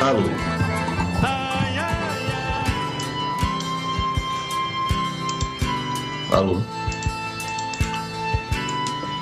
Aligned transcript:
Alô. 0.00 0.22
Alô. 6.32 6.62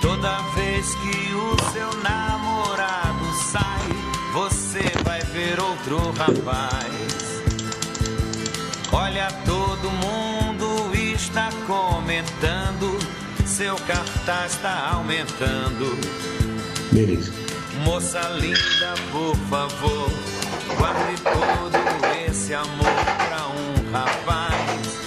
Toda 0.00 0.38
vez 0.54 0.94
que 0.96 1.34
o 1.34 1.56
seu 1.72 1.90
namorado 2.02 3.32
sai, 3.50 3.88
você 4.32 4.92
vai 5.04 5.20
ver 5.22 5.58
outro 5.58 6.12
rapaz. 6.12 7.42
Olha, 8.92 9.28
todo 9.46 9.90
mundo 9.90 10.94
está 10.94 11.48
comentando, 11.66 12.98
seu 13.46 13.74
cartaz 13.76 14.52
está 14.52 14.90
aumentando. 14.92 15.98
Beleza. 16.92 17.47
Moça 17.88 18.20
linda, 18.38 18.94
por 19.10 19.34
favor, 19.48 20.10
guarde 20.76 21.22
todo 21.22 22.28
esse 22.28 22.52
amor 22.52 22.94
pra 23.26 23.48
um 23.48 23.90
rapaz. 23.90 24.98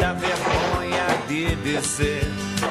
Dá 0.00 0.14
vergonha 0.14 1.06
de 1.28 1.54
dizer 1.54 2.24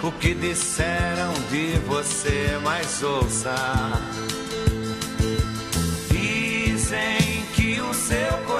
o 0.03 0.11
que 0.11 0.33
disseram 0.33 1.31
de 1.49 1.79
você, 1.88 2.59
mas 2.61 3.02
ouça. 3.02 3.55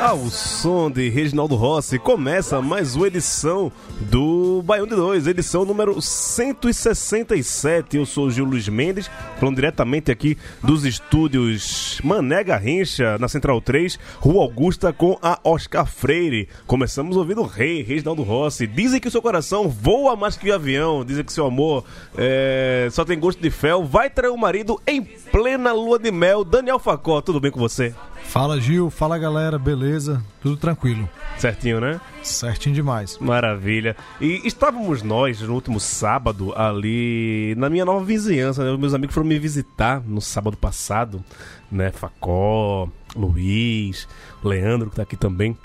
Ao 0.02 0.18
som 0.32 0.90
de 0.90 1.10
Reginaldo 1.10 1.56
Rossi, 1.56 2.00
começa 2.00 2.60
mais 2.60 2.96
uma 2.96 3.06
edição 3.06 3.72
do 4.00 4.64
Baião 4.64 4.88
de 4.88 4.96
Dois, 4.96 5.28
edição 5.28 5.64
número 5.64 6.02
167. 6.02 7.98
Eu 7.98 8.06
sou 8.08 8.26
o 8.26 8.32
Gil 8.32 8.46
Luiz 8.46 8.68
Mendes, 8.68 9.12
falando 9.40 9.58
diretamente 9.58 10.12
aqui 10.12 10.36
dos 10.64 10.86
estúdios 10.86 12.02
Mané 12.04 12.44
Garrincha, 12.44 13.20
na 13.20 13.28
Central 13.28 13.62
3, 13.62 14.00
Rua 14.18 14.42
Augusta, 14.42 14.92
com 14.92 15.20
a 15.22 15.40
Oscar 15.44 15.86
Freire. 15.86 16.50
Começamos 16.66 17.16
ouvindo 17.16 17.42
o 17.42 17.46
rei, 17.46 17.84
Reginaldo 17.84 18.24
Rossi. 18.24 18.66
Dizem 18.66 19.00
que 19.00 19.08
o 19.08 19.12
seu 19.12 19.22
coração 19.22 19.70
voa 19.70 20.16
mais 20.16 20.36
que 20.36 20.50
o 20.50 20.56
avião, 20.56 21.06
dizem 21.06 21.24
que 21.24 21.32
seu 21.32 21.46
amor 21.46 21.86
é, 22.18 22.88
só 22.90 23.06
tem 23.06 23.20
gosto 23.20 23.40
de 23.40 23.52
fel. 23.52 23.86
Vai 23.86 24.10
trair 24.10 24.32
o 24.32 24.38
marido 24.38 24.82
em 24.88 25.04
plena 25.04 25.72
lua 25.72 26.00
de 26.00 26.12
mel. 26.12 26.44
Daniel 26.44 26.80
Facó, 26.80 27.22
tudo 27.22 27.40
bem 27.40 27.52
com 27.52 27.60
você? 27.60 27.94
Fala 28.32 28.62
Gil, 28.62 28.90
fala 28.90 29.18
galera, 29.18 29.60
beleza? 29.60 30.24
Tudo 30.42 30.56
tranquilo, 30.56 31.08
Certinho, 31.38 31.82
né? 31.82 32.00
certinho 32.24 32.74
demais. 32.74 33.18
Maravilha. 33.20 33.94
E 34.22 34.42
estávamos 34.46 35.04
nós 35.04 35.42
no 35.42 35.54
último 35.54 35.82
sábado 35.82 36.54
ali 36.56 37.54
na 37.58 37.70
minha 37.70 37.84
nova 37.84 38.06
vizinhança, 38.06 38.64
né? 38.64 38.78
Meus 38.78 38.94
amigos 38.94 39.14
foram 39.14 39.28
me 39.28 39.38
visitar 39.38 40.02
no 40.08 40.22
sábado 40.22 40.56
passado, 40.56 41.22
né? 41.70 41.92
Facó, 41.92 42.88
Luiz, 43.14 44.08
Leandro, 44.42 44.90
que 44.90 44.96
tá 44.96 45.02
aqui 45.02 45.18
também. 45.18 45.58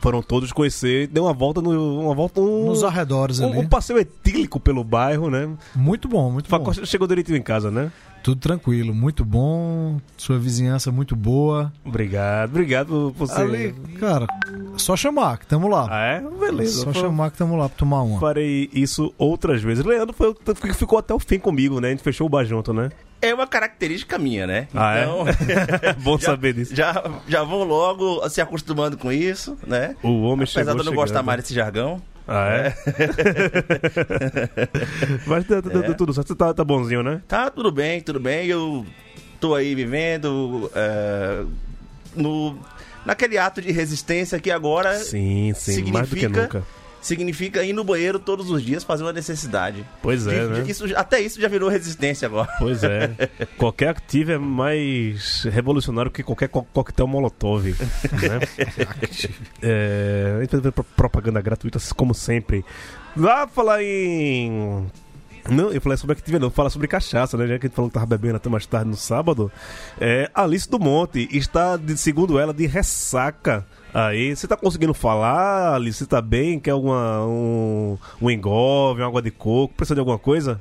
Foram 0.00 0.20
todos 0.20 0.52
conhecer, 0.52 1.06
deu 1.06 1.24
uma 1.24 1.32
volta 1.32 1.62
no. 1.62 2.00
Uma 2.02 2.14
volta 2.14 2.38
um, 2.38 2.66
Nos 2.66 2.84
arredores 2.84 3.40
um, 3.40 3.46
ali. 3.48 3.58
um 3.60 3.66
passeio 3.66 3.98
etílico 3.98 4.60
pelo 4.60 4.84
bairro, 4.84 5.30
né? 5.30 5.48
Muito 5.74 6.06
bom, 6.06 6.30
muito 6.30 6.50
Facó 6.50 6.66
bom. 6.74 6.84
chegou 6.84 7.08
direitinho 7.08 7.38
em 7.38 7.42
casa, 7.42 7.70
né? 7.70 7.90
Tudo 8.24 8.40
tranquilo, 8.40 8.94
muito 8.94 9.22
bom. 9.22 10.00
Sua 10.16 10.38
vizinhança 10.38 10.90
muito 10.90 11.14
boa. 11.14 11.70
Obrigado, 11.84 12.48
obrigado 12.52 13.14
por 13.18 13.26
você. 13.28 13.38
Ali, 13.42 13.72
cara, 14.00 14.26
só 14.78 14.96
chamar 14.96 15.36
que 15.36 15.46
tamo 15.46 15.68
lá. 15.68 15.86
Ah, 15.90 16.04
é? 16.06 16.20
Beleza. 16.40 16.84
Só 16.84 16.92
Foi- 16.92 17.02
chamar 17.02 17.30
que 17.30 17.36
tamo 17.36 17.54
lá 17.54 17.68
pra 17.68 17.76
tomar 17.76 18.00
uma. 18.02 18.18
Farei 18.18 18.70
isso 18.72 19.12
outras 19.18 19.60
vezes. 19.62 19.84
Leandro 19.84 20.14
foi, 20.14 20.34
ficou 20.72 20.98
até 20.98 21.12
o 21.12 21.18
fim 21.20 21.38
comigo, 21.38 21.80
né? 21.82 21.88
A 21.88 21.90
gente 21.90 22.02
fechou 22.02 22.26
o 22.26 22.30
bar 22.30 22.44
junto, 22.46 22.72
né? 22.72 22.88
É 23.20 23.32
uma 23.34 23.46
característica 23.46 24.18
minha, 24.18 24.46
né? 24.46 24.68
Ah, 24.74 24.96
é? 24.98 25.02
então, 25.04 25.24
Bom 26.02 26.16
já- 26.18 26.26
saber 26.26 26.54
disso. 26.54 26.74
Já, 26.74 27.04
já 27.28 27.42
vou 27.42 27.62
logo 27.62 28.26
se 28.30 28.40
acostumando 28.40 28.96
com 28.96 29.12
isso, 29.12 29.54
né? 29.66 29.96
O 30.02 30.22
homem 30.22 30.44
Apesar 30.44 30.60
chegou 30.60 30.74
de 30.76 30.80
eu 30.80 30.84
não 30.86 30.94
gostar 30.94 31.22
mais 31.22 31.40
desse 31.42 31.52
jargão. 31.54 32.00
Ah, 32.26 32.48
é? 32.48 32.74
Mas 35.26 35.44
deu, 35.44 35.62
deu- 35.62 35.82
deu 35.82 35.94
tudo 35.94 36.12
certo. 36.12 36.28
Você 36.28 36.34
tá, 36.34 36.52
tá 36.54 36.64
bonzinho, 36.64 37.02
né? 37.02 37.20
Tá, 37.28 37.50
tudo 37.50 37.70
bem, 37.70 38.00
tudo 38.00 38.18
bem. 38.20 38.46
Eu 38.46 38.86
tô 39.40 39.54
aí 39.54 39.74
vivendo 39.74 40.70
é, 40.74 41.44
no, 42.14 42.58
naquele 43.04 43.36
ato 43.36 43.60
de 43.60 43.70
resistência 43.72 44.40
que 44.40 44.50
agora 44.50 44.94
Sim, 44.98 45.52
sim, 45.54 45.90
mais 45.92 46.08
do 46.08 46.14
que 46.16 46.22
significa- 46.22 46.58
nunca. 46.60 46.66
Significa 47.06 47.62
ir 47.62 47.72
no 47.72 47.84
banheiro 47.84 48.18
todos 48.18 48.50
os 48.50 48.62
dias 48.62 48.82
fazer 48.82 49.02
uma 49.04 49.12
necessidade. 49.12 49.84
Pois 50.02 50.26
é, 50.26 50.30
De- 50.46 50.52
né? 50.52 50.60
de- 50.62 50.70
isso, 50.70 50.84
até 50.96 51.20
isso 51.20 51.40
já 51.40 51.48
virou 51.48 51.68
resistência 51.68 52.26
agora. 52.26 52.50
Pois 52.58 52.82
é. 52.82 53.10
qualquer 53.58 53.88
activo 53.90 54.32
é 54.32 54.38
mais 54.38 55.42
revolucionário 55.44 56.10
que 56.10 56.22
qualquer 56.22 56.48
co 56.48 56.62
coquetel 56.72 57.06
molotov. 57.06 57.64
Né? 57.66 57.76
é, 59.62 60.46
pro- 60.74 60.84
propaganda 60.84 61.40
gratuita, 61.40 61.78
como 61.94 62.14
sempre. 62.14 62.64
Lá 63.16 63.46
falar 63.46 63.82
em. 63.82 64.86
Não, 65.50 65.70
eu 65.70 65.80
falei 65.80 65.98
sobre 65.98 66.14
actividade, 66.14 66.42
não, 66.42 66.50
falar 66.50 66.70
sobre 66.70 66.88
cachaça, 66.88 67.36
né? 67.36 67.46
Já 67.46 67.58
que 67.58 67.66
a 67.66 67.68
gente 67.68 67.76
falou 67.76 67.90
que 67.90 67.94
tava 67.94 68.06
bebendo 68.06 68.36
até 68.36 68.48
mais 68.48 68.64
tarde 68.64 68.88
no 68.88 68.96
sábado. 68.96 69.52
É, 70.00 70.30
Alice 70.34 70.68
do 70.68 70.78
Monte 70.78 71.28
está, 71.30 71.76
de- 71.76 71.98
segundo 71.98 72.38
ela, 72.38 72.54
de 72.54 72.66
ressaca. 72.66 73.66
Aí, 73.94 74.34
você 74.34 74.48
tá 74.48 74.56
conseguindo 74.56 74.92
falar, 74.92 75.74
Alice? 75.74 75.98
Você 75.98 76.06
tá 76.06 76.20
bem? 76.20 76.58
Quer 76.58 76.72
alguma, 76.72 77.24
um, 77.24 77.96
um 78.20 78.28
engolve, 78.28 79.00
uma 79.00 79.06
água 79.06 79.22
de 79.22 79.30
coco? 79.30 79.72
Precisa 79.72 79.94
de 79.94 80.00
alguma 80.00 80.18
coisa? 80.18 80.60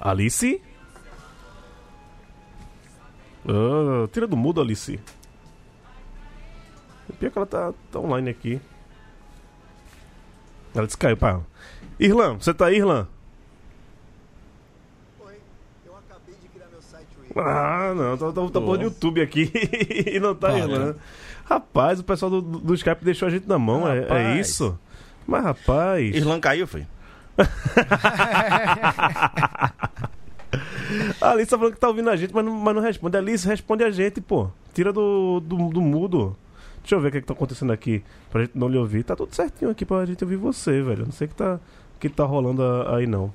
Alice? 0.00 0.60
Ah, 3.46 4.08
tira 4.12 4.26
do 4.26 4.36
mudo, 4.36 4.60
Alice. 4.60 4.98
Pior 7.20 7.30
que 7.30 7.38
ela 7.38 7.46
tá, 7.46 7.72
tá 7.92 8.00
online 8.00 8.30
aqui. 8.30 8.60
Ela 10.74 10.86
disse 10.86 10.98
que 10.98 11.02
caiu, 11.02 11.16
pá. 11.16 11.40
Irlan, 12.00 12.34
você 12.34 12.52
tá 12.52 12.66
aí, 12.66 12.78
Irlan? 12.78 13.06
Ah, 17.36 17.92
não, 17.96 18.16
tá, 18.16 18.26
tá, 18.32 18.48
tá 18.50 18.60
bom 18.60 18.76
no 18.76 18.82
YouTube 18.82 19.20
aqui 19.20 19.50
e 20.06 20.18
não 20.20 20.34
tá 20.34 20.48
Para. 20.48 20.58
Irlan. 20.58 20.94
Rapaz, 21.44 22.00
o 22.00 22.04
pessoal 22.04 22.30
do, 22.30 22.40
do 22.42 22.74
Skype 22.74 23.04
deixou 23.04 23.26
a 23.28 23.30
gente 23.30 23.48
na 23.48 23.58
mão, 23.58 23.86
é, 23.88 24.06
é 24.34 24.40
isso? 24.40 24.78
Mas, 25.26 25.42
rapaz. 25.44 26.14
Irlan 26.14 26.40
caiu, 26.40 26.66
foi? 26.66 26.86
A 31.20 31.30
Alice 31.32 31.50
tá 31.50 31.56
falando 31.56 31.74
que 31.74 31.80
tá 31.80 31.88
ouvindo 31.88 32.10
a 32.10 32.16
gente, 32.16 32.34
mas 32.34 32.44
não, 32.44 32.52
mas 32.54 32.74
não 32.74 32.82
responde. 32.82 33.16
Alice, 33.16 33.46
responde 33.46 33.84
a 33.84 33.90
gente, 33.90 34.20
pô. 34.20 34.48
Tira 34.74 34.92
do, 34.92 35.40
do, 35.40 35.56
do 35.70 35.80
mudo. 35.80 36.36
Deixa 36.82 36.94
eu 36.96 37.00
ver 37.00 37.08
o 37.08 37.12
que, 37.12 37.20
que 37.20 37.26
tá 37.26 37.32
acontecendo 37.32 37.72
aqui 37.72 38.02
pra 38.30 38.42
gente 38.42 38.52
não 38.58 38.68
lhe 38.68 38.76
ouvir. 38.76 39.02
Tá 39.04 39.14
tudo 39.16 39.34
certinho 39.34 39.70
aqui 39.70 39.84
pra 39.84 40.04
gente 40.04 40.22
ouvir 40.24 40.36
você, 40.36 40.82
velho. 40.82 41.02
Eu 41.02 41.06
Não 41.06 41.12
sei 41.12 41.26
o 41.26 41.30
que 41.30 41.36
tá, 41.36 41.58
que 42.00 42.08
tá 42.08 42.24
rolando 42.24 42.62
a- 42.62 42.96
aí, 42.96 43.06
não. 43.06 43.32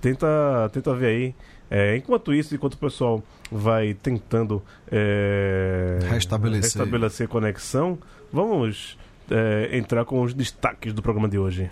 Tenta, 0.00 0.26
tenta 0.72 0.94
ver 0.94 1.06
aí. 1.06 1.34
É, 1.74 1.96
enquanto 1.96 2.34
isso, 2.34 2.54
enquanto 2.54 2.74
o 2.74 2.78
pessoal 2.78 3.24
vai 3.50 3.94
tentando 3.94 4.62
é, 4.90 5.98
Restabelecer. 6.02 6.82
restabelecer 6.82 7.28
conexão, 7.28 7.98
vamos 8.30 8.98
é, 9.30 9.70
entrar 9.72 10.04
com 10.04 10.20
os 10.20 10.34
destaques 10.34 10.92
do 10.92 11.00
programa 11.00 11.30
de 11.30 11.38
hoje. 11.38 11.70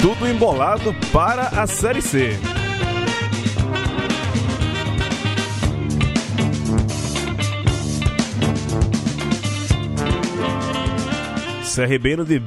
Tudo 0.00 0.26
embolado 0.26 0.94
para 1.12 1.48
a 1.48 1.66
Série 1.66 2.00
C. 2.00 2.30
CRB 11.74 12.16
no 12.16 12.24
de. 12.24 12.42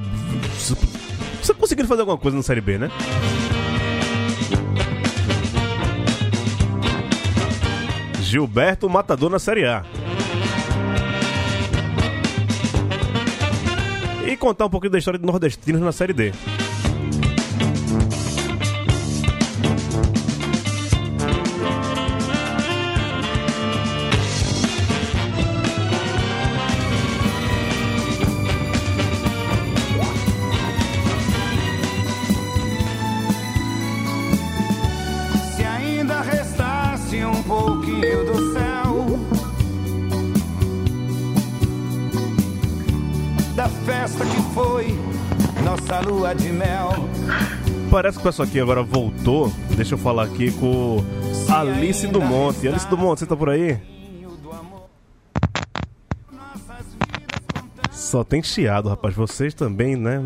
Você 1.41 1.53
conseguindo 1.53 1.87
fazer 1.87 2.01
alguma 2.01 2.17
coisa 2.17 2.37
na 2.37 2.43
Série 2.43 2.61
B, 2.61 2.77
né? 2.77 2.91
Gilberto 8.21 8.89
Matador 8.89 9.29
na 9.29 9.39
Série 9.39 9.65
A. 9.65 9.83
E 14.27 14.35
contar 14.37 14.65
um 14.65 14.69
pouquinho 14.69 14.91
da 14.91 14.97
história 14.99 15.19
do 15.19 15.25
Nordestinos 15.25 15.81
na 15.81 15.91
Série 15.91 16.13
D. 16.13 16.31
pessoal 48.25 48.47
aqui 48.47 48.59
agora 48.59 48.81
voltou. 48.81 49.53
Deixa 49.75 49.93
eu 49.93 49.99
falar 49.99 50.23
aqui 50.23 50.51
com 50.53 50.97
Alice 51.47 52.07
do 52.07 52.19
Monte. 52.19 52.67
Alice 52.67 52.87
do 52.87 52.97
Monte, 52.97 53.19
você 53.19 53.25
tá 53.27 53.35
por 53.35 53.49
aí? 53.51 53.79
Só 57.91 58.23
tem 58.23 58.41
chiado, 58.41 58.89
rapaz. 58.89 59.13
Vocês 59.13 59.53
também, 59.53 59.95
né? 59.95 60.19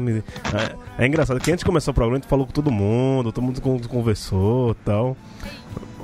É, 0.97 1.03
é 1.03 1.07
engraçado 1.07 1.41
que 1.41 1.51
antes 1.51 1.59
de 1.59 1.65
começar 1.65 1.91
o 1.91 1.93
programa, 1.93 2.15
a 2.15 2.19
gente 2.21 2.29
falou 2.29 2.45
com 2.45 2.53
todo 2.53 2.71
mundo, 2.71 3.33
todo 3.33 3.43
mundo 3.43 3.59
con- 3.59 3.79
conversou 3.81 4.71
e 4.71 4.75
tal. 4.85 5.17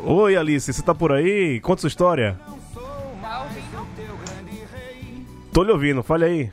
Oi, 0.03 0.35
Alice, 0.35 0.73
você 0.73 0.81
tá 0.81 0.93
por 0.93 1.13
aí? 1.13 1.61
Conta 1.61 1.79
sua 1.79 1.87
história. 1.87 2.37
Tô 5.53 5.63
lhe 5.63 5.71
ouvindo, 5.71 6.03
fale 6.03 6.25
aí. 6.25 6.51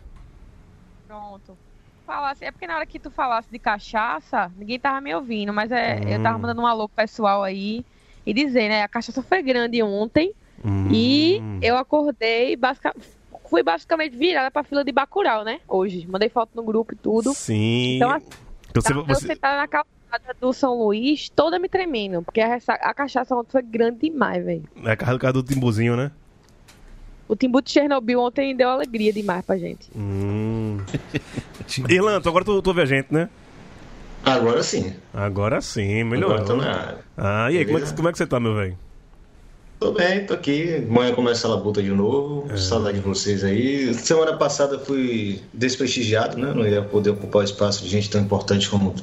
Falasse, 2.12 2.44
é 2.44 2.52
porque 2.52 2.66
na 2.66 2.76
hora 2.76 2.84
que 2.84 2.98
tu 2.98 3.10
falasse 3.10 3.48
de 3.50 3.58
cachaça, 3.58 4.52
ninguém 4.54 4.78
tava 4.78 5.00
me 5.00 5.14
ouvindo, 5.14 5.50
mas 5.50 5.72
é, 5.72 5.98
eu 6.14 6.18
Hum. 6.18 6.22
tava 6.22 6.38
mandando 6.38 6.60
um 6.60 6.66
alô 6.66 6.86
pro 6.86 6.96
pessoal 6.96 7.42
aí 7.42 7.86
e 8.26 8.34
dizer, 8.34 8.68
né? 8.68 8.82
A 8.82 8.88
cachaça 8.88 9.22
foi 9.22 9.42
grande 9.42 9.82
ontem 9.82 10.34
Hum. 10.62 10.88
e 10.92 11.42
eu 11.62 11.74
acordei, 11.78 12.54
fui 13.48 13.62
basicamente 13.62 14.14
virada 14.14 14.50
pra 14.50 14.62
fila 14.62 14.84
de 14.84 14.92
Bacurau, 14.92 15.42
né? 15.42 15.60
Hoje. 15.66 16.06
Mandei 16.06 16.28
foto 16.28 16.50
no 16.54 16.62
grupo 16.62 16.92
e 16.92 16.96
tudo. 16.98 17.30
Sim. 17.32 17.96
Então, 17.96 18.10
assim, 18.10 18.28
Você, 18.74 18.88
tava 18.92 19.00
eu 19.00 19.14
você- 19.14 19.26
sentada 19.28 19.56
na 19.56 19.66
calçada 19.66 20.36
do 20.38 20.52
São 20.52 20.74
Luís, 20.74 21.30
toda 21.30 21.58
me 21.58 21.66
tremendo, 21.66 22.22
porque 22.22 22.42
a, 22.42 22.58
a 22.82 22.92
cachaça 22.92 23.34
ontem 23.34 23.52
foi 23.52 23.62
grande 23.62 24.00
demais, 24.10 24.44
velho. 24.44 24.64
É 24.84 24.90
a 24.92 24.96
carro 24.98 25.18
do 25.32 25.42
timbuzinho, 25.42 25.96
né? 25.96 26.12
O 27.32 27.34
Timbu 27.36 27.62
de 27.62 27.70
Chernobyl 27.70 28.20
ontem 28.20 28.54
deu 28.54 28.68
alegria 28.68 29.10
demais 29.10 29.42
pra 29.42 29.56
gente. 29.56 29.88
Hum. 29.96 30.76
Agora 32.26 32.44
tu, 32.44 32.60
tu 32.60 32.66
ouve 32.68 32.82
a 32.82 32.84
gente, 32.84 33.06
né? 33.10 33.30
Agora 34.22 34.62
sim. 34.62 34.92
Agora 35.14 35.62
sim, 35.62 36.04
melhorou. 36.04 36.36
Agora 36.36 36.46
tô 36.46 36.56
na 36.56 36.70
área. 36.70 36.98
Ah, 37.16 37.50
e 37.50 37.56
aí, 37.56 37.64
como 37.64 37.78
é, 37.78 37.80
que, 37.80 37.94
como 37.94 38.08
é 38.10 38.12
que 38.12 38.18
você 38.18 38.26
tá, 38.26 38.38
meu 38.38 38.54
velho? 38.54 38.76
Tô 39.80 39.92
bem, 39.92 40.26
tô 40.26 40.34
aqui. 40.34 40.84
Amanhã 40.86 41.14
começa 41.14 41.48
a 41.48 41.52
labuta 41.52 41.82
de 41.82 41.88
novo. 41.88 42.52
É. 42.52 42.56
Saudade 42.58 42.98
de 42.98 43.02
vocês 43.04 43.42
aí. 43.42 43.94
Semana 43.94 44.36
passada 44.36 44.78
fui 44.78 45.40
desprestigiado, 45.54 46.36
né? 46.36 46.52
Não 46.54 46.66
ia 46.66 46.82
poder 46.82 47.10
ocupar 47.10 47.40
o 47.40 47.44
espaço 47.44 47.82
de 47.82 47.88
gente 47.88 48.10
tão 48.10 48.20
importante 48.20 48.68
como 48.68 48.94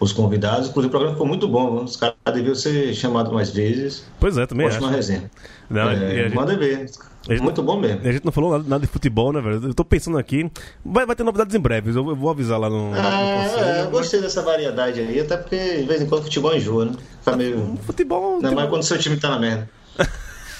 os 0.00 0.12
convidados. 0.12 0.68
Inclusive, 0.68 0.88
o 0.88 0.90
programa 0.90 1.14
ficou 1.14 1.28
muito 1.28 1.46
bom. 1.46 1.84
Os 1.84 1.94
caras 1.94 2.16
deviam 2.34 2.56
ser 2.56 2.92
chamados 2.92 3.32
mais 3.32 3.50
vezes. 3.50 4.04
Pois 4.18 4.36
é, 4.36 4.46
também 4.46 4.66
Ótima 4.66 4.88
acho. 4.88 4.96
resenha. 4.96 5.30
Não, 5.70 5.88
É, 5.88 5.94
a 5.94 6.24
gente- 6.24 6.34
Manda 6.34 6.56
ver. 6.58 6.90
Gente- 7.28 7.42
Muito 7.42 7.62
bom 7.62 7.78
mesmo. 7.78 8.00
A 8.06 8.12
gente 8.12 8.24
não 8.24 8.32
falou 8.32 8.52
nada, 8.52 8.64
nada 8.68 8.86
de 8.86 8.92
futebol, 8.92 9.32
né, 9.32 9.40
velho? 9.40 9.68
Eu 9.68 9.74
tô 9.74 9.84
pensando 9.84 10.18
aqui. 10.18 10.50
Vai, 10.84 11.06
vai 11.06 11.14
ter 11.16 11.22
novidades 11.22 11.54
em 11.54 11.60
breve, 11.60 11.90
eu, 11.90 12.08
eu 12.08 12.16
vou 12.16 12.30
avisar 12.30 12.58
lá 12.58 12.68
no. 12.68 12.90
no 12.90 12.96
Ah, 12.98 13.44
conselho. 13.48 13.64
é, 13.66 13.82
eu 13.82 13.90
gostei 13.90 14.20
dessa 14.20 14.42
variedade 14.42 15.00
aí, 15.00 15.20
até 15.20 15.36
porque 15.36 15.56
de 15.78 15.82
vez 15.86 16.02
em 16.02 16.06
quando 16.06 16.24
futebol 16.24 16.54
enjoa, 16.56 16.86
né? 16.86 16.92
Fica 17.20 17.36
meio. 17.36 17.78
Futebol. 17.84 18.36
Ainda 18.36 18.50
mais 18.52 18.68
quando 18.68 18.82
seu 18.82 18.98
time 18.98 19.16
tá 19.16 19.28
na 19.30 19.38
merda. 19.38 19.70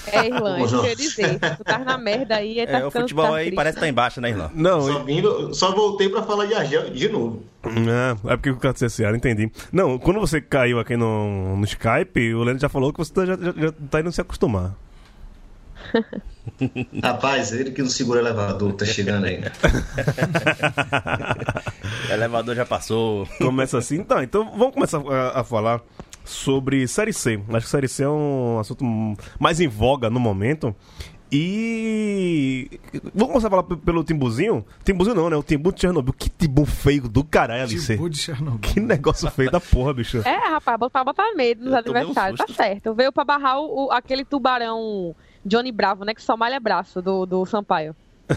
É, 0.07 0.19
Ô, 0.41 0.57
isso 0.65 0.79
que 0.79 0.85
eu 0.85 0.89
ia 0.89 0.95
dizer. 0.95 1.29
Se 1.39 1.55
tu 1.57 1.63
tá 1.63 1.79
na 1.79 1.97
merda 1.97 2.35
aí, 2.35 2.59
aí 2.59 2.67
tá 2.67 2.79
É, 2.79 2.85
o 2.85 2.91
futebol 2.91 3.25
tá 3.25 3.35
aí 3.35 3.43
triste, 3.45 3.55
parece 3.55 3.75
que 3.75 3.81
tá 3.81 3.87
embaixo, 3.87 4.19
né, 4.21 4.29
Irlão? 4.29 4.51
Não, 4.53 4.81
Só, 4.81 4.99
vindo, 4.99 5.53
só 5.53 5.71
voltei 5.73 6.09
pra 6.09 6.23
falar 6.23 6.45
de 6.45 6.53
Argel 6.53 6.89
de 6.89 7.07
novo. 7.09 7.43
é, 7.65 8.33
é 8.33 8.35
porque 8.37 8.49
o 8.49 8.57
cara 8.57 8.73
disse 8.73 8.85
assim, 8.85 9.05
ah, 9.05 9.11
entendi. 9.15 9.49
Não, 9.71 9.97
quando 9.97 10.19
você 10.19 10.41
caiu 10.41 10.77
aqui 10.79 10.95
no, 10.97 11.55
no 11.55 11.63
Skype, 11.65 12.33
o 12.33 12.43
Leandro 12.43 12.61
já 12.61 12.67
falou 12.69 12.91
que 12.91 12.99
você 12.99 13.13
tá- 13.13 13.25
já, 13.25 13.35
já, 13.37 13.53
já 13.55 13.71
tá 13.89 13.99
indo 14.01 14.11
se 14.11 14.19
acostumar. 14.21 14.73
Rapaz, 17.01 17.51
ele 17.53 17.71
que 17.71 17.81
não 17.81 17.89
segura 17.89 18.19
o 18.21 18.23
elevador, 18.23 18.73
tá 18.73 18.85
chegando 18.85 19.25
aí. 19.25 19.41
O 22.09 22.13
elevador 22.13 22.55
já 22.55 22.65
passou. 22.65 23.27
Começa 23.37 23.77
assim. 23.77 23.95
Então, 23.97 24.21
então 24.21 24.45
vamos 24.57 24.73
começar 24.73 24.99
a, 24.99 25.39
a 25.41 25.43
falar 25.43 25.81
sobre 26.23 26.87
Série 26.87 27.13
C. 27.13 27.39
Acho 27.49 27.65
que 27.65 27.71
Série 27.71 27.87
C 27.87 28.03
é 28.03 28.09
um 28.09 28.59
assunto 28.59 28.83
mais 29.39 29.59
em 29.59 29.67
voga 29.67 30.09
no 30.09 30.19
momento. 30.19 30.75
E. 31.35 32.69
Vamos 33.13 33.29
começar 33.29 33.47
a 33.47 33.49
falar 33.49 33.63
pelo 33.63 34.03
Timbuzinho? 34.03 34.63
Timbuzinho 34.83 35.15
não, 35.15 35.29
né? 35.31 35.35
O 35.35 35.41
Timbu 35.41 35.73
de 35.73 35.81
Chernobyl. 35.81 36.13
Que 36.13 36.29
timbu 36.29 36.63
feio 36.63 37.09
do 37.09 37.23
caralho, 37.23 37.63
Alice. 37.63 37.87
Timbu 37.95 38.07
de 38.07 38.17
Chernobyl. 38.19 38.59
Que 38.59 38.79
negócio 38.79 39.31
feio 39.31 39.49
da 39.49 39.59
porra, 39.59 39.93
bicho. 39.95 40.19
É, 40.19 40.49
rapaz, 40.49 40.77
pra 40.91 41.03
botar 41.03 41.33
medo 41.35 41.65
nos 41.71 41.83
tomei 41.83 42.03
um 42.03 42.09
adversários, 42.09 42.37
tá 42.39 42.45
certo. 42.53 42.93
Veio 42.93 43.11
pra 43.11 43.23
barrar 43.25 43.59
o- 43.59 43.89
aquele 43.91 44.23
tubarão 44.23 45.15
Johnny 45.45 45.71
Bravo, 45.71 46.03
né? 46.05 46.13
Que 46.13 46.21
só 46.21 46.35
malha 46.37 46.59
braço 46.59 47.01
do, 47.01 47.25
do 47.25 47.45
Sampaio. 47.45 47.95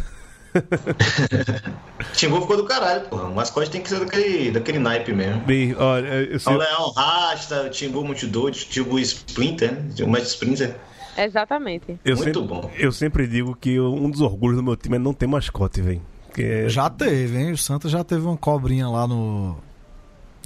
Timbu 2.15 2.41
ficou 2.41 2.57
do 2.57 2.65
caralho, 2.65 3.03
porra. 3.09 3.25
O 3.29 3.35
mascote 3.35 3.71
tem 3.71 3.81
que 3.83 3.89
ser 3.89 4.01
daquele, 4.01 4.51
daquele 4.51 4.79
naipe 4.79 5.13
mesmo. 5.13 5.41
Bem, 5.43 5.75
olha, 5.77 6.07
eu 6.25 6.39
O. 6.41 6.57
Leão 6.57 6.91
Rasta, 6.93 7.63
o 7.65 7.71
Timbu 7.71 8.05
Multidor, 8.05 8.49
o 8.49 8.53
Timbu 8.53 8.99
Splinter, 8.99 9.73
né? 9.73 9.89
o 10.03 10.09
Mestre 10.09 10.31
Splinter. 10.31 10.77
Exatamente. 11.19 11.99
Eu 12.05 12.17
Muito 12.17 12.41
sempre, 12.41 12.55
bom. 12.55 12.71
Eu 12.79 12.93
sempre 12.93 13.27
digo 13.27 13.57
que 13.57 13.81
um 13.81 14.11
dos 14.11 14.21
orgulhos 14.21 14.57
do 14.57 14.63
meu 14.63 14.77
time 14.77 14.97
é 14.97 14.99
não 14.99 15.15
ter 15.15 15.27
mascote, 15.27 15.81
velho. 15.81 16.03
Que- 16.35 16.69
Já 16.69 16.91
teve, 16.91 17.39
hein? 17.39 17.53
O 17.53 17.57
Santa 17.59 17.89
já 17.89 18.05
teve 18.05 18.27
uma 18.27 18.37
cobrinha 18.37 18.89
lá 18.89 19.07
no. 19.07 19.57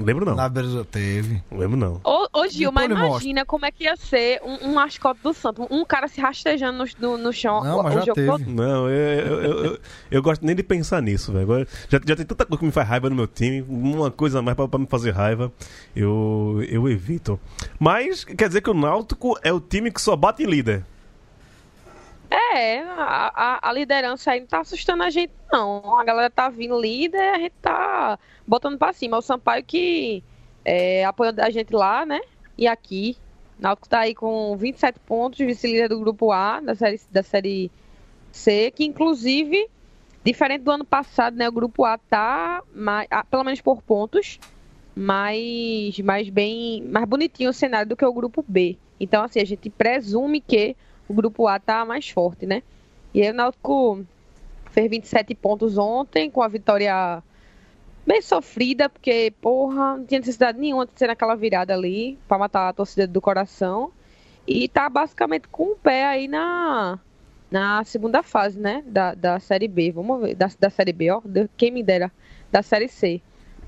Lembro 0.05 0.25
não. 0.25 0.35
Na 0.35 0.49
do... 0.49 0.85
Teve. 0.85 1.43
Lembro 1.50 1.76
não. 1.76 2.00
Ô, 2.05 2.29
ô 2.32 2.47
Gil, 2.49 2.73
mas 2.73 2.91
imagina 2.91 3.44
como 3.44 3.67
é 3.67 3.70
que 3.70 3.85
ia 3.85 3.97
ser 3.97 4.41
um, 4.43 4.69
um 4.69 4.75
mascote 4.75 5.20
do 5.23 5.32
Santos. 5.32 5.67
Um 5.70 5.85
cara 5.85 6.08
se 6.08 6.20
rastejando 6.20 6.79
no, 6.79 6.85
no, 6.99 7.19
no 7.19 7.32
chão 7.32 7.62
Não, 7.62 7.81
o, 7.81 7.82
mas 7.82 7.97
o 7.97 8.06
já 8.06 8.12
teve. 8.12 8.26
todo. 8.26 8.44
Não, 8.47 8.88
eu, 8.88 8.93
eu, 8.93 9.42
eu, 9.42 9.64
eu, 9.64 9.78
eu 10.11 10.23
gosto 10.23 10.45
nem 10.45 10.54
de 10.54 10.62
pensar 10.62 11.00
nisso, 11.02 11.33
velho. 11.33 11.66
Já, 11.88 12.00
já 12.04 12.16
tem 12.16 12.26
tanta 12.26 12.45
coisa 12.47 12.59
que 12.59 12.66
me 12.66 12.73
faz 12.73 12.88
raiva 12.88 13.11
no 13.11 13.16
meu 13.16 13.26
time, 13.26 13.62
uma 13.69 14.11
coisa 14.11 14.38
a 14.38 14.42
mais 14.42 14.57
pra, 14.57 14.69
pra 14.69 14.78
me 14.78 14.87
fazer 14.87 15.11
raiva, 15.12 15.52
eu, 15.95 16.64
eu 16.69 16.88
evito. 16.88 17.38
Mas 17.78 18.25
quer 18.25 18.49
dizer 18.49 18.61
que 18.61 18.71
o 18.71 18.75
Náutico 18.75 19.38
é 19.42 19.52
o 19.52 19.61
time 19.61 19.90
que 19.90 20.00
só 20.00 20.16
bate 20.16 20.42
em 20.42 20.47
líder. 20.47 20.85
É, 22.31 22.79
a, 22.83 23.69
a, 23.69 23.73
liderança 23.73 24.31
aí 24.31 24.41
não 24.41 24.47
tá 24.47 24.61
assustando 24.61 25.03
a 25.03 25.11
gente, 25.11 25.33
não. 25.53 25.99
A 25.99 26.05
galera 26.05 26.31
tá 26.31 26.49
vindo 26.49 26.81
líder, 26.81 27.35
a 27.35 27.39
gente 27.39 27.55
tá 27.61 28.19
botando 28.47 28.79
pra 28.79 28.93
cima. 28.93 29.19
O 29.19 29.23
Sampaio 29.23 29.65
que 29.65 30.23
é, 30.65 31.05
apoiando 31.05 31.43
a 31.43 31.51
gente 31.51 31.73
lá, 31.75 32.07
né? 32.07 32.21
E 32.57 32.69
aqui. 32.69 33.17
Náutico 33.59 33.89
tá 33.89 34.01
aí 34.01 34.15
com 34.15 34.57
27 34.57 34.99
pontos, 35.01 35.39
vice-líder 35.39 35.89
do 35.89 36.01
grupo 36.01 36.33
A, 36.33 36.61
da 36.61 36.75
série, 36.75 37.01
da 37.11 37.23
série 37.23 37.71
C, 38.33 38.71
que 38.71 38.85
inclusive, 38.85 39.69
diferente 40.25 40.63
do 40.63 40.71
ano 40.71 40.85
passado, 40.85 41.37
né? 41.37 41.49
O 41.49 41.53
grupo 41.53 41.85
A 41.85 41.99
tá, 41.99 42.63
mais, 42.75 43.07
pelo 43.31 43.45
menos 43.45 43.61
por 43.61 43.83
pontos, 43.83 44.39
mais, 44.95 45.99
mais 45.99 46.31
bem, 46.31 46.83
mais 46.85 47.07
bonitinho 47.07 47.51
o 47.51 47.53
cenário 47.53 47.89
do 47.89 47.97
que 47.97 48.05
o 48.05 48.13
grupo 48.13 48.43
B. 48.47 48.79
Então, 48.99 49.25
assim, 49.25 49.41
a 49.41 49.45
gente 49.45 49.69
presume 49.69 50.41
que 50.41 50.75
o 51.11 51.12
grupo 51.12 51.49
A 51.49 51.59
tá 51.59 51.85
mais 51.85 52.09
forte, 52.09 52.47
né? 52.47 52.62
E 53.12 53.21
aí 53.21 53.31
o 53.31 53.35
Náutico 53.35 54.07
fez 54.71 54.88
27 54.88 55.35
pontos 55.35 55.76
ontem, 55.76 56.31
com 56.31 56.40
a 56.40 56.47
vitória 56.47 57.21
bem 58.07 58.23
sofrida, 58.23 58.88
porque, 58.88 59.35
porra, 59.40 59.97
não 59.97 60.07
tinha 60.07 60.21
necessidade 60.21 60.57
nenhuma 60.57 60.87
de 60.87 60.93
ser 60.95 61.09
naquela 61.09 61.35
virada 61.35 61.75
ali, 61.75 62.17
pra 62.29 62.38
matar 62.38 62.69
a 62.69 62.73
torcida 62.73 63.09
do 63.09 63.21
coração. 63.21 63.90
E 64.47 64.69
tá 64.69 64.88
basicamente 64.88 65.49
com 65.49 65.73
o 65.73 65.76
pé 65.76 66.07
aí 66.07 66.29
na, 66.29 67.00
na 67.50 67.83
segunda 67.83 68.23
fase, 68.23 68.57
né? 68.57 68.85
Da, 68.87 69.12
da 69.12 69.40
Série 69.40 69.67
B. 69.67 69.90
Vamos 69.90 70.21
ver. 70.21 70.37
Da, 70.37 70.49
da 70.61 70.71
Série 70.71 70.93
B, 70.93 71.11
ó. 71.11 71.21
Quem 71.57 71.73
me 71.73 71.83
dera. 71.83 72.12
Da 72.52 72.62
Série 72.62 72.87
C. 72.87 73.21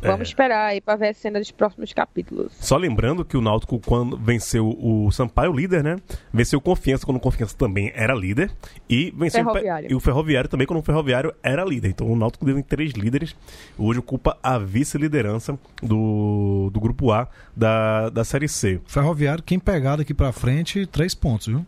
Vamos 0.03 0.21
É. 0.21 0.23
esperar 0.25 0.67
aí 0.67 0.81
pra 0.81 0.97
ver 0.97 1.09
a 1.09 1.15
cena 1.15 1.39
dos 1.39 1.51
próximos 1.51 1.93
capítulos. 1.93 2.53
Só 2.61 2.77
lembrando 2.77 3.25
que 3.25 3.37
o 3.37 3.41
Náutico, 3.41 3.79
quando 3.79 4.17
venceu 4.17 4.69
o 4.69 5.11
Sampaio 5.13 5.53
líder, 5.53 5.83
né? 5.85 5.97
Venceu 6.33 6.59
o 6.59 6.63
Confiança 6.63 7.07
quando 7.07 7.19
o 7.19 7.21
Confiança 7.21 7.57
também 7.57 7.93
era 7.95 8.15
líder. 8.15 8.51
E 8.89 9.13
venceu 9.17 9.43
o 9.43 9.45
Ferroviário. 9.53 9.91
e 9.91 9.95
o 9.95 10.01
Ferroviário 10.01 10.51
também 10.51 10.67
quando 10.67 10.81
o 10.81 10.83
Ferroviário 10.83 11.33
era 11.43 11.65
líder. 11.65 11.89
Então 11.91 12.11
o 12.11 12.17
Náutico 12.17 12.45
deu 12.45 12.59
em 12.59 12.63
três 12.63 12.93
líderes. 12.93 13.35
Hoje 13.79 13.99
ocupa 14.01 14.37
a 14.43 14.59
vice-liderança 14.59 15.59
do, 15.83 16.69
do 16.73 16.81
grupo 16.81 17.13
A 17.13 17.29
da, 17.57 18.09
da 18.11 18.25
Série 18.25 18.49
C. 18.49 18.81
Ferroviário, 18.87 19.43
quem 19.43 19.59
pegar 19.59 19.97
daqui 19.97 20.13
pra 20.13 20.33
frente, 20.33 20.85
três 20.87 21.15
pontos, 21.15 21.47
viu? 21.47 21.65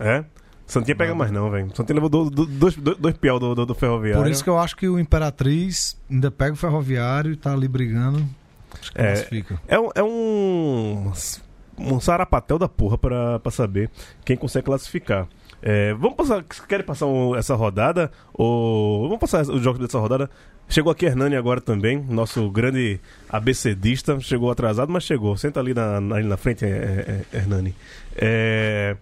É? 0.00 0.24
Santinha 0.68 0.94
pega 0.94 1.14
mais 1.14 1.30
não, 1.32 1.50
velho. 1.50 1.74
Santinha 1.74 1.94
levou 1.94 2.08
do- 2.10 2.28
do- 2.30 2.46
dois, 2.46 2.76
dois, 2.76 3.16
piau 3.16 3.40
do, 3.40 3.54
do, 3.54 3.66
do 3.66 3.74
ferroviário. 3.74 4.22
Por 4.22 4.30
isso 4.30 4.44
que 4.44 4.50
eu 4.50 4.58
acho 4.58 4.76
que 4.76 4.86
o 4.86 4.98
Imperatriz 4.98 5.96
ainda 6.10 6.30
pega 6.30 6.52
o 6.52 6.56
Ferroviário 6.56 7.32
e 7.32 7.36
tá 7.36 7.52
ali 7.54 7.66
brigando. 7.66 8.24
Acho 8.80 8.92
que 8.92 9.00
É. 9.00 9.06
classifica. 9.14 9.60
É 9.66 9.80
um, 9.80 9.88
é 9.94 10.02
um, 10.02 11.10
um 11.78 11.98
sarapatel 12.00 12.58
da 12.58 12.68
porra 12.68 12.98
pra, 12.98 13.38
pra 13.38 13.50
saber 13.50 13.90
quem 14.24 14.36
consegue 14.36 14.66
classificar. 14.66 15.26
É, 15.62 15.92
vamos 15.94 16.16
passar. 16.16 16.44
Querem 16.68 16.84
passar 16.86 17.06
um- 17.06 17.34
essa 17.34 17.54
rodada? 17.54 18.12
Ou. 18.34 19.04
Vamos 19.04 19.18
passar 19.18 19.42
os 19.42 19.62
jogos 19.62 19.80
dessa 19.80 19.98
rodada. 19.98 20.30
Chegou 20.68 20.92
aqui 20.92 21.06
Hernani 21.06 21.34
agora 21.34 21.62
também, 21.62 21.98
nosso 22.10 22.48
grande 22.50 23.00
abecedista. 23.28 24.20
Chegou 24.20 24.50
atrasado, 24.50 24.92
mas 24.92 25.02
chegou. 25.02 25.34
Senta 25.36 25.58
ali 25.60 25.72
na, 25.72 25.98
na, 26.00 26.16
ali 26.16 26.28
na 26.28 26.36
frente, 26.36 26.64
é, 26.64 26.68
é, 26.68 27.24
é, 27.32 27.36
Hernani. 27.38 27.74
É, 28.14 28.96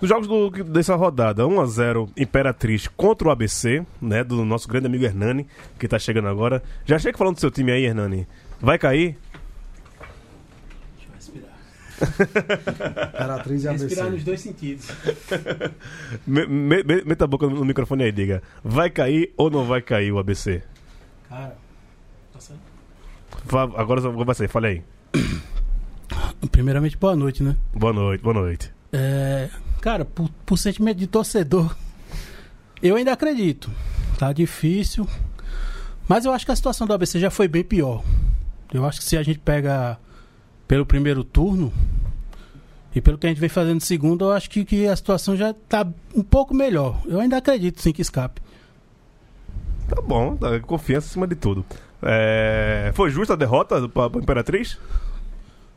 os 0.00 0.08
jogos 0.08 0.26
do- 0.28 0.50
dessa 0.64 0.94
rodada, 0.94 1.44
1x0 1.46 2.08
Imperatriz 2.16 2.86
contra 2.88 3.28
o 3.28 3.30
ABC, 3.30 3.84
né? 4.00 4.22
Do 4.24 4.44
nosso 4.44 4.68
grande 4.68 4.86
amigo 4.86 5.04
Hernani, 5.04 5.46
que 5.78 5.88
tá 5.88 5.98
chegando 5.98 6.28
agora. 6.28 6.62
Já 6.84 6.98
chega 6.98 7.16
falando 7.18 7.34
do 7.34 7.40
seu 7.40 7.50
time 7.50 7.72
aí, 7.72 7.84
Hernani. 7.84 8.26
Vai 8.60 8.78
cair? 8.78 9.16
Imperatriz 11.98 13.64
e 13.64 13.68
ABC. 13.68 13.84
Respirar 13.86 14.10
nos 14.10 14.22
dois 14.24 14.40
sentidos. 14.40 14.88
Me- 16.26 16.46
me- 16.46 16.82
me- 16.84 17.02
meta 17.04 17.24
a 17.24 17.26
boca 17.26 17.46
no 17.48 17.64
microfone 17.64 18.04
aí, 18.04 18.12
diga. 18.12 18.40
Vai 18.62 18.88
cair 18.90 19.32
ou 19.36 19.50
não 19.50 19.64
vai 19.64 19.82
cair 19.82 20.12
o 20.12 20.18
ABC? 20.18 20.62
Cara, 21.28 21.56
tá 22.32 22.38
certo. 22.40 22.60
Fa- 23.46 23.62
Agora 23.76 24.00
vai 24.00 24.34
sair, 24.34 24.48
fale 24.48 24.66
aí. 24.68 24.82
Primeiramente, 26.52 26.96
boa 26.96 27.16
noite, 27.16 27.42
né? 27.42 27.56
Boa 27.74 27.92
noite, 27.92 28.22
boa 28.22 28.34
noite. 28.34 28.72
É, 28.92 29.48
cara, 29.80 30.04
por, 30.04 30.28
por 30.44 30.56
sentimento 30.58 30.98
de 30.98 31.06
torcedor, 31.06 31.74
eu 32.82 32.96
ainda 32.96 33.12
acredito. 33.12 33.70
Tá 34.18 34.32
difícil. 34.32 35.08
Mas 36.08 36.24
eu 36.24 36.32
acho 36.32 36.44
que 36.46 36.52
a 36.52 36.56
situação 36.56 36.86
do 36.86 36.92
ABC 36.92 37.18
já 37.20 37.30
foi 37.30 37.46
bem 37.46 37.62
pior. 37.62 38.02
Eu 38.72 38.86
acho 38.86 39.00
que 39.00 39.04
se 39.04 39.16
a 39.16 39.22
gente 39.22 39.38
pega 39.38 39.98
pelo 40.66 40.84
primeiro 40.84 41.22
turno 41.22 41.72
e 42.94 43.00
pelo 43.00 43.18
que 43.18 43.26
a 43.26 43.30
gente 43.30 43.40
vem 43.40 43.48
fazendo 43.48 43.74
no 43.76 43.80
segundo, 43.80 44.24
eu 44.26 44.32
acho 44.32 44.48
que, 44.48 44.64
que 44.64 44.86
a 44.86 44.96
situação 44.96 45.36
já 45.36 45.52
tá 45.52 45.86
um 46.14 46.22
pouco 46.22 46.54
melhor. 46.54 47.00
Eu 47.06 47.20
ainda 47.20 47.36
acredito 47.36 47.80
sim 47.80 47.92
que 47.92 48.02
escape. 48.02 48.40
Tá 49.88 50.02
bom, 50.02 50.36
tá, 50.36 50.58
confiança 50.60 51.08
acima 51.08 51.26
de 51.26 51.34
tudo. 51.34 51.64
É, 52.02 52.90
Foi 52.94 53.10
justa 53.10 53.34
a 53.34 53.36
derrota 53.36 53.88
pra 53.88 54.06
Imperatriz? 54.06 54.78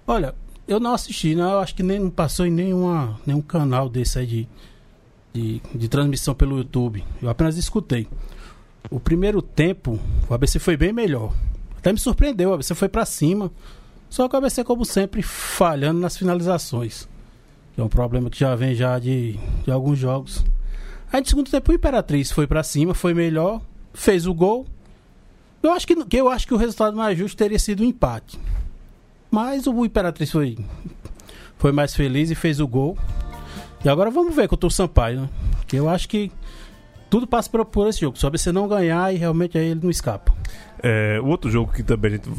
Olha, 0.06 0.36
eu 0.68 0.80
não 0.80 0.94
assisti, 0.94 1.36
né? 1.36 1.44
Eu 1.44 1.60
acho 1.60 1.76
que 1.76 1.84
nem 1.84 2.00
não 2.00 2.10
passou 2.10 2.46
em 2.46 2.52
nenhuma, 2.52 3.20
nenhum 3.26 3.42
canal 3.42 3.90
desse 3.90 4.20
aí 4.20 4.26
de, 4.26 4.48
de, 5.34 5.62
de 5.74 5.88
transmissão 5.88 6.34
pelo 6.34 6.58
YouTube. 6.58 7.04
Eu 7.22 7.30
apenas 7.30 7.58
escutei. 7.58 8.08
O 8.90 9.00
primeiro 9.00 9.42
tempo, 9.42 10.00
o 10.30 10.34
ABC 10.34 10.60
foi 10.60 10.76
bem 10.76 10.94
melhor. 10.94 11.34
Até 11.78 11.92
me 11.92 12.00
surpreendeu, 12.00 12.50
o 12.50 12.54
ABC 12.54 12.76
foi 12.76 12.90
pra 12.90 13.06
cima. 13.06 13.52
Só 14.10 14.28
que 14.28 14.36
o 14.36 14.38
ABC, 14.38 14.64
como 14.64 14.86
sempre, 14.86 15.22
falhando 15.22 16.00
nas 16.00 16.18
finalizações. 16.18 17.08
Que 17.74 17.82
é 17.82 17.84
um 17.84 17.90
problema 17.90 18.30
que 18.30 18.40
já 18.40 18.56
vem 18.56 18.76
já 18.76 19.00
de, 19.00 19.40
de 19.64 19.72
alguns 19.72 19.98
jogos. 19.98 20.44
Aí 21.12 21.22
no 21.22 21.28
segundo 21.28 21.50
tempo 21.50 21.72
o 21.72 21.76
Imperatriz 21.76 22.32
foi 22.32 22.48
pra 22.48 22.64
cima, 22.64 22.94
foi 22.94 23.14
melhor, 23.14 23.62
fez 23.94 24.26
o 24.26 24.34
gol. 24.34 24.66
Eu 25.62 25.72
acho 25.72 25.86
que, 25.86 25.96
eu 26.18 26.30
acho 26.30 26.48
que 26.48 26.54
o 26.54 26.58
resultado 26.58 26.96
mais 26.96 27.18
justo 27.18 27.38
teria 27.38 27.60
sido 27.60 27.84
um 27.84 27.86
empate. 27.86 28.40
Mas 29.32 29.66
o 29.66 29.86
Imperatriz 29.86 30.30
foi, 30.30 30.58
foi 31.58 31.72
mais 31.72 31.96
feliz 31.96 32.30
e 32.30 32.36
fez 32.36 32.60
o 32.60 32.68
gol. 32.68 32.98
E 33.84 33.90
agora 33.90 34.12
vamos 34.12 34.36
ver 34.36 34.50
contra 34.50 34.68
o 34.68 34.72
Sampaio, 34.72 35.22
né? 35.22 35.30
Que 35.66 35.78
eu 35.78 35.90
acho 35.90 36.08
que 36.10 36.30
tudo 37.10 37.26
passa 37.26 37.50
por, 37.50 37.66
por 37.66 37.88
esse 37.88 38.02
jogo. 38.02 38.20
Só 38.20 38.30
você 38.30 38.52
não 38.52 38.68
ganhar 38.68 39.14
e 39.14 39.18
realmente 39.18 39.58
aí 39.58 39.68
ele 39.68 39.80
não 39.82 39.90
escapa. 39.90 40.34
É, 40.84 41.20
o 41.22 41.28
outro 41.28 41.50
jogo 41.50 41.72
que 41.72 41.82
também 41.82 42.12
a 42.12 42.16
gente, 42.16 42.30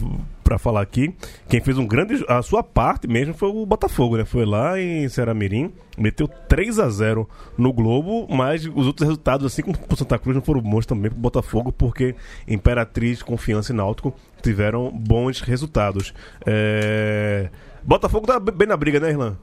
pra 0.52 0.58
falar 0.58 0.82
aqui, 0.82 1.14
quem 1.48 1.60
fez 1.62 1.78
um 1.78 1.86
grande. 1.86 2.22
A 2.28 2.42
sua 2.42 2.62
parte 2.62 3.08
mesmo 3.08 3.32
foi 3.32 3.48
o 3.48 3.64
Botafogo, 3.64 4.18
né? 4.18 4.24
Foi 4.24 4.44
lá 4.44 4.78
em 4.78 5.08
Ceará-Mirim, 5.08 5.72
meteu 5.96 6.28
3 6.28 6.78
a 6.78 6.90
0 6.90 7.26
no 7.56 7.72
Globo, 7.72 8.26
mas 8.28 8.66
os 8.66 8.86
outros 8.86 9.08
resultados, 9.08 9.46
assim 9.46 9.62
como 9.62 9.78
pro 9.78 9.96
Santa 9.96 10.18
Cruz, 10.18 10.34
não 10.34 10.42
foram 10.42 10.60
bons 10.60 10.84
também 10.84 11.10
pro 11.10 11.18
Botafogo, 11.18 11.72
porque 11.72 12.14
Imperatriz, 12.46 13.22
Confiança 13.22 13.72
e 13.72 13.76
Náutico 13.76 14.14
tiveram 14.42 14.90
bons 14.90 15.40
resultados. 15.40 16.12
É, 16.44 17.48
Botafogo 17.82 18.26
tá 18.26 18.38
bem 18.38 18.68
na 18.68 18.76
briga, 18.76 19.00
né, 19.00 19.10
Irlan? 19.10 19.36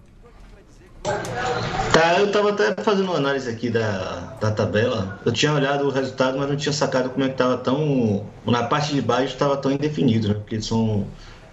Tá, 1.93 2.19
eu 2.19 2.31
tava 2.31 2.51
até 2.51 2.75
fazendo 2.83 3.05
uma 3.09 3.17
análise 3.17 3.49
aqui 3.49 3.69
da, 3.69 4.37
da 4.39 4.51
tabela. 4.51 5.19
Eu 5.25 5.31
tinha 5.31 5.51
olhado 5.53 5.85
o 5.85 5.89
resultado, 5.89 6.37
mas 6.37 6.47
não 6.47 6.55
tinha 6.55 6.71
sacado 6.71 7.09
como 7.09 7.25
é 7.25 7.29
que 7.29 7.35
tava 7.35 7.57
tão. 7.57 8.25
Na 8.45 8.63
parte 8.63 8.93
de 8.93 9.01
baixo 9.01 9.33
estava 9.33 9.57
tão 9.57 9.71
indefinido, 9.71 10.27
né? 10.27 10.33
Porque 10.35 10.61
são 10.61 11.07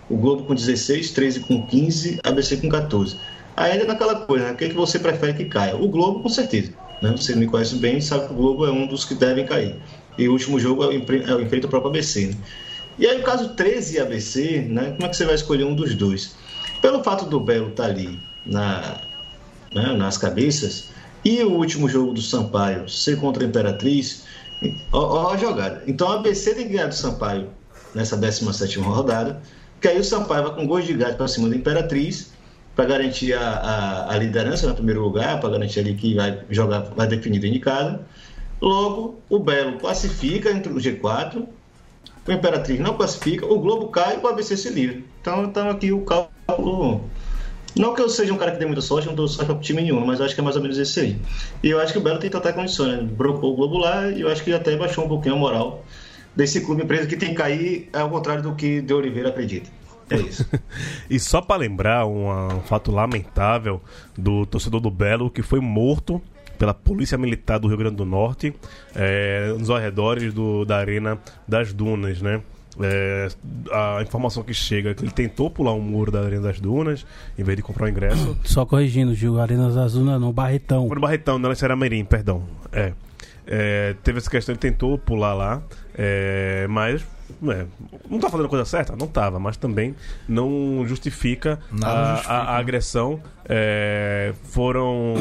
o 0.09 0.17
Globo 0.17 0.45
com 0.45 0.55
16, 0.55 1.11
13 1.13 1.41
com 1.41 1.67
15, 1.67 2.21
ABC 2.23 2.59
com 2.59 2.69
14. 2.69 3.17
Aí 3.57 3.73
ainda 3.73 3.87
naquela 3.87 4.15
coisa, 4.27 4.47
né? 4.47 4.53
O 4.53 4.57
que, 4.57 4.67
é 4.67 4.69
que 4.69 4.75
você 4.75 4.99
prefere 4.99 5.35
que 5.35 5.47
caia? 5.47 5.75
O 5.77 5.89
Globo, 5.89 6.21
com 6.23 6.29
certeza. 6.29 6.73
Né? 7.01 7.11
Você 7.17 7.35
me 7.35 7.47
conhece 7.47 7.77
bem 7.77 8.01
sabe 8.01 8.27
que 8.27 8.33
o 8.33 8.37
Globo 8.37 8.67
é 8.67 8.71
um 8.71 8.87
dos 8.87 9.05
que 9.05 9.15
devem 9.15 9.47
cair. 9.47 9.75
E 10.19 10.29
o 10.29 10.33
último 10.33 10.61
jogo 10.61 10.85
é 10.85 10.89
o, 10.89 10.93
empre- 10.93 11.25
é 11.27 11.35
o 11.35 11.69
próprio 11.69 11.91
ABC. 11.91 12.27
Né? 12.27 12.35
E 12.99 13.07
aí, 13.07 13.21
o 13.21 13.23
caso 13.25 13.51
13 13.55 13.97
e 13.97 14.01
ABC, 14.01 14.67
né? 14.69 14.93
Como 14.93 15.05
é 15.05 15.09
que 15.09 15.17
você 15.17 15.25
vai 15.25 15.35
escolher 15.35 15.65
um 15.65 15.75
dos 15.75 15.95
dois? 15.95 16.35
Pelo 16.81 17.03
fato 17.03 17.27
do 17.27 17.41
Belo 17.41 17.69
estar 17.71 17.87
ali 17.87 18.19
na, 18.45 19.01
né, 19.77 19.93
nas 19.93 20.19
cabeças. 20.19 20.89
E 21.25 21.43
o 21.43 21.53
último 21.53 21.89
jogo 21.89 22.15
do 22.15 22.23
Sampaio 22.23 22.89
ser 22.89 23.19
contra 23.19 23.45
a 23.45 23.47
Imperatriz, 23.47 24.25
ó 24.93 25.31
a 25.33 25.37
jogada. 25.37 25.83
Então 25.87 26.09
a 26.09 26.15
ABC 26.15 26.55
tem 26.55 26.67
que 26.67 26.75
ganhar 26.75 26.87
do 26.87 26.95
Sampaio 26.95 27.49
nessa 27.95 28.17
17 28.17 28.79
rodada, 28.81 29.41
que 29.81 29.89
aí 29.89 29.99
o 29.99 30.05
Sampaio 30.05 30.45
vai 30.45 30.55
com 30.55 30.67
gols 30.67 30.87
de 30.87 30.95
gato 30.95 31.17
para 31.17 31.29
cima 31.29 31.49
da 31.49 31.57
Imperatriz, 31.57 32.33
para 32.75 32.85
garantir 32.85 33.33
a, 33.33 33.41
a, 33.41 34.15
a 34.15 34.19
liderança 34.19 34.69
no 34.69 34.75
primeiro 34.75 35.01
lugar, 35.01 35.41
para 35.41 35.51
garantir 35.51 35.81
ali 35.81 35.95
que 35.95 36.15
vai 36.15 36.41
jogar, 36.51 36.81
vai 36.95 37.07
definir 37.07 37.41
de 37.41 37.59
casa. 37.59 38.01
Logo, 38.61 39.21
o 39.29 39.39
Belo 39.39 39.79
classifica 39.79 40.51
entre 40.51 40.73
o 40.73 40.77
G4, 40.77 41.47
o 42.27 42.33
Imperatriz 42.33 42.79
não 42.81 42.97
classifica, 42.97 43.47
o 43.47 43.59
Globo 43.59 43.89
cai 43.89 44.17
e 44.17 44.19
o 44.19 44.29
ABC 44.29 44.57
se 44.57 44.71
livra. 44.71 45.01
Então, 45.21 45.45
então 45.45 45.71
aqui 45.71 45.93
o 45.93 46.03
cálculo 46.03 47.03
não 47.79 47.95
que 47.95 48.01
eu 48.01 48.09
seja 48.09 48.33
um 48.33 48.37
cara 48.37 48.53
que 48.53 48.59
dê 48.59 48.67
muita 48.67 48.81
sorte, 48.81 49.07
não 49.07 49.15
dou 49.15 49.29
sorte 49.29 49.53
pra 49.53 49.61
time 49.61 49.83
nenhum, 49.83 50.05
mas 50.05 50.19
eu 50.19 50.25
acho 50.25 50.35
que 50.35 50.41
é 50.41 50.45
mais 50.45 50.57
ou 50.57 50.63
menos 50.63 50.79
esse 50.79 50.99
aí. 50.99 51.17
E 51.63 51.71
eu 51.71 51.81
acho 51.81 51.93
que 51.93 51.99
o 51.99 52.03
Belo 52.03 52.19
tem 52.19 52.31
totais 52.31 52.55
condições, 52.55 52.97
né? 52.97 53.03
Brocou 53.03 53.53
o 53.53 53.57
Globo 53.57 53.79
lá 53.79 54.09
e 54.09 54.23
eu 54.23 54.29
acho 54.29 54.43
que 54.43 54.53
até 54.53 54.77
baixou 54.77 55.05
um 55.05 55.09
pouquinho 55.09 55.35
a 55.35 55.39
moral 55.39 55.85
desse 56.35 56.61
clube 56.61 56.83
empresa 56.83 57.07
que 57.07 57.17
tem 57.17 57.31
que 57.31 57.35
cair, 57.35 57.89
ao 57.93 58.11
contrário 58.11 58.43
do 58.43 58.55
que 58.55 58.81
De 58.81 58.93
Oliveira 58.93 59.31
acredita. 59.31 59.71
É 60.09 60.17
isso. 60.17 60.47
E 61.11 61.19
só 61.21 61.41
pra 61.41 61.57
lembrar 61.57 62.07
um, 62.07 62.29
um 62.29 62.61
fato 62.61 62.91
lamentável 62.91 63.81
do 64.17 64.45
torcedor 64.47 64.81
do 64.81 64.91
Belo 64.91 65.31
que 65.31 65.43
foi 65.43 65.61
morto 65.61 66.21
pela 66.59 66.75
Polícia 66.75 67.17
Militar 67.19 67.59
do 67.59 67.69
Rio 67.69 67.77
Grande 67.77 67.97
do 67.97 68.05
Norte 68.05 68.55
é, 68.95 69.55
nos 69.59 69.71
arredores 69.71 70.33
do, 70.33 70.65
da 70.65 70.79
Arena 70.79 71.19
das 71.47 71.73
Dunas, 71.73 72.21
né? 72.23 72.41
É, 72.81 73.29
a 73.73 74.03
informação 74.03 74.43
que 74.43 74.53
chega 74.53 74.91
é 74.91 74.95
que 74.95 75.03
ele 75.03 75.11
tentou 75.11 75.51
pular 75.51 75.73
um 75.73 75.81
muro 75.81 76.11
da 76.11 76.21
Arena 76.21 76.43
das 76.43 76.61
Dunas 76.61 77.07
em 77.39 77.43
vez 77.43 77.57
de 77.57 77.63
comprar 77.63 77.87
o 77.87 77.89
ingresso. 77.89 78.37
Só 78.45 78.67
corrigindo, 78.67 79.15
Gil, 79.15 79.41
Arenas 79.41 79.77
Azul 79.77 80.05
não, 80.05 80.19
não, 80.19 80.33
Barretão. 80.33 80.87
Foi 80.87 80.95
no 80.95 81.01
Barretão, 81.01 81.39
não, 81.39 81.51
era 81.51 81.77
Mirim, 81.77 82.05
perdão. 82.05 82.43
É. 82.73 82.93
É, 83.47 83.95
teve 84.03 84.19
essa 84.19 84.29
questão, 84.29 84.53
ele 84.53 84.59
tentou 84.59 84.99
pular 84.99 85.33
lá, 85.33 85.63
é, 85.97 86.67
mas 86.69 87.07
é, 87.49 87.65
não 88.11 88.19
tá 88.19 88.29
fazendo 88.29 88.47
a 88.47 88.49
coisa 88.49 88.65
certa? 88.65 88.97
Não 88.97 89.07
tava, 89.07 89.39
mas 89.39 89.57
também 89.57 89.95
não 90.29 90.85
justifica, 90.85 91.61
a, 91.81 92.07
justifica, 92.15 92.33
a- 92.35 92.43
a 92.43 92.57
agressão. 92.59 93.21
É, 93.49 94.35
foram 94.43 95.15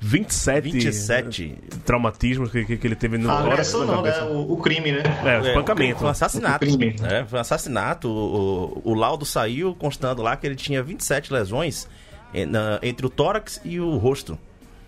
27, 0.00 0.70
27. 0.72 1.54
traumatismos 1.84 2.50
que, 2.50 2.64
que, 2.64 2.76
que 2.78 2.86
ele 2.86 2.96
teve 2.96 3.18
no 3.18 3.30
A 3.30 3.36
fora 3.38 3.52
agressão 3.52 3.84
não, 3.86 4.02
né? 4.02 4.22
O, 4.22 4.54
o 4.54 4.56
crime, 4.56 4.92
né? 4.92 5.02
É, 5.24 5.38
o 5.40 5.44
É, 5.44 5.48
espancamento. 5.48 5.98
Foi 5.98 6.08
um 6.08 6.10
assassinato. 6.10 6.64
O 6.64 6.68
crime. 6.78 6.96
É, 7.04 7.24
foi 7.24 7.38
um 7.38 7.42
assassinato. 7.42 8.08
O, 8.08 8.82
o- 8.84 8.92
o 8.92 8.94
laudo 8.94 9.24
saiu 9.26 9.74
constando 9.74 10.22
lá 10.22 10.36
que 10.36 10.46
ele 10.46 10.56
tinha 10.56 10.82
27 10.82 11.32
lesões 11.32 11.86
en- 12.34 12.46
na- 12.46 12.78
entre 12.82 13.04
o 13.04 13.10
tórax 13.10 13.60
e 13.64 13.78
o 13.78 13.96
rosto. 13.98 14.38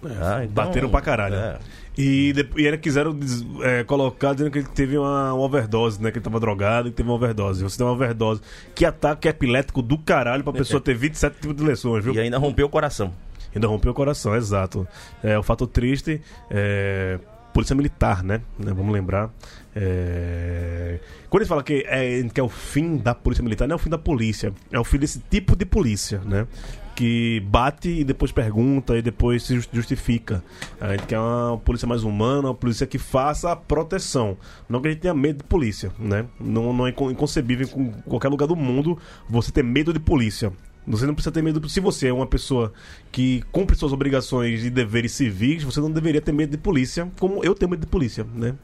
Ah, 0.04 0.40
então, 0.42 0.52
Bateram 0.64 0.88
pra 0.88 1.00
caralho. 1.00 1.34
é. 1.36 1.58
E, 1.96 2.32
e 2.56 2.64
ainda 2.64 2.78
quiseram 2.78 3.14
é, 3.62 3.84
colocar 3.84 4.32
dizendo 4.32 4.50
que 4.50 4.58
ele 4.60 4.66
teve 4.74 4.96
uma, 4.96 5.34
uma 5.34 5.44
overdose, 5.44 6.02
né? 6.02 6.10
Que 6.10 6.16
ele 6.18 6.24
tava 6.24 6.40
drogado 6.40 6.88
e 6.88 6.90
que 6.90 6.96
teve 6.96 7.08
uma 7.10 7.14
overdose. 7.16 7.62
Você 7.62 7.76
tem 7.76 7.86
uma 7.86 7.92
overdose. 7.92 8.40
Que 8.74 8.86
ataque 8.86 9.28
epilético 9.28 9.82
do 9.82 9.98
caralho 9.98 10.42
pra 10.42 10.54
pessoa 10.54 10.80
ter 10.80 10.94
27 10.94 11.36
tipos 11.38 11.54
de 11.54 11.62
lesões, 11.62 12.02
viu? 12.02 12.14
E 12.14 12.18
ainda 12.18 12.38
rompeu 12.38 12.64
o 12.66 12.68
coração. 12.70 13.12
Ainda 13.54 13.66
rompeu 13.68 13.92
o 13.92 13.94
coração, 13.94 14.34
exato. 14.34 14.86
É, 15.22 15.38
o 15.38 15.42
fato 15.42 15.66
triste 15.66 16.20
é. 16.50 17.18
Polícia 17.52 17.76
Militar, 17.76 18.22
né? 18.24 18.40
Né, 18.58 18.72
Vamos 18.72 18.94
lembrar. 18.94 19.30
É, 19.76 20.98
Quando 21.28 21.42
eles 21.42 21.48
falam 21.48 21.62
que 21.62 21.84
é, 21.86 22.22
que 22.32 22.40
é 22.40 22.42
o 22.42 22.48
fim 22.48 22.96
da 22.96 23.14
Polícia 23.14 23.42
Militar, 23.44 23.68
não 23.68 23.74
é 23.74 23.76
o 23.76 23.78
fim 23.78 23.90
da 23.90 23.98
polícia. 23.98 24.54
É 24.70 24.78
o 24.80 24.84
fim 24.84 24.98
desse 24.98 25.18
tipo 25.30 25.54
de 25.54 25.64
polícia, 25.66 26.20
né? 26.24 26.46
que 26.94 27.40
bate 27.46 27.88
e 27.88 28.04
depois 28.04 28.30
pergunta 28.32 28.96
e 28.98 29.00
depois 29.02 29.42
se 29.44 29.54
just- 29.56 29.70
justifica. 29.72 30.44
A 30.78 30.90
gente 30.92 31.06
quer 31.06 31.18
uma 31.18 31.56
polícia 31.64 31.88
mais 31.88 32.04
humana, 32.04 32.48
uma 32.48 32.54
polícia 32.54 32.86
que 32.86 32.98
faça 32.98 33.50
a 33.50 33.56
proteção. 33.56 34.36
Não 34.68 34.80
que 34.80 34.88
a 34.88 34.90
gente 34.90 35.00
tenha 35.00 35.14
medo 35.14 35.38
de 35.38 35.44
polícia, 35.44 35.90
né? 35.98 36.26
Não, 36.38 36.70
não 36.72 36.86
é 36.86 36.90
inco- 36.90 37.10
inconcebível 37.10 37.66
em 37.76 37.90
qualquer 38.06 38.28
lugar 38.28 38.46
do 38.46 38.54
mundo 38.54 38.98
você 39.28 39.50
ter 39.50 39.64
medo 39.64 39.90
de 39.92 39.98
polícia. 39.98 40.52
Você 40.86 41.06
não 41.06 41.14
precisa 41.14 41.30
ter 41.32 41.42
medo. 41.42 41.68
Se 41.68 41.78
você 41.80 42.08
é 42.08 42.12
uma 42.12 42.26
pessoa 42.26 42.72
que 43.12 43.42
cumpre 43.52 43.76
suas 43.76 43.92
obrigações 43.92 44.64
e 44.64 44.70
deveres 44.70 45.12
civis, 45.12 45.62
você 45.62 45.80
não 45.80 45.90
deveria 45.90 46.20
ter 46.20 46.32
medo 46.32 46.50
de 46.50 46.58
polícia, 46.58 47.08
como 47.20 47.44
eu 47.44 47.54
tenho 47.54 47.70
medo 47.70 47.80
de 47.80 47.86
polícia, 47.86 48.26
né? 48.34 48.54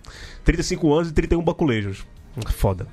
35 0.45 0.93
anos 0.95 1.11
e 1.11 1.13
31 1.13 1.43
baculejos. 1.43 2.05
Foda. 2.51 2.87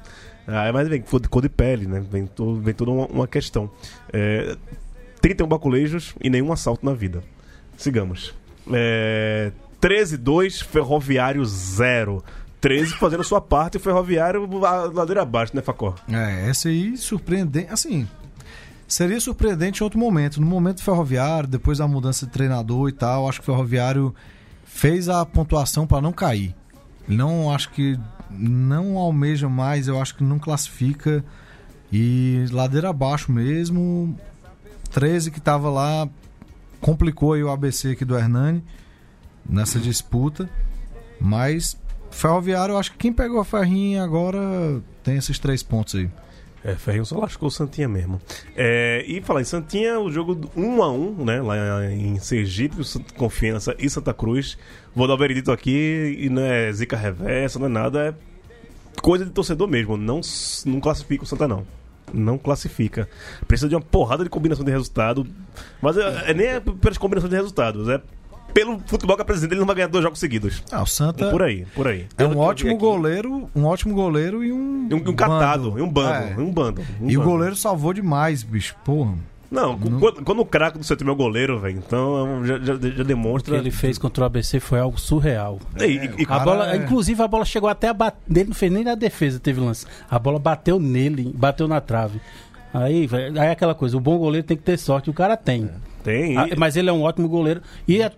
Ah, 0.47 0.71
mas 0.71 0.87
vem 0.87 1.01
cor 1.01 1.19
de, 1.19 1.27
cor 1.27 1.41
de 1.41 1.49
pele, 1.49 1.87
né? 1.87 2.03
Vem, 2.11 2.27
to- 2.27 2.55
vem 2.61 2.73
toda 2.73 2.91
uma, 2.91 3.07
uma 3.07 3.27
questão. 3.27 3.69
É, 4.13 4.55
31 5.21 5.47
baculejos 5.47 6.13
e 6.21 6.29
nenhum 6.29 6.51
assalto 6.53 6.85
na 6.85 6.93
vida. 6.93 7.23
Sigamos. 7.77 8.33
É, 8.71 9.51
13-2, 9.81 10.63
Ferroviário 10.63 11.43
0. 11.43 12.23
13 12.61 12.95
fazendo 12.97 13.21
a 13.21 13.23
sua 13.23 13.39
parte 13.41 13.75
e 13.75 13.77
o 13.77 13.79
Ferroviário 13.79 14.47
ladeira 14.93 15.21
abaixo, 15.21 15.55
né, 15.55 15.61
Facó? 15.61 15.93
É, 16.11 16.49
essa 16.49 16.69
aí 16.69 16.95
surpreendente. 16.97 17.71
Assim, 17.71 18.07
seria 18.87 19.19
surpreendente 19.19 19.81
em 19.81 19.83
outro 19.83 19.99
momento. 19.99 20.39
No 20.39 20.47
momento 20.47 20.83
Ferroviário, 20.83 21.47
depois 21.49 21.77
da 21.77 21.87
mudança 21.87 22.25
de 22.25 22.31
treinador 22.31 22.89
e 22.89 22.91
tal, 22.91 23.27
acho 23.27 23.39
que 23.39 23.49
o 23.49 23.53
Ferroviário 23.53 24.13
fez 24.65 25.09
a 25.09 25.25
pontuação 25.25 25.87
para 25.87 26.01
não 26.01 26.11
cair. 26.11 26.55
Não 27.07 27.53
acho 27.53 27.69
que 27.71 27.99
não 28.29 28.97
almeja 28.97 29.47
mais, 29.47 29.87
eu 29.87 30.01
acho 30.01 30.15
que 30.15 30.23
não 30.23 30.39
classifica. 30.39 31.23
E 31.91 32.45
ladeira 32.51 32.89
abaixo 32.89 33.31
mesmo. 33.31 34.17
13 34.91 35.31
que 35.31 35.39
tava 35.39 35.69
lá 35.69 36.07
complicou 36.81 37.33
aí 37.33 37.43
o 37.43 37.49
ABC 37.49 37.91
aqui 37.91 38.05
do 38.05 38.17
Hernani 38.17 38.63
nessa 39.47 39.79
disputa. 39.79 40.49
Mas 41.19 41.77
Ferroviário, 42.11 42.73
eu 42.73 42.77
acho 42.77 42.91
que 42.91 42.97
quem 42.97 43.13
pegou 43.13 43.39
a 43.39 43.45
Ferrinha 43.45 44.03
agora 44.03 44.81
tem 45.03 45.17
esses 45.17 45.39
três 45.39 45.63
pontos 45.63 45.95
aí. 45.95 46.09
É, 46.65 46.73
Ferrinho 46.73 47.05
só 47.05 47.19
lascou 47.19 47.47
o 47.47 47.51
Santinha 47.51 47.87
mesmo. 47.87 48.19
É, 48.55 49.05
e 49.07 49.21
falar 49.21 49.41
em 49.41 49.45
Santinha, 49.45 49.99
o 49.99 50.11
jogo 50.11 50.49
1 50.57 50.81
a 50.81 50.91
1 50.91 51.23
né? 51.23 51.39
Lá 51.39 51.85
em 51.85 52.17
Sergipe, 52.17 52.77
Confiança 53.15 53.75
e 53.77 53.87
Santa 53.87 54.15
Cruz. 54.15 54.57
Vou 54.95 55.07
dar 55.07 55.13
o 55.13 55.17
veredito 55.17 55.51
aqui 55.51 56.17
e 56.19 56.27
não 56.27 56.41
é 56.41 56.73
zica 56.73 56.97
reversa, 56.97 57.59
não 57.59 57.67
é 57.67 57.69
nada, 57.69 58.07
é 58.07 58.13
coisa 58.99 59.23
de 59.23 59.29
torcedor 59.29 59.67
mesmo. 59.67 59.95
Não, 59.95 60.21
não 60.65 60.79
classifica 60.79 61.23
o 61.23 61.27
Santa, 61.27 61.47
não. 61.47 61.67
Não 62.11 62.35
classifica. 62.35 63.07
Precisa 63.47 63.69
de 63.69 63.75
uma 63.75 63.81
porrada 63.81 64.23
de 64.23 64.29
combinação 64.31 64.65
de 64.65 64.71
resultado. 64.71 65.27
Mas 65.79 65.97
é, 65.97 66.31
é 66.31 66.33
nem 66.33 66.47
é 66.47 66.59
pelas 66.59 66.97
combinações 66.97 67.29
de 67.29 67.35
resultados, 67.35 67.87
é 67.89 68.01
pelo 68.55 68.79
futebol 68.87 69.17
que 69.17 69.21
apresenta, 69.21 69.53
ele 69.53 69.59
não 69.59 69.67
vai 69.67 69.75
ganhar 69.75 69.87
dois 69.89 70.01
jogos 70.01 70.17
seguidos. 70.17 70.63
Ah, 70.71 70.81
o 70.81 70.85
Santa 70.87 71.29
Por 71.29 71.41
aí, 71.43 71.65
por 71.75 71.87
aí. 71.89 72.07
é 72.17 72.25
um 72.25 72.37
ótimo 72.37 72.77
goleiro, 72.77 73.49
um 73.53 73.65
ótimo 73.65 73.93
goleiro 73.93 74.41
e 74.45 74.53
um 74.53 74.87
E 74.89 74.93
um, 74.93 74.97
um 75.09 75.13
catado, 75.13 75.71
bando. 75.71 75.79
e 75.79 75.81
um 75.81 75.89
bando, 75.91 76.13
É. 76.13 76.33
e 76.37 76.41
um 76.41 76.51
bando. 76.53 76.81
um 77.01 77.09
E 77.09 77.17
o 77.17 77.19
bando. 77.19 77.31
goleiro 77.31 77.55
salvou 77.57 77.91
demais, 77.93 78.43
bicho. 78.43 78.73
Porra. 78.85 79.13
Não, 79.51 79.77
Não- 79.77 79.99
Quando, 79.99 80.23
quando 80.23 80.39
o 80.39 80.45
craque 80.45 80.77
do 80.77 80.83
seu 80.85 80.95
time 80.95 81.09
é 81.09 81.13
o 81.13 81.15
goleiro, 81.15 81.59
velho, 81.59 81.77
então 81.85 82.43
já, 82.45 82.57
já, 82.59 82.63
já 82.65 82.73
O 82.73 82.79
que 82.79 83.03
demonstra. 83.03 83.57
ele 83.57 83.71
fez 83.71 83.97
contra 83.97 84.23
o 84.23 84.25
ABC 84.25 84.59
foi 84.61 84.79
algo 84.79 84.97
surreal. 84.99 85.59
E- 85.79 85.83
e- 85.83 86.23
e- 86.23 86.25
A 86.27 86.39
bola, 86.39 86.71
é- 86.73 86.77
inclusive 86.77 87.21
a 87.21 87.27
bola 87.27 87.43
chegou 87.45 87.69
até 87.69 87.89
a 87.89 87.93
bater. 87.93 88.17
Ele 88.29 88.45
não 88.45 88.53
fez 88.55 88.71
nem 88.71 88.83
na 88.85 88.95
defesa, 88.95 89.37
teve 89.39 89.59
lance. 89.59 89.85
A 90.09 90.17
bola 90.17 90.39
bateu 90.39 90.79
nele, 90.79 91.31
bateu 91.35 91.67
na 91.67 91.79
trave. 91.81 92.19
Aí, 92.73 93.05
velho, 93.05 93.39
aí 93.39 93.47
é 93.47 93.51
aquela 93.51 93.75
coisa, 93.75 93.95
o 93.95 93.99
bom 93.99 94.17
goleiro 94.17 94.45
tem 94.47 94.57
que 94.57 94.63
ter 94.63 94.77
sorte, 94.77 95.09
o 95.09 95.13
cara 95.13 95.37
tem. 95.37 95.69
Tem. 96.05 96.37
Ah, 96.37 96.47
mas 96.57 96.77
ele 96.77 96.89
é 96.89 96.93
um 96.93 97.01
ótimo 97.01 97.27
goleiro. 97.27 97.61
E 97.87 98.01
a- 98.01 98.09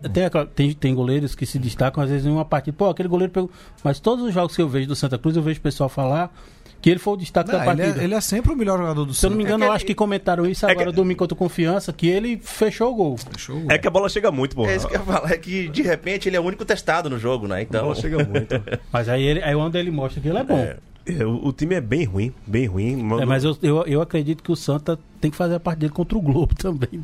tem, 0.54 0.74
tem, 0.74 0.94
goleiros 0.94 1.34
que 1.34 1.46
se 1.46 1.58
destacam, 1.58 2.04
às 2.04 2.10
vezes, 2.10 2.26
em 2.28 2.30
uma 2.32 2.46
partida. 2.46 2.76
Pô, 2.78 2.90
aquele 2.90 3.10
goleiro 3.10 3.32
pegou. 3.34 3.50
Mas 3.84 4.00
todos 4.00 4.24
os 4.26 4.34
jogos 4.34 4.56
que 4.56 4.62
eu 4.62 4.68
vejo 4.70 4.88
do 4.88 4.96
Santa 4.96 5.18
Cruz, 5.18 5.36
eu 5.36 5.42
vejo 5.42 5.60
o 5.60 5.64
pessoal 5.64 5.90
falar 5.90 6.32
que 6.80 6.92
ele 6.92 7.00
foi 7.00 7.16
o 7.16 7.18
destaque 7.18 7.50
Não, 7.52 7.58
da 7.58 7.66
ele, 7.66 7.76
partida. 7.82 8.02
é, 8.02 8.04
ele 8.04 8.14
é 8.14 8.22
sempre 8.22 8.54
o 8.54 8.56
melhor 8.56 8.78
jogador 8.78 9.04
do 9.04 9.12
Se 9.14 9.26
eu 9.26 9.32
não 9.32 9.38
me 9.38 9.44
engano, 9.44 9.64
É 9.64 9.66
que 9.66 9.72
eu 9.72 9.74
acho 9.76 9.84
ele- 9.84 9.88
que 9.88 9.96
comentaram 9.96 10.46
isso 10.46 10.64
É 10.68 10.72
agora 10.72 10.92
que- 10.92 10.96
domingo 10.96 11.18
contra 11.18 11.34
o 11.34 11.38
Confiança, 11.38 11.92
que 11.92 12.08
ele 12.08 12.40
fechou 12.44 12.92
o 12.92 12.96
gol. 12.96 13.18
Fechou. 13.18 13.64
É 13.68 13.80
que 13.80 13.88
a 13.88 13.92
bola 13.92 14.08
chega 14.10 14.30
muito, 14.32 14.56
pô. 14.56 14.66
É 14.68 14.76
isso 14.76 14.88
que 14.88 14.96
eu 14.96 15.00
ia 15.00 15.06
falar, 15.06 15.32
é 15.32 15.38
que 15.38 15.70
de 15.70 15.82
repente 15.82 16.30
ele 16.30 16.36
é 16.36 16.40
o 16.40 16.44
único 16.44 16.64
testado 16.64 17.10
no 17.10 17.18
jogo, 17.18 17.48
né? 17.48 17.56
A 17.56 17.62
Então. 17.64 17.82
bola 17.84 17.96
chega 17.96 18.24
muito. 18.24 18.54
Mas 18.92 19.10
aí, 19.10 19.24
ele, 19.24 19.42
aí 19.42 19.56
onde 19.56 19.76
ele 19.78 19.90
mostra 19.90 20.22
que 20.22 20.28
ele 20.28 20.38
é 20.38 20.44
bom. 20.44 20.68
É, 21.08 21.22
é, 21.22 21.26
o, 21.26 21.48
o 21.48 21.54
time 21.54 21.76
é 21.76 21.82
bem 21.82 22.04
ruim, 22.04 22.34
bem 22.46 22.66
ruim. 22.66 23.00
É, 23.22 23.26
mas 23.26 23.44
eu, 23.44 23.58
eu, 23.62 23.84
eu 23.86 24.02
acredito 24.02 24.44
que 24.44 24.52
o 24.52 24.56
Santa 24.56 25.00
tem 25.22 25.32
que 25.32 25.38
fazer 25.38 25.56
a 25.56 25.60
parte 25.60 25.80
dele 25.80 25.94
contra 25.94 26.18
o 26.18 26.22
Globo 26.22 26.54
também. 26.58 27.04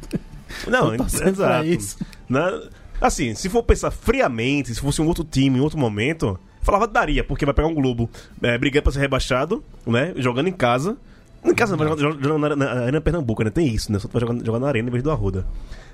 Não, 0.68 0.94
exato. 0.96 1.66
isso. 1.66 1.98
Na- 2.30 2.62
assim, 3.02 3.34
se 3.36 3.50
for 3.50 3.63
pensar 3.63 3.92
friamente, 3.92 4.74
se 4.74 4.80
fosse 4.80 5.02
um 5.02 5.08
outro 5.08 5.24
time, 5.24 5.58
em 5.58 5.62
outro 5.62 5.78
momento, 5.80 6.39
falava 6.62 6.88
daria, 6.88 7.24
porque 7.24 7.46
vai 7.46 7.54
pegar 7.54 7.68
um 7.68 7.74
Globo 7.74 8.10
é, 8.42 8.58
brigando 8.58 8.84
pra 8.84 8.92
ser 8.92 9.00
rebaixado, 9.00 9.63
né? 9.86 10.13
Jogando 10.18 10.48
em 10.48 10.54
casa. 10.54 10.98
Em 11.44 11.54
casa, 11.54 11.76
não, 11.76 11.80
vai 11.86 11.98
jogar- 11.98 12.22
jogando 12.22 12.50
na, 12.50 12.56
na 12.56 12.72
Arena 12.84 13.02
Pernambuco, 13.02 13.44
né? 13.44 13.50
Tem 13.50 13.68
isso, 13.68 13.92
né? 13.92 14.00
Só 14.00 14.08
vai 14.08 14.22
jogar, 14.22 14.46
jogar 14.46 14.60
na 14.60 14.68
Arena 14.68 14.88
em 14.88 14.92
vez 14.92 15.04
do 15.04 15.12
Arruda. 15.12 15.46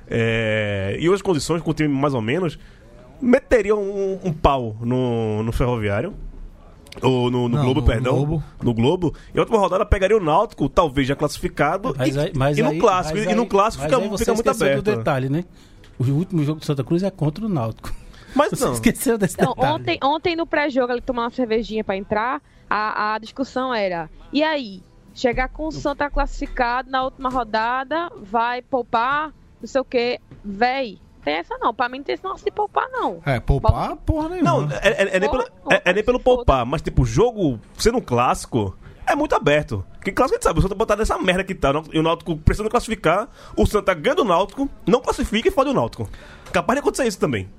É, 0.07 0.95
e 0.99 1.07
outras 1.07 1.21
condições, 1.21 1.61
com 1.61 1.71
o 1.71 1.73
time 1.73 1.89
mais 1.89 2.13
ou 2.13 2.21
menos, 2.21 2.59
meteria 3.21 3.75
um, 3.75 4.19
um 4.23 4.33
pau 4.33 4.75
no, 4.81 5.41
no 5.43 5.51
Ferroviário. 5.51 6.13
Ou 7.01 7.29
no, 7.31 7.47
no 7.49 7.57
Não, 7.57 7.63
Globo, 7.65 7.81
no 7.81 7.85
perdão. 7.85 8.15
Globo. 8.15 8.43
No 8.63 8.73
Globo. 8.73 9.13
E 9.33 9.37
a 9.37 9.41
última 9.41 9.57
rodada 9.59 9.85
pegaria 9.85 10.17
o 10.17 10.19
Náutico, 10.23 10.67
talvez 10.69 11.07
já 11.07 11.15
classificado. 11.15 11.93
Mas 11.97 12.15
e, 12.15 12.19
aí- 12.19 12.31
mas 12.35 12.57
e 12.57 12.61
no 12.63 12.69
aí- 12.69 12.79
clássico. 12.79 13.17
mas 13.17 13.27
e 13.31 13.35
no 13.35 13.41
aí- 13.43 13.47
clássico 13.47 13.83
mas 13.83 13.91
fica, 13.91 14.03
aí 14.03 14.09
você 14.09 14.25
fica 14.25 14.33
muito 14.33 14.49
aberto. 14.49 14.81
do 14.83 14.95
detalhe, 14.97 15.29
né? 15.29 15.45
O 15.97 16.03
último 16.11 16.43
jogo 16.43 16.59
do 16.59 16.65
Santa 16.65 16.83
Cruz 16.83 17.03
é 17.03 17.11
contra 17.11 17.45
o 17.45 17.49
Náutico. 17.49 17.91
Mas 18.35 18.49
Você 18.51 18.65
não. 18.65 18.73
esqueceu 18.73 19.17
desse 19.17 19.35
Então, 19.39 19.53
detalhe. 19.53 19.73
ontem, 19.73 19.99
ontem 20.03 20.35
no 20.35 20.45
pré-jogo, 20.45 20.91
ele 20.93 21.01
tomando 21.01 21.25
uma 21.25 21.29
cervejinha 21.31 21.83
pra 21.83 21.97
entrar, 21.97 22.41
a, 22.69 23.13
a 23.15 23.19
discussão 23.19 23.73
era: 23.73 24.09
e 24.31 24.43
aí? 24.43 24.81
Chegar 25.11 25.49
com 25.49 25.67
o 25.67 25.71
Santa 25.71 26.09
classificado 26.09 26.89
na 26.89 27.03
última 27.03 27.29
rodada, 27.29 28.09
vai 28.21 28.61
poupar, 28.61 29.33
não 29.59 29.67
sei 29.67 29.81
o 29.81 29.83
quê. 29.83 30.19
Véi, 30.45 30.97
tem 31.23 31.35
essa 31.35 31.57
não. 31.59 31.73
Pra 31.73 31.87
mim 31.89 31.97
não 31.99 32.03
tem 32.05 32.13
esse 32.15 32.23
negócio 32.23 32.45
de 32.45 32.51
poupar, 32.51 32.87
não. 32.91 33.21
É, 33.25 33.39
poupar, 33.39 33.95
porra 33.97 34.29
nenhuma. 34.29 34.51
Não, 34.51 34.71
é, 34.71 34.87
é- 34.89 35.15
é 35.15 35.19
nem 35.19 35.29
pelo, 35.29 35.43
é- 35.71 35.81
é 35.85 35.93
nem 35.93 36.03
pelo 36.03 36.19
poupar, 36.19 36.65
mas 36.65 36.81
tipo, 36.81 37.03
o 37.03 37.05
jogo 37.05 37.59
sendo 37.77 37.97
um 37.97 38.01
clássico 38.01 38.75
é 39.05 39.15
muito 39.15 39.33
aberto. 39.35 39.83
Que 40.03 40.11
clássico 40.11 40.35
a 40.35 40.37
gente 40.37 40.43
sabe, 40.43 40.59
o 40.59 40.61
Santa 40.61 40.75
botar 40.75 40.95
nessa 40.95 41.17
merda 41.17 41.43
que 41.43 41.53
tá, 41.55 41.71
e 41.91 41.99
o 41.99 42.03
Náutico 42.03 42.37
precisando 42.37 42.69
classificar, 42.69 43.27
o 43.55 43.65
Santa 43.65 43.93
ganha 43.93 44.15
do 44.15 44.23
Náutico, 44.23 44.69
não 44.87 45.01
classifica 45.01 45.47
e 45.47 45.51
fode 45.51 45.69
o 45.69 45.73
Náutico. 45.73 46.07
Capaz 46.53 46.75
de 46.77 46.79
acontecer 46.81 47.07
isso 47.07 47.19
também, 47.19 47.49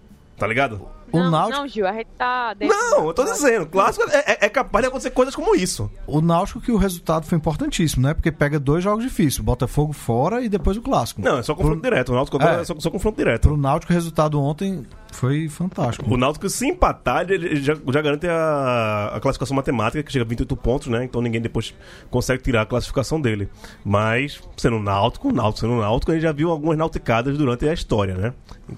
tá 0.41 0.47
ligado? 0.47 0.89
O 1.13 1.19
não, 1.19 1.31
Náutico- 1.31 1.59
não, 1.59 1.69
Gil, 1.69 1.87
a 1.87 1.93
gente 1.93 2.09
tá. 2.17 2.55
dentro 2.55 2.75
Não, 2.77 3.07
eu 3.09 3.13
tô 3.13 3.25
do- 3.25 3.33
dizendo, 3.33 3.67
clássico 3.67 4.09
é, 4.11 4.19
é- 4.33 4.47
é 4.47 4.49
capaz 4.49 4.83
de 4.83 4.89
acontecer 4.89 5.11
coisas 5.11 5.35
como 5.35 5.55
isso. 5.55 5.91
O 6.07 6.21
Náutico 6.21 6.61
que 6.61 6.73
o 6.73 6.77
resultado 6.77 7.27
foi 7.27 7.37
importantíssimo, 7.37 8.07
né? 8.07 8.15
Porque 8.15 8.33
pega 8.33 8.59
dois 8.59 8.83
jogos 8.83 9.05
difíceis, 9.05 9.39
Botafogo 9.39 9.93
fora 9.93 10.41
e 10.41 10.49
depois 10.49 10.77
o 10.77 10.83
Clássico. 10.83 11.21
Não, 11.21 11.39
é 11.39 11.43
só 11.43 11.55
confronto 11.55 11.81
Pro- 11.81 11.91
direto, 11.91 12.13
o 12.13 12.15
Náutico 12.15 12.43
É. 12.43 12.61
é 12.61 12.65
só, 12.65 12.75
só 12.79 12.91
confronto 12.91 13.17
Pro 13.17 13.25
direto. 13.25 13.57
Náutico 13.57 13.93
o 13.93 13.95
resultado 13.95 14.41
ontem 14.41 14.87
foi 15.13 15.49
fantástico. 15.49 16.13
O 16.13 16.17
Náutico, 16.17 16.49
se 16.49 16.67
empatar, 16.67 17.31
ele 17.31 17.57
já, 17.57 17.75
já 17.75 18.03
garante 18.03 18.27
a, 18.27 19.13
a 19.15 19.21
classificação 19.21 19.57
matemática, 19.57 20.03
que 20.03 20.13
chega 20.13 20.25
a 20.25 20.29
28 20.29 20.57
pontos, 20.57 20.89
né? 20.89 21.05
Então 21.05 21.21
ninguém 21.21 21.41
depois 21.41 21.75
consegue 22.11 22.43
tirar 22.43 22.63
a 22.63 22.67
classificação 22.67 23.21
dele. 23.21 23.49
Mas, 23.85 24.41
sendo 24.57 24.79
Náutico, 24.79 25.33
Náutico 25.33 25.61
sendo 25.67 25.81
Náutico, 25.81 26.13
a 26.13 26.15
gente 26.15 26.23
já 26.23 26.33
viu 26.33 26.51
algumas 26.51 26.77
nauticadas 26.77 27.37
durante 27.37 27.69
a 27.69 27.73
história, 27.73 28.15
né? 28.15 28.35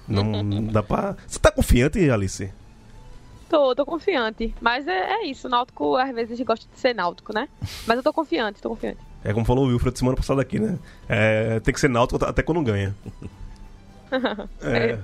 Não, 0.07 0.23
não 0.23 0.63
dá 0.71 0.83
pra... 0.83 1.15
Você 1.27 1.39
tá 1.39 1.51
confiante, 1.51 2.09
Alice? 2.09 2.51
Tô, 3.49 3.75
tô 3.75 3.85
confiante. 3.85 4.53
Mas 4.59 4.87
é, 4.87 5.13
é 5.13 5.25
isso. 5.27 5.47
O 5.47 5.49
Náutico, 5.49 5.95
às 5.95 6.13
vezes, 6.13 6.39
gosta 6.41 6.65
de 6.73 6.79
ser 6.79 6.95
náutico, 6.95 7.33
né? 7.33 7.47
Mas 7.85 7.97
eu 7.97 8.03
tô 8.03 8.11
confiante, 8.11 8.61
tô 8.61 8.69
confiante. 8.69 8.97
É 9.23 9.31
como 9.31 9.45
falou 9.45 9.65
o 9.65 9.67
Wilfred 9.69 9.97
semana 9.97 10.17
passada 10.17 10.41
aqui, 10.41 10.59
né? 10.59 10.77
É, 11.07 11.59
tem 11.59 11.73
que 11.73 11.79
ser 11.79 11.89
Náutico 11.89 12.25
até 12.25 12.41
quando 12.41 12.61
ganha. 12.61 12.95
É. 14.61 14.99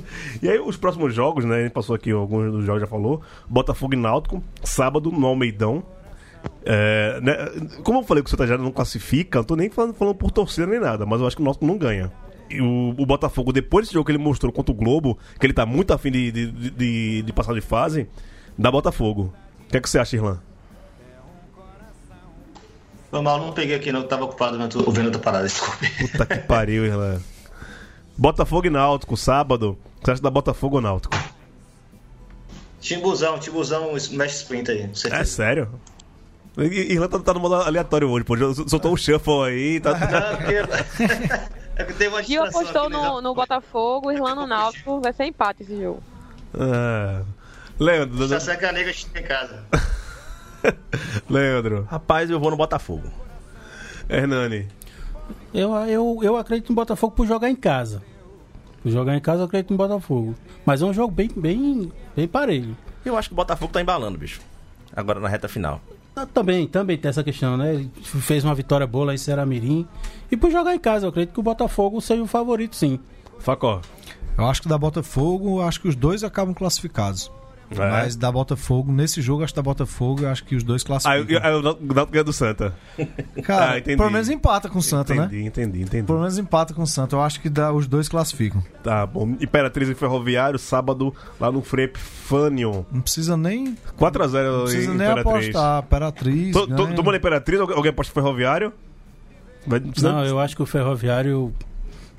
E 0.42 0.48
aí, 0.48 0.58
os 0.58 0.76
próximos 0.76 1.14
jogos, 1.14 1.44
né? 1.44 1.56
A 1.56 1.62
gente 1.62 1.72
passou 1.72 1.94
aqui, 1.94 2.10
alguns 2.10 2.50
dos 2.52 2.64
jogos 2.64 2.80
já 2.80 2.86
falou. 2.86 3.20
Botafogo 3.48 3.94
e 3.94 3.96
Náutico, 3.96 4.42
sábado 4.62 5.10
no 5.10 5.26
Almeidão. 5.26 5.82
É, 6.64 7.20
né, 7.20 7.34
como 7.84 8.00
eu 8.00 8.02
falei 8.04 8.22
que 8.22 8.28
o 8.28 8.30
Santa 8.30 8.58
não 8.58 8.72
classifica, 8.72 9.38
não 9.38 9.44
tô 9.44 9.54
nem 9.56 9.70
falando, 9.70 9.94
falando 9.94 10.14
por 10.16 10.30
torcida 10.30 10.66
nem 10.66 10.80
nada, 10.80 11.06
mas 11.06 11.20
eu 11.20 11.26
acho 11.26 11.36
que 11.36 11.42
o 11.42 11.44
Náutico 11.44 11.66
não 11.66 11.78
ganha. 11.78 12.10
E 12.50 12.60
o, 12.60 12.94
o 12.98 13.06
Botafogo, 13.06 13.52
depois 13.52 13.86
desse 13.86 13.94
jogo 13.94 14.04
que 14.04 14.12
ele 14.12 14.18
mostrou 14.18 14.52
contra 14.52 14.72
o 14.72 14.74
Globo, 14.74 15.16
que 15.38 15.46
ele 15.46 15.52
tá 15.52 15.64
muito 15.64 15.92
afim 15.92 16.10
de, 16.10 16.30
de, 16.32 16.50
de- 16.70 17.22
de, 17.22 17.32
passar 17.32 17.54
de 17.54 17.60
fase, 17.60 18.08
dá 18.58 18.70
Botafogo. 18.70 19.32
O 19.60 19.68
que 19.70 19.76
é 19.76 19.80
que 19.80 19.88
você 19.88 19.98
acha, 19.98 20.16
Irlan? 20.16 20.38
Foi 23.10 23.20
mal, 23.20 23.38
não 23.38 23.52
peguei 23.52 23.76
aqui 23.76 23.92
não, 23.92 24.00
eu 24.00 24.08
tava 24.08 24.24
ocupado 24.24 24.58
ouvindo 24.86 25.06
outra 25.06 25.20
parada, 25.20 25.44
desculpe. 25.44 25.88
Puta 26.10 26.26
que 26.26 26.38
pariu, 26.38 26.84
Irlan. 26.86 27.20
Botafogo 28.16 28.66
e 28.66 28.70
Náutico, 28.70 29.16
sábado. 29.16 29.78
Você 30.02 30.10
acha 30.10 30.18
que 30.20 30.24
dá 30.24 30.30
Botafogo 30.30 30.76
ou 30.76 30.82
Náutico? 30.82 31.16
Timbuzão, 32.80 33.38
Timbuzão, 33.38 33.92
mexe 33.92 34.36
sprint 34.42 34.70
aí, 34.70 34.88
com 34.88 35.14
É 35.14 35.24
sério? 35.24 35.68
I- 36.58 36.92
Irlan 36.92 37.08
tá, 37.08 37.18
tá 37.20 37.32
no 37.32 37.40
modo 37.40 37.54
aleatório 37.54 38.08
hoje, 38.10 38.24
pô. 38.24 38.36
Soltou 38.68 38.92
um 38.92 38.96
shuffle 38.96 39.44
aí, 39.46 39.80
tá. 39.80 39.92
Não, 39.92 40.36
porque- 40.36 41.52
É 41.74 41.84
que 41.84 41.94
teve 41.94 42.08
uma 42.14 42.22
Gil 42.22 42.44
apostou 42.44 42.90
né? 42.90 42.98
no, 42.98 43.22
no 43.22 43.34
Botafogo, 43.34 44.12
Irlanda 44.12 44.42
no 44.42 44.46
Náutico. 44.46 45.00
Vai 45.00 45.12
ser 45.14 45.24
empate 45.24 45.62
esse 45.62 45.80
jogo. 45.80 46.02
Ah, 46.54 47.22
Leandro, 47.80 48.28
Já 48.28 48.38
sai 48.38 48.58
que 48.58 48.66
a 48.66 48.72
nega 48.72 48.92
chega 48.92 49.20
em 49.20 49.22
casa. 49.22 49.64
Leandro, 51.30 51.86
Rapaz, 51.90 52.28
eu 52.28 52.38
vou 52.38 52.50
no 52.50 52.56
Botafogo. 52.58 53.08
Hernani. 54.08 54.68
Eu, 55.52 55.72
eu, 55.86 56.18
eu 56.22 56.36
acredito 56.36 56.70
no 56.70 56.74
Botafogo 56.76 57.14
por 57.14 57.26
jogar 57.26 57.50
em 57.50 57.56
casa. 57.56 58.02
Por 58.82 58.90
jogar 58.90 59.16
em 59.16 59.20
casa, 59.20 59.42
eu 59.42 59.46
acredito 59.46 59.70
no 59.70 59.76
Botafogo. 59.76 60.34
Mas 60.66 60.82
é 60.82 60.84
um 60.84 60.92
jogo 60.92 61.12
bem, 61.12 61.30
bem, 61.34 61.92
bem 62.16 62.26
parelho. 62.28 62.76
Eu 63.04 63.16
acho 63.16 63.28
que 63.28 63.32
o 63.34 63.36
Botafogo 63.36 63.72
tá 63.72 63.80
embalando, 63.80 64.18
bicho. 64.18 64.40
Agora 64.94 65.20
na 65.20 65.28
reta 65.28 65.48
final. 65.48 65.80
Ah, 66.14 66.26
Também, 66.26 66.66
também 66.66 66.98
tem 66.98 67.08
essa 67.08 67.24
questão, 67.24 67.56
né? 67.56 67.88
Fez 68.02 68.44
uma 68.44 68.54
vitória 68.54 68.86
boa 68.86 69.06
lá 69.06 69.14
em 69.14 69.18
Ceramirim. 69.18 69.86
E 70.30 70.36
por 70.36 70.50
jogar 70.50 70.74
em 70.74 70.78
casa, 70.78 71.06
eu 71.06 71.10
acredito 71.10 71.32
que 71.32 71.40
o 71.40 71.42
Botafogo 71.42 72.00
seja 72.00 72.22
o 72.22 72.26
favorito, 72.26 72.76
sim. 72.76 72.98
Facó. 73.38 73.80
Eu 74.36 74.46
acho 74.46 74.62
que 74.62 74.68
da 74.68 74.76
Botafogo, 74.78 75.58
eu 75.60 75.62
acho 75.62 75.80
que 75.80 75.88
os 75.88 75.96
dois 75.96 76.22
acabam 76.22 76.54
classificados. 76.54 77.30
É? 77.80 77.90
Mas 77.90 78.16
da 78.16 78.30
Botafogo, 78.30 78.92
nesse 78.92 79.20
jogo, 79.22 79.42
acho 79.44 79.52
que 79.52 79.56
da 79.56 79.62
Botafogo, 79.62 80.22
eu 80.22 80.28
acho 80.28 80.44
que 80.44 80.54
os 80.56 80.62
dois 80.62 80.82
Ah, 80.82 80.86
classificam. 80.86 81.26
eu, 81.50 81.60
eu, 81.62 81.78
eu 81.96 82.06
ganha 82.06 82.24
do 82.24 82.32
Santa. 82.32 82.74
Cara, 83.44 83.72
Ah, 83.72 83.78
entendi. 83.78 83.96
pelo 83.96 84.10
menos 84.10 84.28
empata 84.28 84.68
com 84.68 84.78
o 84.78 84.82
Santa, 84.82 85.14
né? 85.14 85.24
entendi, 85.24 85.44
entendi, 85.46 85.82
entendi. 85.82 86.06
Pelo 86.06 86.18
menos 86.18 86.36
empata 86.38 86.74
com 86.74 86.82
o 86.82 86.86
Santa. 86.86 87.16
Eu 87.16 87.22
acho 87.22 87.40
que 87.40 87.48
dá, 87.48 87.72
os 87.72 87.86
dois 87.86 88.08
classificam. 88.08 88.62
Tá 88.82 89.06
bom. 89.06 89.36
Imperatriz 89.40 89.88
e 89.88 89.94
Ferroviário, 89.94 90.58
sábado, 90.58 91.14
lá 91.40 91.50
no 91.52 91.62
Frep 91.62 91.96
Fanion. 91.98 92.82
Não 92.90 93.00
precisa 93.00 93.36
nem, 93.36 93.76
4x0 93.98 94.32
não 94.44 94.60
em 94.60 94.62
precisa 94.64 94.94
nem 94.94 95.06
Imperatriz. 95.10 95.48
apostar. 95.48 95.82
Imperatriz. 95.84 96.52
To- 96.52 96.66
to- 96.66 96.74
ganha. 96.74 96.94
Tomando 96.94 97.16
Imperatriz, 97.16 97.60
alguém 97.60 97.76
alguém 97.76 97.90
aposta 97.90 98.12
Ferroviário? 98.12 98.72
Não, 100.02 100.24
eu 100.24 100.38
acho 100.40 100.56
que 100.56 100.62
o 100.62 100.66
Ferroviário. 100.66 101.52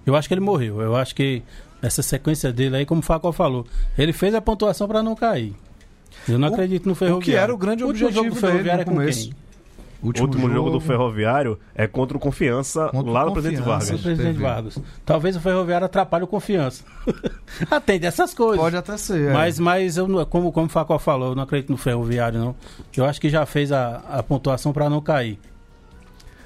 Eu 0.06 0.16
acho 0.16 0.28
que 0.28 0.34
ele 0.34 0.42
morreu. 0.42 0.82
Eu 0.82 0.96
acho 0.96 1.14
que 1.16 1.44
essa 1.84 2.02
sequência 2.02 2.52
dele 2.52 2.78
aí, 2.78 2.86
como 2.86 3.02
o 3.02 3.04
Facó 3.04 3.32
falou, 3.32 3.68
ele 3.98 4.12
fez 4.14 4.34
a 4.34 4.42
pontuação 4.42 4.88
pra 4.88 5.04
não 5.04 5.14
cair. 5.16 5.54
Eu 6.28 6.40
não 6.40 6.50
O- 6.50 6.54
acredito 6.54 6.86
no 6.88 6.94
o 6.94 6.96
Ferroviário. 6.96 7.24
que 7.26 7.36
era 7.36 7.54
o 7.54 7.58
grande 7.58 7.84
último 7.84 8.08
objetivo 8.08 8.24
jogo 8.30 8.36
do 8.36 8.40
Ferroviário 8.42 8.64
dele 8.72 8.76
no 8.78 8.82
é 8.82 8.86
com 8.86 8.92
começo. 9.02 9.24
quem? 9.30 9.44
O 10.02 10.08
último, 10.08 10.50
jogo, 10.52 10.70
do 10.70 10.82
Ferroviário 10.82 11.58
é 11.74 11.88
contra 11.88 12.18
o 12.18 12.20
Confiança, 12.20 12.90
Contra 12.90 13.10
o 13.10 13.14
lá 13.14 13.26
no 13.26 13.32
Presidente. 13.32 13.62
Vargas. 13.62 13.90
O 13.90 14.04
presidente. 14.04 14.38
Vargas. 14.38 14.78
Talvez 15.06 15.34
o 15.38 15.40
Ferroviário 15.40 15.86
atrapalhe 15.86 16.26
o 16.26 16.28
confiança. 16.28 16.84
Atende 17.72 18.06
essas 18.06 18.34
coisas. 18.34 18.58
Pode 18.60 18.76
até 18.76 18.98
ser. 18.98 19.30
é. 19.30 19.34
Mas, 19.34 19.58
mas 19.60 19.96
eu 19.96 20.06
não, 20.06 20.26
como, 20.26 20.52
como 20.52 20.66
o 20.66 20.70
Facó 20.70 21.00
falou, 21.00 21.30
eu 21.30 21.36
não 21.36 21.44
acredito 21.44 21.70
no 21.70 21.78
Ferroviário, 21.78 22.38
não. 22.38 22.54
Eu 22.98 23.06
acho 23.06 23.22
que 23.22 23.30
já 23.30 23.46
fez 23.46 23.72
a, 23.72 24.02
a 24.10 24.22
pontuação 24.22 24.74
pra 24.74 24.90
não 24.90 25.00
cair. 25.02 25.40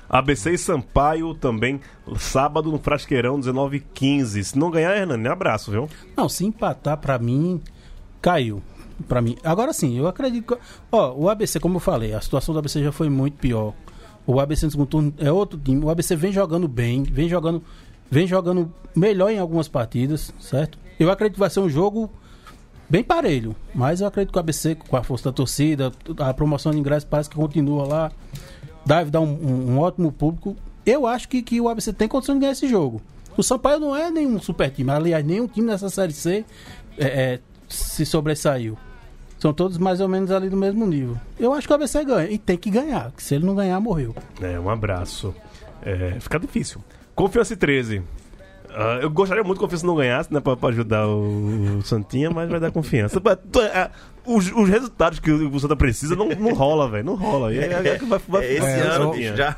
ABC 0.09 0.53
e 0.53 0.57
Sampaio 0.57 1.33
também, 1.33 1.81
sábado 2.17 2.71
no 2.71 2.79
Frasqueirão, 2.79 3.39
19h15. 3.39 4.43
Se 4.43 4.57
não 4.57 4.71
ganhar, 4.71 4.95
Hernani, 4.95 5.27
abraço, 5.27 5.71
viu? 5.71 5.89
Não, 6.15 6.29
se 6.29 6.45
empatar, 6.45 6.97
pra 6.97 7.19
mim, 7.19 7.61
caiu. 8.21 8.61
Pra 9.07 9.21
mim. 9.21 9.37
Agora 9.43 9.73
sim, 9.73 9.97
eu 9.97 10.07
acredito 10.07 10.55
que. 10.55 10.61
Ó, 10.91 11.13
o 11.13 11.29
ABC, 11.29 11.59
como 11.59 11.75
eu 11.75 11.79
falei, 11.79 12.13
a 12.13 12.21
situação 12.21 12.53
do 12.53 12.59
ABC 12.59 12.83
já 12.83 12.91
foi 12.91 13.09
muito 13.09 13.37
pior. 13.37 13.73
O 14.25 14.39
ABC 14.39 14.65
no 14.65 14.71
segundo 14.71 14.87
turno 14.87 15.13
é 15.19 15.31
outro 15.31 15.59
time. 15.59 15.83
O 15.83 15.89
ABC 15.89 16.15
vem 16.15 16.31
jogando 16.31 16.67
bem, 16.67 17.03
vem 17.03 17.29
jogando, 17.29 17.63
vem 18.09 18.25
jogando 18.25 18.73
melhor 18.95 19.29
em 19.29 19.37
algumas 19.37 19.67
partidas, 19.67 20.33
certo? 20.39 20.79
Eu 20.99 21.11
acredito 21.11 21.35
que 21.35 21.39
vai 21.39 21.49
ser 21.49 21.59
um 21.59 21.69
jogo 21.69 22.09
bem 22.89 23.03
parelho. 23.03 23.55
Mas 23.73 24.01
eu 24.01 24.07
acredito 24.07 24.31
que 24.31 24.37
o 24.37 24.41
ABC, 24.41 24.75
com 24.75 24.97
a 24.97 25.03
força 25.03 25.25
da 25.25 25.31
torcida, 25.31 25.91
a 26.19 26.33
promoção 26.33 26.71
de 26.71 26.79
ingressos 26.79 27.07
parece 27.07 27.29
que 27.29 27.35
continua 27.35 27.87
lá. 27.87 28.11
Deve 28.87 29.11
dar 29.11 29.21
um, 29.21 29.25
um- 29.33 29.71
um 29.73 29.79
ótimo 29.79 30.11
público. 30.11 30.55
Eu 30.85 31.05
acho 31.05 31.27
que, 31.27 31.41
que 31.41 31.59
o 31.59 31.67
ABC 31.67 31.91
tem 31.93 32.07
condição 32.07 32.35
de 32.35 32.41
ganhar 32.41 32.53
esse 32.53 32.67
jogo. 32.67 33.01
O 33.35 33.43
Sampaio 33.43 33.79
não 33.79 33.95
é 33.95 34.09
nenhum 34.09 34.39
super 34.39 34.71
time. 34.71 34.89
Aliás, 34.89 35.23
nenhum 35.25 35.47
time 35.47 35.67
nessa 35.67 35.89
Série 35.89 36.13
C 36.13 36.45
é, 36.97 37.05
é, 37.05 37.39
se 37.67 38.05
sobressaiu. 38.05 38.77
São 39.37 39.53
todos 39.53 39.77
mais 39.77 39.99
ou 40.01 40.07
menos 40.07 40.31
ali 40.31 40.49
do 40.49 40.57
mesmo 40.57 40.87
nível. 40.87 41.15
Eu 41.39 41.53
acho 41.53 41.67
que 41.67 41.73
o 41.73 41.75
ABC 41.75 42.03
ganha. 42.03 42.31
E 42.31 42.37
tem 42.39 42.57
que 42.57 42.71
ganhar. 42.71 43.11
Que 43.11 43.21
se 43.21 43.35
ele 43.35 43.45
não 43.45 43.53
ganhar, 43.53 43.79
morreu. 43.79 44.15
É, 44.41 44.59
um 44.59 44.69
abraço. 44.69 45.35
É, 45.83 46.17
fica 46.19 46.39
difícil. 46.39 46.81
Confiança 47.13 47.53
e 47.53 47.55
13. 47.57 48.01
Ah, 48.69 48.99
eu 49.01 49.09
gostaria 49.11 49.43
muito 49.43 49.57
que 49.59 49.63
o 49.63 49.67
Confiança 49.67 49.85
não 49.85 49.95
ganhasse, 49.95 50.33
né, 50.33 50.39
pra, 50.39 50.55
pra 50.57 50.69
ajudar 50.69 51.07
o, 51.07 51.77
o 51.77 51.81
Santinha, 51.83 52.29
mas 52.31 52.49
vai 52.49 52.59
dar 52.59 52.71
confiança. 52.71 53.19
Os, 54.27 54.51
os 54.51 54.69
resultados 54.69 55.19
que 55.19 55.31
o 55.31 55.59
Santa 55.59 55.75
precisa 55.75 56.15
não, 56.15 56.27
não 56.27 56.53
rola, 56.53 56.89
velho. 56.89 57.05
Não 57.05 57.15
rola. 57.15 57.53
E 57.53 57.59
aí, 57.63 57.87
é 57.87 57.97
que 57.97 58.05
vai, 58.05 58.19
vai, 58.27 58.45
É 58.45 58.51
esse 58.51 58.59
vai- 58.61 58.71
É, 58.79 58.81
ano, 58.81 59.03
eu- 59.05 59.11
bicho, 59.11 59.35
já. 59.37 59.55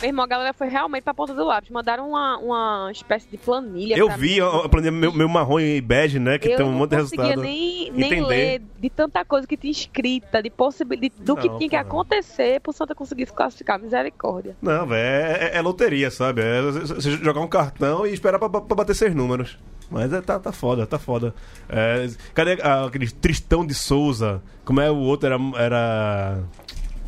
Meu 0.00 0.10
irmão, 0.10 0.24
a 0.24 0.28
galera 0.28 0.54
foi 0.54 0.68
realmente 0.68 1.02
pra 1.02 1.12
ponta 1.12 1.34
do 1.34 1.44
lápis. 1.44 1.70
Mandaram 1.72 2.08
uma, 2.10 2.38
uma 2.38 2.88
espécie 2.92 3.28
de 3.28 3.36
planilha. 3.36 3.96
Eu 3.96 4.08
vi, 4.10 4.34
mim. 4.34 4.36
eu 4.36 4.64
aprendi 4.64 4.92
meu, 4.92 5.12
meu 5.12 5.28
marrom 5.28 5.58
e 5.58 5.80
bege, 5.80 6.20
né? 6.20 6.38
Que 6.38 6.50
eu 6.52 6.56
tem 6.56 6.64
um 6.66 6.70
não 6.70 6.78
monte 6.78 6.90
de 6.90 6.96
resultado. 6.96 7.42
nem, 7.42 7.90
nem 7.90 8.06
Entender. 8.12 8.26
ler 8.28 8.62
de 8.78 8.90
tanta 8.90 9.24
coisa 9.24 9.44
que 9.44 9.56
tinha 9.56 9.72
escrita, 9.72 10.40
de 10.40 10.50
possibilidade, 10.50 11.20
do 11.24 11.34
que 11.36 11.48
Não, 11.48 11.58
tinha 11.58 11.70
que 11.70 11.74
acontecer 11.74 12.60
pro 12.60 12.72
Santa 12.72 12.94
conseguir 12.94 13.26
se 13.26 13.32
classificar. 13.32 13.76
Misericórdia. 13.80 14.56
Não, 14.62 14.86
velho, 14.86 15.00
é, 15.02 15.48
é- 15.52 15.56
é 15.56 15.60
loteria, 15.60 16.12
sabe? 16.12 16.42
É 16.42 16.62
você- 16.62 17.10
jogar 17.16 17.40
um 17.40 17.48
cartão 17.48 18.06
e 18.06 18.12
esperar 18.12 18.38
pra, 18.38 18.48
pra 18.48 18.76
bater 18.76 18.94
seis 18.94 19.12
números. 19.12 19.58
Mas 19.90 20.12
é, 20.12 20.20
tá, 20.20 20.38
tá 20.38 20.52
foda, 20.52 20.86
tá 20.86 20.98
foda. 20.98 21.34
É, 21.68 22.08
cadê 22.34 22.52
aquele 22.62 23.10
Tristão 23.10 23.66
de 23.66 23.74
Souza? 23.74 24.42
Como 24.64 24.80
é 24.80 24.90
o 24.90 24.96
outro? 24.96 25.26
Era. 25.26 25.38
era... 25.58 26.38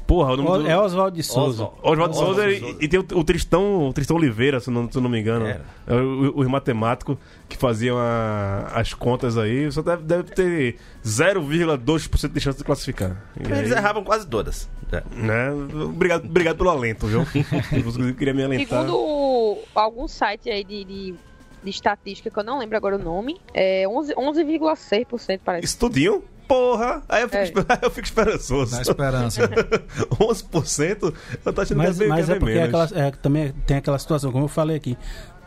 Porra, 0.06 0.32
o 0.32 0.36
nome 0.38 0.64
do... 0.64 0.68
É 0.68 0.76
Oswaldo 0.76 1.14
de 1.16 1.22
Souza. 1.22 1.70
Oswaldo. 1.84 2.08
De 2.12 2.16
Souza 2.18 2.30
Oswaldo 2.32 2.50
de 2.50 2.56
e, 2.56 2.60
Souza. 2.60 2.78
e 2.80 2.88
tem 2.88 2.98
o, 2.98 3.06
o 3.14 3.22
Tristão, 3.22 3.88
o 3.88 3.92
Tristão 3.92 4.16
Oliveira, 4.16 4.58
se 4.58 4.68
não, 4.68 4.90
se 4.90 4.98
eu 4.98 5.02
não 5.02 5.08
me 5.08 5.20
engano. 5.20 5.46
Era. 5.46 5.64
É 5.86 5.94
o- 5.94 6.32
os 6.36 6.48
matemáticos 6.48 7.16
que 7.48 7.56
faziam 7.56 7.96
a- 7.96 8.72
as 8.74 8.92
contas 8.92 9.38
aí. 9.38 9.70
Só 9.70 9.82
deve, 9.82 10.02
deve 10.02 10.24
ter 10.34 10.76
0,2% 11.04 12.32
de 12.32 12.40
chance 12.40 12.58
de 12.58 12.64
classificar. 12.64 13.16
E 13.38 13.44
Eles 13.52 13.70
aí, 13.72 13.78
erravam 13.78 14.02
quase 14.02 14.26
todas. 14.26 14.68
É. 14.90 15.02
né? 15.14 15.52
Obrigado, 15.84 16.24
obrigado 16.24 16.56
pelo 16.56 16.70
alento, 16.70 17.06
viu? 17.06 17.20
Eu 18.08 18.14
queria 18.16 18.34
me 18.34 18.42
alentar. 18.42 18.80
Segundo 18.80 19.58
algum 19.74 20.08
site 20.08 20.50
aí 20.50 20.64
de, 20.64 20.82
de, 20.84 21.14
de 21.62 21.70
estatística, 21.70 22.30
que 22.30 22.38
eu 22.38 22.44
não 22.44 22.58
lembro 22.58 22.76
agora 22.76 22.96
o 22.96 22.98
nome, 22.98 23.40
é 23.54 23.86
11 23.88 24.14
11,6% 24.14 25.40
parece. 25.44 25.64
Isso 25.66 25.78
tudinho? 25.78 26.22
Porra! 26.48 27.02
Aí 27.08 27.22
eu 27.22 27.28
fico, 27.28 27.60
É. 27.60 27.64
aí 27.68 27.78
eu 27.82 27.90
fico 27.90 28.06
esperançoso. 28.06 28.74
Na 28.74 28.82
esperança. 28.82 29.42
11%? 30.18 31.14
Eu 31.44 31.52
tô 31.52 31.60
achando 31.60 31.78
Mas, 31.78 31.96
que 31.96 32.02
é, 32.04 32.06
bem- 32.06 32.08
mas 32.08 32.26
que 32.26 32.32
é 32.32 32.34
é 32.34 32.38
porque 32.38 32.54
bem 32.54 32.62
é 32.62 32.66
menos. 32.66 32.82
aquela- 32.92 33.06
é, 33.06 33.10
também 33.12 33.52
tem 33.66 33.76
aquela 33.76 33.98
situação, 33.98 34.32
como 34.32 34.44
eu 34.44 34.48
falei 34.48 34.76
aqui. 34.76 34.98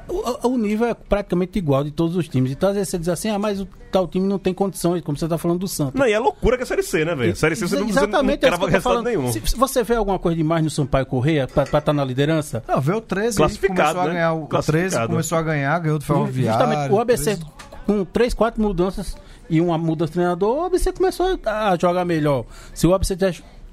O, 0.07 0.49
o 0.49 0.57
nível 0.57 0.87
é 0.87 0.93
praticamente 0.93 1.57
igual 1.57 1.83
de 1.83 1.91
todos 1.91 2.15
os 2.15 2.27
times. 2.27 2.51
Então, 2.51 2.69
às 2.69 2.75
vezes 2.75 2.89
você 2.89 2.99
diz 2.99 3.07
assim, 3.09 3.29
ah, 3.29 3.39
mas 3.39 3.61
o 3.61 3.67
tal 3.91 4.07
time 4.07 4.27
não 4.27 4.37
tem 4.37 4.53
condições, 4.53 5.01
como 5.01 5.17
você 5.17 5.27
tá 5.27 5.37
falando 5.37 5.59
do 5.59 5.67
Santos. 5.67 5.97
Não, 5.99 6.05
e 6.07 6.11
é 6.11 6.19
loucura 6.19 6.57
que 6.57 6.63
é 6.63 6.65
Série 6.65 6.83
C, 6.83 7.05
né, 7.05 7.15
velho? 7.15 7.35
Série 7.35 7.55
C 7.55 7.67
você 7.67 7.75
não, 7.77 7.87
você 7.87 7.93
não 7.93 8.03
Exatamente, 8.03 8.45
é 8.45 8.47
crava 8.49 8.57
que 8.57 8.63
eu 8.63 8.67
tô 8.67 8.71
resultado 8.89 8.93
falando. 9.03 9.05
nenhum. 9.05 9.31
Se, 9.31 9.41
se 9.51 9.55
você 9.55 9.83
vê 9.83 9.95
alguma 9.95 10.19
coisa 10.19 10.35
demais 10.35 10.63
no 10.63 10.69
Sampaio 10.69 11.05
Correia 11.05 11.47
pra 11.47 11.63
estar 11.63 11.93
na 11.93 12.03
liderança, 12.03 12.63
Não, 12.67 12.81
veio 12.81 12.97
o 12.97 13.01
13 13.01 13.27
aí, 13.29 13.37
Classificado, 13.37 13.77
começou 13.79 14.01
a 14.01 14.05
né? 14.07 14.13
ganhar. 14.13 14.33
O 14.33 14.47
Classificado. 14.47 14.89
13 14.89 15.07
começou 15.07 15.37
a 15.37 15.41
ganhar, 15.41 15.79
ganhou 15.79 15.99
do 15.99 16.05
Ferroviário. 16.05 16.59
justamente 16.59 16.91
o 16.93 16.99
ABC 16.99 17.23
13. 17.37 17.45
com 17.85 18.05
três, 18.05 18.33
quatro 18.33 18.61
mudanças 18.61 19.15
e 19.49 19.61
uma 19.61 19.77
mudança 19.77 20.09
de 20.11 20.13
treinador, 20.15 20.57
o 20.57 20.65
ABC 20.65 20.91
começou 20.93 21.39
a 21.45 21.77
jogar 21.79 22.03
melhor. 22.05 22.45
Se 22.73 22.87
o 22.87 22.93
ABC 22.93 23.15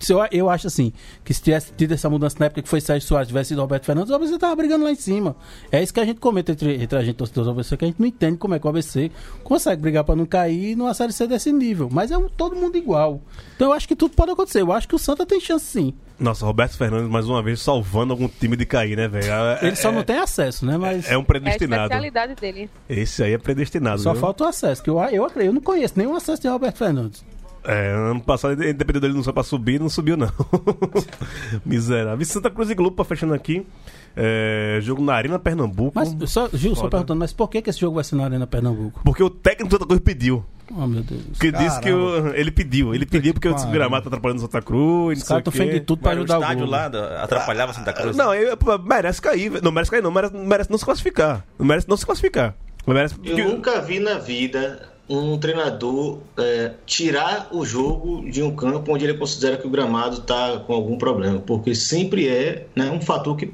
eu, 0.08 0.18
eu 0.32 0.48
acho 0.48 0.66
assim, 0.66 0.92
que 1.22 1.34
se 1.34 1.42
tivesse 1.42 1.72
tido 1.76 1.92
essa 1.92 2.08
mudança 2.08 2.36
na 2.40 2.46
época 2.46 2.62
que 2.62 2.68
foi 2.68 2.80
Sérgio 2.80 3.06
Soares, 3.06 3.28
tivesse 3.28 3.48
sido 3.48 3.60
Roberto 3.60 3.84
Fernandes, 3.84 4.10
o 4.10 4.14
ABC 4.14 4.38
tava 4.38 4.56
brigando 4.56 4.84
lá 4.84 4.90
em 4.92 4.94
cima. 4.94 5.36
É 5.70 5.82
isso 5.82 5.92
que 5.92 6.00
a 6.00 6.04
gente 6.04 6.20
comenta 6.20 6.52
entre, 6.52 6.82
entre 6.82 6.98
a 6.98 7.02
gente 7.02 7.16
torcedores 7.16 7.46
do 7.46 7.50
ABC, 7.50 7.76
que 7.76 7.84
a 7.84 7.88
gente 7.88 8.00
não 8.00 8.06
entende 8.06 8.38
como 8.38 8.54
é 8.54 8.58
que 8.58 8.66
o 8.66 8.70
ABC 8.70 9.10
consegue 9.44 9.82
brigar 9.82 10.04
pra 10.04 10.16
não 10.16 10.24
cair 10.24 10.74
numa 10.76 10.94
série 10.94 11.12
C 11.12 11.26
desse 11.26 11.52
nível. 11.52 11.88
Mas 11.92 12.10
é 12.10 12.16
um- 12.16 12.28
todo 12.28 12.56
mundo 12.56 12.76
igual. 12.78 13.20
Então 13.56 13.68
eu 13.68 13.72
acho 13.74 13.86
que 13.86 13.94
tudo 13.96 14.14
pode 14.14 14.30
acontecer. 14.30 14.62
Eu 14.62 14.72
acho 14.72 14.88
que 14.88 14.94
o 14.94 14.98
Santa 14.98 15.26
tem 15.26 15.38
chance 15.40 15.66
sim. 15.66 15.92
Nossa, 16.18 16.44
Roberto 16.44 16.76
Fernandes 16.76 17.08
mais 17.10 17.26
uma 17.26 17.42
vez 17.42 17.60
salvando 17.62 18.12
algum 18.12 18.28
time 18.28 18.54
de 18.56 18.66
cair, 18.66 18.94
né, 18.96 19.08
velho? 19.08 19.30
É- 19.32 19.58
Ele 19.62 19.76
só 19.76 19.88
é- 19.88 19.92
não 19.92 20.02
tem 20.02 20.18
acesso, 20.18 20.66
né? 20.66 20.76
Mas 20.76 21.08
É 21.10 21.16
um 21.16 21.20
É 21.20 21.22
a 21.22 21.26
predestinado. 21.26 21.82
especialidade 21.84 22.34
dele. 22.34 22.70
Esse 22.88 23.22
aí 23.22 23.32
é 23.32 23.38
predestinado. 23.38 24.00
só 24.02 24.12
viu? 24.12 24.20
falta 24.20 24.44
o 24.44 24.46
acesso. 24.46 24.82
Que 24.82 24.90
eu, 24.90 24.98
eu, 25.00 25.24
acredito- 25.24 25.48
eu 25.50 25.52
não 25.54 25.60
conheço 25.62 25.94
nenhum 25.96 26.14
acesso 26.14 26.40
de 26.42 26.48
Roberto 26.48 26.76
Fernandes. 26.76 27.24
É, 27.64 27.90
ano 27.92 28.20
passado, 28.22 28.52
independente 28.54 29.00
dele 29.02 29.14
não 29.14 29.22
só 29.22 29.32
pra 29.32 29.42
subir, 29.42 29.78
não 29.78 29.88
subiu, 29.90 30.16
não. 30.16 30.30
Miserável. 31.64 32.22
E 32.22 32.24
Santa 32.24 32.50
Cruz 32.50 32.70
e 32.70 32.74
Globo, 32.74 32.96
pra 32.96 33.04
fechando 33.04 33.34
aqui. 33.34 33.66
É, 34.16 34.78
jogo 34.82 35.02
na 35.02 35.14
Arena 35.14 35.38
Pernambuco. 35.38 35.92
Mas, 35.94 36.14
só, 36.30 36.48
Gil, 36.52 36.74
só 36.74 36.82
Foda. 36.82 36.90
perguntando, 36.90 37.20
mas 37.20 37.32
por 37.32 37.48
que, 37.48 37.62
que 37.62 37.70
esse 37.70 37.78
jogo 37.80 37.94
vai 37.94 38.04
ser 38.04 38.16
na 38.16 38.24
Arena 38.24 38.46
Pernambuco? 38.46 39.00
Porque 39.04 39.22
o 39.22 39.30
técnico 39.30 39.68
do 39.68 39.72
Santa 39.74 39.86
Cruz 39.86 40.00
pediu. 40.00 40.44
Oh, 40.72 40.86
meu 40.86 41.02
Deus. 41.02 41.22
Que 41.38 41.50
disse 41.50 41.80
que 41.80 41.92
o- 41.92 42.28
ele 42.28 42.50
pediu. 42.50 42.94
Ele 42.94 43.04
pediu 43.04 43.32
porque 43.34 43.48
o 43.48 43.54
pariu. 43.54 43.70
gramado 43.70 44.04
tá 44.04 44.08
atrapalhando 44.08 44.38
o 44.38 44.42
Santa 44.42 44.62
Cruz. 44.62 45.18
Os 45.22 45.28
caras 45.28 45.38
o 45.44 45.48
estão 45.48 45.52
fazendo 45.52 45.72
de 45.72 45.80
tudo 45.80 46.00
pra 46.00 46.10
Mas 46.10 46.18
o 46.18 46.20
ajudar 46.22 46.38
o 46.38 46.42
estádio 46.42 46.66
lá 46.66 46.88
da- 46.88 47.22
atrapalhava 47.24 47.72
Santa 47.72 47.92
Cruz. 47.92 48.16
Não, 48.16 48.32
ele, 48.34 48.54
pô, 48.56 48.78
merece 48.78 49.20
cair. 49.20 49.60
Não 49.62 49.72
merece 49.72 49.90
cair, 49.90 50.02
não. 50.02 50.10
Merece, 50.12 50.34
merece 50.36 50.70
não 50.70 50.78
se 50.78 50.84
classificar. 50.84 51.44
Não 51.58 51.66
merece 51.66 51.88
não 51.88 51.96
se 51.96 52.06
classificar. 52.06 52.54
Merece, 52.86 53.14
Eu 53.24 53.48
nunca 53.48 53.80
vi 53.80 53.98
na 54.00 54.14
vida 54.18 54.89
um 55.10 55.36
treinador 55.38 56.18
é, 56.38 56.70
tirar 56.86 57.48
o 57.50 57.66
jogo 57.66 58.30
de 58.30 58.42
um 58.42 58.54
campo 58.54 58.94
onde 58.94 59.04
ele 59.04 59.14
considera 59.18 59.56
que 59.56 59.66
o 59.66 59.70
gramado 59.70 60.18
está 60.18 60.58
com 60.64 60.72
algum 60.72 60.96
problema, 60.96 61.40
porque 61.40 61.74
sempre 61.74 62.28
é 62.28 62.66
né, 62.76 62.90
um 62.92 63.00
fator 63.00 63.36
que 63.36 63.52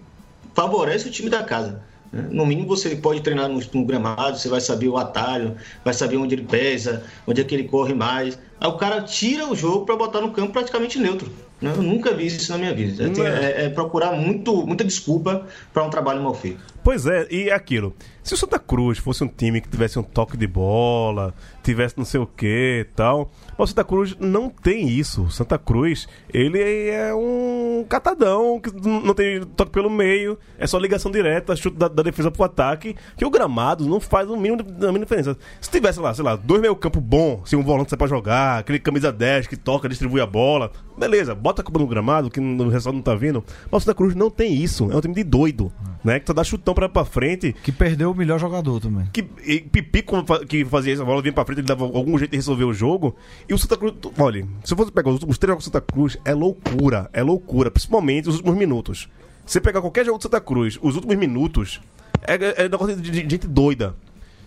favorece 0.55 1.09
o 1.09 1.11
time 1.11 1.31
da 1.31 1.43
casa. 1.43 1.81
né? 2.13 2.29
No 2.31 2.45
mínimo 2.45 2.69
você 2.69 2.95
pode 2.97 3.21
treinar 3.23 3.49
no, 3.49 3.59
no 3.73 3.85
gramado, 3.87 4.39
você 4.39 4.49
vai 4.51 4.61
saber 4.61 4.89
o 4.89 4.99
atalho, 4.99 5.57
vai 5.85 5.95
saber 5.95 6.19
onde 6.19 6.35
ele 6.35 6.45
pesa, 6.45 7.03
onde 7.27 7.41
é 7.41 7.45
que 7.45 7.55
ele 7.55 7.65
corre 7.65 7.95
mais. 7.95 8.39
Aí 8.61 8.69
o 8.69 8.75
cara 8.75 9.01
tira 9.01 9.47
o 9.51 9.57
jogo 9.57 9.87
para 9.87 9.97
botar 9.97 10.21
no 10.21 10.31
campo 10.33 10.53
praticamente 10.53 10.99
neutro. 10.99 11.31
né? 11.61 11.73
Eu 11.75 11.83
nunca 11.83 12.13
vi 12.15 12.27
isso 12.27 12.53
na 12.53 12.59
minha 12.59 12.75
vida. 12.75 13.05
É, 13.05 13.07
é. 13.09 13.63
é- 13.63 13.65
é 13.65 13.69
procurar 13.71 14.13
muito, 14.13 14.67
muita 14.67 14.85
desculpa 14.85 15.47
para 15.73 15.83
um 15.85 15.91
trabalho 15.91 16.23
mal 16.23 16.35
feito. 16.35 16.61
Pois 16.85 17.07
é, 17.07 17.27
e 17.31 17.49
é 17.49 17.53
aquilo. 17.55 17.95
Se 18.27 18.35
o 18.35 18.37
Santa 18.37 18.59
Cruz 18.59 18.99
fosse 18.99 19.23
um 19.23 19.29
time 19.29 19.61
que 19.61 19.69
tivesse 19.69 20.01
um 20.01 20.03
toque 20.03 20.37
de 20.37 20.49
bola, 20.49 21.33
tivesse 21.63 21.97
não 21.97 22.05
sei 22.05 22.19
o 22.19 22.27
que 22.27 22.81
e 22.81 22.85
tal. 22.97 23.31
Mas 23.57 23.67
o 23.67 23.67
Santa 23.69 23.85
Cruz 23.85 24.17
não 24.19 24.51
tem 24.51 24.89
isso. 24.89 25.23
O 25.23 25.31
Santa 25.31 25.57
Cruz, 25.57 26.09
ele 26.35 26.61
é 26.91 27.15
um 27.15 27.87
catadão, 27.89 28.59
que 28.59 28.69
não 28.85 29.15
tem 29.15 29.45
toque 29.45 29.71
pelo 29.71 29.89
meio, 29.89 30.37
é 30.59 30.67
só 30.67 30.77
ligação 30.77 31.09
direta, 31.09 31.55
chute 31.55 31.77
da, 31.77 31.87
da 31.87 32.03
defesa 32.03 32.29
pro 32.29 32.43
ataque, 32.43 32.97
que 33.17 33.25
o 33.25 33.31
gramado 33.31 33.87
não 33.87 34.01
faz 34.01 34.29
o 34.29 34.37
mínimo, 34.37 34.65
diferença. 34.99 35.39
Se 35.61 35.71
tivesse 35.71 36.01
lá, 36.01 36.13
sei 36.13 36.25
lá, 36.25 36.35
dois 36.35 36.61
meio 36.61 36.75
campo 36.75 37.01
bom, 37.01 37.43
se 37.45 37.55
um 37.55 37.63
volante 37.63 37.91
sai 37.91 37.97
pra 37.97 38.09
jogar, 38.09 38.59
aquele 38.59 38.81
camisa 38.81 39.13
10 39.13 39.47
que 39.47 39.57
toca, 39.57 39.89
distribui 39.89 40.21
a 40.21 40.27
bola, 40.27 40.73
beleza, 40.99 41.33
bota 41.33 41.63
a 41.63 41.65
culpa 41.65 41.79
no 41.79 41.87
gramado, 41.87 42.29
que 42.29 42.41
no 42.41 42.69
resultado 42.71 42.97
não 42.97 43.03
tá 43.03 43.15
vindo. 43.15 43.45
Mas 43.71 43.83
o 43.83 43.85
Santa 43.85 43.95
Cruz 43.95 44.17
não 44.17 44.31
tem 44.31 44.53
isso, 44.53 44.91
é 44.91 44.97
um 44.97 45.01
time 45.01 45.15
de 45.15 45.23
doido, 45.23 45.73
né? 46.03 46.19
Que 46.19 46.27
só 46.27 46.33
dá 46.33 46.43
chutão 46.43 46.75
pra, 46.75 46.89
pra 46.89 47.05
frente, 47.05 47.55
Que 47.63 47.71
perdeu 47.71 48.16
o 48.17 48.19
melhor 48.19 48.39
jogador 48.41 48.81
também. 48.81 49.07
que 49.13 49.25
e 49.45 49.61
Pipi 49.61 50.03
como 50.03 50.25
fa- 50.27 50.45
que 50.45 50.65
fazia 50.65 50.93
isso, 50.93 51.03
a 51.03 51.05
bola 51.05 51.23
vinha 51.23 51.33
pra 51.33 51.45
frente, 51.45 51.59
ele 51.61 51.67
dava 51.69 51.85
algum 51.85 52.19
jeito 52.19 52.31
de 52.33 52.37
resolver 52.37 52.65
o 52.65 52.73
jogo. 52.75 53.15
E 53.49 53.55
o 53.55 53.59
Santa 53.59 53.77
Cruz, 53.77 53.95
olha, 54.19 54.47
se 54.65 54.73
eu 54.73 54.77
fosse 54.77 54.91
pegar 54.91 55.09
os 55.11 55.15
últimos 55.15 55.39
três 55.39 55.51
jogos 55.53 55.65
do 55.65 55.67
Santa 55.73 55.81
Cruz, 55.81 56.17
é 56.25 56.35
loucura, 56.35 57.09
é 57.13 57.23
loucura, 57.23 57.71
principalmente 57.71 58.29
os 58.29 58.37
últimos 58.37 58.57
minutos. 58.57 59.09
Se 59.45 59.53
você 59.53 59.61
pegar 59.61 59.81
qualquer 59.81 60.05
jogo 60.05 60.19
do 60.19 60.23
Santa 60.23 60.41
Cruz, 60.41 60.79
os 60.83 60.95
últimos 60.97 61.17
minutos, 61.17 61.81
é, 62.27 62.35
é, 62.35 62.65
é 62.65 62.69
negócio 62.69 62.97
de, 62.97 63.11
de 63.11 63.19
gente 63.21 63.47
doida. 63.47 63.95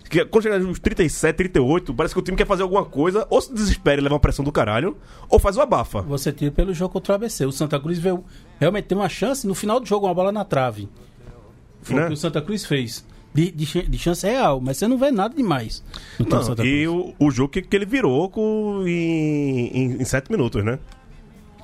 Que 0.10 0.26
quando 0.26 0.42
chegar 0.44 0.58
nos 0.60 0.80
37, 0.80 1.36
38, 1.38 1.94
parece 1.94 2.16
que 2.16 2.20
o 2.20 2.24
time 2.24 2.36
quer 2.36 2.48
fazer 2.48 2.64
alguma 2.64 2.84
coisa, 2.84 3.28
ou 3.30 3.40
se 3.40 3.54
desespera 3.54 4.02
e 4.02 4.04
leva 4.04 4.16
uma 4.16 4.20
pressão 4.20 4.44
do 4.44 4.52
caralho, 4.52 4.98
ou 5.30 5.38
faz 5.38 5.56
o 5.56 5.62
abafa. 5.62 6.02
Você 6.02 6.32
tira 6.34 6.50
pelo 6.52 6.74
jogo 6.74 6.92
contra 6.94 7.14
o 7.14 7.16
ABC. 7.16 7.46
O 7.46 7.52
Santa 7.52 7.80
Cruz 7.80 8.00
veio, 8.00 8.24
realmente 8.60 8.86
tem 8.86 8.98
uma 8.98 9.08
chance 9.08 9.46
no 9.46 9.54
final 9.54 9.80
do 9.80 9.86
jogo, 9.86 10.08
uma 10.08 10.14
bola 10.16 10.32
na 10.32 10.44
trave. 10.44 10.90
Foi 11.84 11.96
Né? 11.96 12.06
o 12.06 12.08
que 12.08 12.14
o 12.14 12.18
Santa 12.18 12.42
Cruz 12.42 12.66
fez. 12.66 13.06
De, 13.34 13.52
de, 13.52 13.65
de 13.84 13.98
chance 13.98 14.26
real, 14.26 14.60
mas 14.60 14.78
você 14.78 14.88
não 14.88 14.98
vê 14.98 15.12
nada 15.12 15.36
demais. 15.36 15.84
Não, 16.20 16.65
e 16.65 16.88
o, 16.88 17.13
o 17.20 17.30
jogo 17.30 17.50
que, 17.50 17.62
que 17.62 17.76
ele 17.76 17.86
virou 17.86 18.28
com, 18.30 18.84
em, 18.88 19.68
em, 19.68 20.02
em 20.02 20.06
sete 20.06 20.32
minutos, 20.32 20.63
né? 20.63 20.80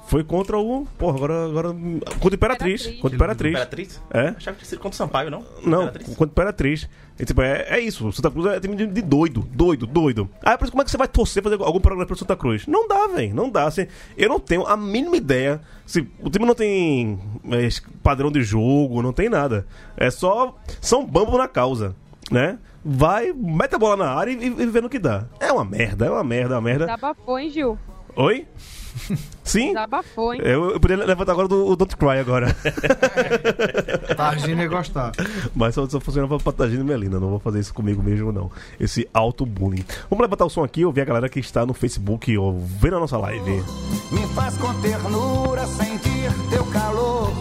Foi 0.08 0.24
contra 0.24 0.58
o. 0.58 0.86
Porra, 0.98 1.18
agora. 1.18 1.46
agora 1.46 1.70
contra 1.70 2.30
o 2.30 2.34
Imperatriz. 2.36 2.82
Imperatriz. 2.82 3.02
Contra 3.02 3.16
o 3.16 3.16
Imperatriz. 3.16 3.52
Imperatriz? 3.52 4.02
É? 4.12 4.20
Achava 4.20 4.36
que 4.38 4.42
tinha 4.42 4.70
sido 4.70 4.80
contra 4.80 4.94
o 4.94 4.98
Sampaio, 4.98 5.32
não? 5.32 5.44
Não, 5.64 5.84
Imperatriz. 5.84 6.10
contra 6.10 6.26
o 6.26 6.32
Imperatriz. 6.32 6.90
E, 7.20 7.26
tipo, 7.26 7.42
é, 7.42 7.66
é 7.70 7.80
isso. 7.80 8.08
O 8.08 8.14
Santa 8.14 8.30
Cruz 8.30 8.46
é 8.48 8.60
time 8.60 8.76
de, 8.76 8.86
de 8.86 9.02
doido, 9.02 9.48
doido, 9.52 9.88
doido. 9.88 10.30
Aí, 10.44 10.58
por 10.58 10.66
isso, 10.66 10.72
como 10.72 10.82
é 10.82 10.86
que 10.86 10.92
você 10.92 10.98
vai 10.98 11.08
torcer 11.08 11.42
fazer 11.42 11.58
algum 11.62 11.80
programa 11.80 12.06
pro 12.06 12.16
Santa 12.16 12.36
Cruz? 12.36 12.68
Não 12.68 12.88
dá, 12.88 13.08
velho. 13.08 13.34
Não 13.34 13.50
dá. 13.50 13.66
Assim, 13.66 13.88
eu 14.18 14.30
não 14.30 14.40
tenho 14.40 14.66
a 14.68 14.78
mínima 14.78 15.18
ideia. 15.18 15.62
Se, 15.86 16.08
o 16.20 16.30
time 16.30 16.46
não 16.46 16.56
tem 16.56 17.20
é, 17.52 17.68
padrão 18.04 18.32
de 18.32 18.44
jogo, 18.44 19.02
não 19.02 19.14
tem 19.14 19.30
nada. 19.30 19.66
É 19.98 20.12
só. 20.12 20.56
São 20.82 21.06
bambo 21.06 21.38
na 21.38 21.48
causa, 21.48 21.96
né? 22.30 22.60
Vai, 22.84 23.34
mete 23.34 23.74
a 23.74 23.80
bola 23.80 23.98
na 23.98 24.12
área 24.12 24.30
e, 24.30 24.36
e, 24.36 24.46
e 24.46 24.66
vê 24.68 24.82
no 24.82 24.90
que 24.90 25.00
dá. 25.00 25.26
É 25.40 25.52
uma 25.52 25.66
merda, 25.66 26.06
é 26.06 26.12
uma 26.12 26.24
merda, 26.24 26.54
é 26.54 26.58
uma 26.58 26.62
merda. 26.62 26.86
Desabafou, 26.86 27.40
hein, 27.40 27.50
Gil? 27.50 27.80
Oi? 28.16 28.48
Sim? 29.44 29.68
Desabafou, 29.68 30.34
hein? 30.34 30.42
Eu, 30.44 30.72
eu 30.72 30.80
poderia 30.80 31.06
levantar 31.06 31.34
agora 31.34 31.48
do 31.48 31.68
o 31.68 31.76
Don't 31.76 31.96
Cry 31.98 32.20
agora. 32.20 32.56
Targina 34.16 34.64
ia 34.64 34.70
gostar. 34.70 35.12
Mas 35.54 35.76
só, 35.76 35.88
só 35.88 36.00
funciona 36.00 36.28
pra 36.28 36.40
Patagina 36.40 36.82
e 36.82 36.86
Melina. 36.86 37.20
Não 37.20 37.30
vou 37.30 37.40
fazer 37.40 37.60
isso 37.60 37.74
comigo 37.74 38.02
mesmo, 38.02 38.32
não. 38.32 38.50
Esse 38.80 39.08
auto-bullying. 39.14 39.86
Vamos 40.10 40.24
levantar 40.24 40.46
o 40.46 40.50
som 40.50 40.64
aqui 40.64 40.82
e 40.82 40.86
ouvir 40.86 41.02
a 41.02 41.06
galera 41.06 41.30
que 41.30 41.40
está 41.40 41.66
no 41.66 41.74
Facebook 41.74 42.36
ou 42.38 42.60
vendo 42.60 42.96
a 42.96 43.00
nossa 43.00 43.18
live. 43.18 43.64
Me 44.12 44.28
faz 44.34 44.58
com 44.58 44.74
ternura 44.82 45.68
sentir 45.68 46.32
teu 46.50 46.66
calor. 46.68 47.32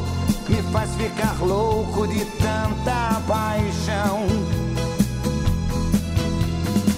Me 0.49 0.61
faz 0.73 0.95
ficar 0.97 1.41
louco 1.41 2.07
de 2.09 2.25
tanta 2.25 3.21
paixão. 3.27 4.27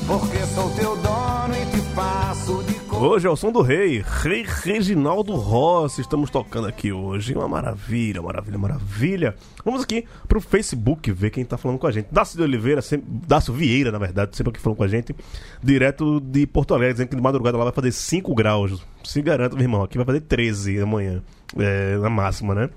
Porque 0.06 0.38
sou 0.54 0.70
teu 0.70 0.96
dono 0.96 1.54
e 1.54 1.66
te 1.70 1.80
faço 1.94 2.62
de. 2.64 2.75
Hoje 2.98 3.26
é 3.26 3.30
o 3.30 3.36
som 3.36 3.52
do 3.52 3.60
rei, 3.60 4.02
Rei 4.22 4.42
Reginaldo 4.42 5.34
Rossi. 5.34 6.00
Estamos 6.00 6.30
tocando 6.30 6.66
aqui 6.66 6.90
hoje. 6.92 7.34
Uma 7.34 7.46
maravilha, 7.46 8.22
maravilha, 8.22 8.58
maravilha. 8.58 9.34
Vamos 9.62 9.82
aqui 9.82 10.06
pro 10.26 10.40
Facebook 10.40 11.12
ver 11.12 11.28
quem 11.28 11.44
tá 11.44 11.58
falando 11.58 11.78
com 11.78 11.86
a 11.86 11.92
gente. 11.92 12.08
Dácio 12.10 12.38
de 12.38 12.42
Oliveira, 12.42 12.80
sempre, 12.80 13.06
Dácio 13.06 13.52
Vieira, 13.52 13.92
na 13.92 13.98
verdade, 13.98 14.34
sempre 14.34 14.50
aqui 14.50 14.60
falando 14.60 14.78
com 14.78 14.84
a 14.84 14.88
gente. 14.88 15.14
Direto 15.62 16.20
de 16.20 16.46
Porto 16.46 16.72
Alegre, 16.72 16.94
dizendo 16.94 17.08
que 17.10 17.16
de 17.16 17.22
madrugada 17.22 17.58
lá 17.58 17.64
vai 17.64 17.72
fazer 17.72 17.92
5 17.92 18.34
graus. 18.34 18.82
Se 19.04 19.20
garanto, 19.20 19.56
meu 19.56 19.64
irmão, 19.64 19.82
aqui 19.82 19.98
vai 19.98 20.06
fazer 20.06 20.22
13 20.22 20.80
amanhã. 20.80 21.22
É, 21.58 21.98
na 21.98 22.08
máxima, 22.08 22.54
né? 22.54 22.70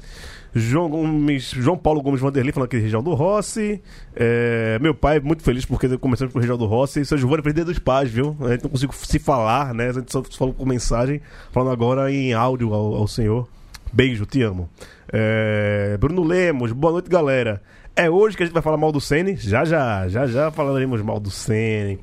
João, 0.53 0.89
Gomes, 0.89 1.51
João 1.51 1.77
Paulo 1.77 2.01
Gomes 2.01 2.21
Vanderlei 2.21 2.51
falando 2.51 2.67
aqui 2.67 2.77
de 2.77 2.83
Região 2.83 3.03
do 3.03 3.13
Rossi. 3.13 3.81
É, 4.15 4.79
meu 4.81 4.93
pai 4.93 5.19
muito 5.19 5.43
feliz 5.43 5.65
porque 5.65 5.97
começamos 5.97 6.33
com 6.33 6.39
Região 6.39 6.57
do 6.57 6.65
Rossi. 6.65 7.05
Seu 7.05 7.17
Giovanni 7.17 7.53
dia 7.53 7.65
dos 7.65 7.79
pais, 7.79 8.09
viu? 8.09 8.35
A 8.41 8.51
gente 8.51 8.63
não 8.63 8.71
consigo 8.71 8.93
se 8.93 9.19
falar, 9.19 9.73
né? 9.73 9.89
A 9.89 9.93
gente 9.93 10.11
só 10.11 10.23
falou 10.23 10.53
por 10.53 10.65
mensagem, 10.65 11.21
falando 11.51 11.71
agora 11.71 12.11
em 12.11 12.33
áudio 12.33 12.73
ao, 12.73 12.95
ao 12.95 13.07
senhor. 13.07 13.47
Beijo, 13.91 14.25
te 14.25 14.41
amo. 14.41 14.69
É, 15.11 15.97
Bruno 15.99 16.23
Lemos, 16.23 16.71
boa 16.71 16.93
noite, 16.93 17.09
galera. 17.09 17.61
É 17.95 18.09
hoje 18.09 18.37
que 18.37 18.43
a 18.43 18.45
gente 18.45 18.53
vai 18.53 18.63
falar 18.63 18.77
mal 18.77 18.91
do 18.91 19.01
Sene? 19.01 19.35
Já, 19.35 19.65
já, 19.65 20.07
já, 20.07 20.25
já 20.25 20.51
falaremos 20.51 21.01
mal 21.01 21.19
do 21.19 21.29
Sene. 21.29 21.99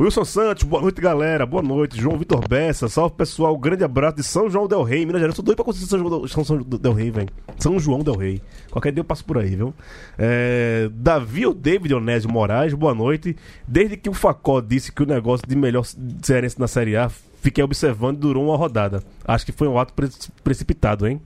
Wilson 0.00 0.24
Santos, 0.24 0.64
boa 0.64 0.82
noite, 0.82 1.00
galera. 1.00 1.44
Boa 1.46 1.62
noite. 1.62 2.00
João 2.00 2.16
Vitor 2.16 2.46
Bessa, 2.48 2.88
salve 2.88 3.14
pessoal. 3.14 3.56
Grande 3.56 3.84
abraço 3.84 4.16
de 4.16 4.22
São 4.24 4.48
João 4.50 4.66
Del 4.66 4.82
Rei, 4.82 5.04
Minas 5.06 5.20
Gerais. 5.20 5.36
Sou 5.36 5.44
doido 5.44 5.56
pra 5.56 5.64
conhecer 5.64 5.86
São 5.86 5.98
João 5.98 6.10
Del, 6.10 6.28
São, 6.28 6.44
São 6.44 6.58
Del 6.58 6.92
Rei, 6.92 7.10
velho. 7.10 7.28
São 7.58 7.78
João 7.78 8.00
Del 8.00 8.16
Rei. 8.16 8.42
Qualquer 8.70 8.90
dia 8.90 9.00
eu 9.00 9.04
passo 9.04 9.24
por 9.24 9.38
aí, 9.38 9.54
viu? 9.54 9.72
É, 10.18 10.88
Davi 10.92 11.46
ou 11.46 11.54
David 11.54 11.94
Onésio 11.94 12.30
Moraes, 12.30 12.72
boa 12.74 12.94
noite. 12.94 13.36
Desde 13.68 13.96
que 13.96 14.08
o 14.08 14.14
Facó 14.14 14.60
disse 14.60 14.90
que 14.90 15.02
o 15.02 15.06
negócio 15.06 15.46
de 15.46 15.54
melhor 15.54 15.84
cearense 16.22 16.58
na 16.58 16.66
Série 16.66 16.96
A, 16.96 17.08
fiquei 17.40 17.62
observando 17.62 18.16
e 18.16 18.20
durou 18.20 18.46
uma 18.48 18.56
rodada. 18.56 19.02
Acho 19.24 19.44
que 19.46 19.52
foi 19.52 19.68
um 19.68 19.78
ato 19.78 19.92
pre- 19.92 20.08
precipitado, 20.42 21.06
hein? 21.06 21.20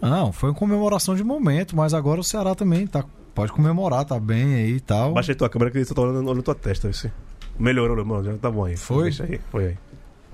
Não, 0.00 0.32
foi 0.32 0.48
uma 0.50 0.56
comemoração 0.56 1.14
de 1.14 1.22
momento, 1.22 1.76
mas 1.76 1.94
agora 1.94 2.20
o 2.20 2.24
Ceará 2.24 2.54
também 2.54 2.86
tá, 2.86 3.04
pode 3.34 3.52
comemorar, 3.52 4.04
tá 4.04 4.18
bem 4.18 4.54
aí 4.54 4.72
e 4.72 4.80
tal. 4.80 5.12
Baixa 5.12 5.32
aí 5.32 5.36
tua 5.36 5.48
câmera 5.48 5.70
que 5.70 5.84
você 5.84 5.94
tá 5.94 6.02
olhando, 6.02 6.28
olhando 6.28 6.42
tua 6.42 6.54
testa. 6.54 6.92
Você. 6.92 7.12
Melhorou, 7.58 8.04
mano. 8.04 8.24
Já 8.24 8.34
tá 8.38 8.50
bom 8.50 8.64
aí. 8.64 8.76
Foi? 8.76 9.04
Deixa 9.04 9.24
aí. 9.24 9.40
Foi 9.50 9.66
aí. 9.68 9.76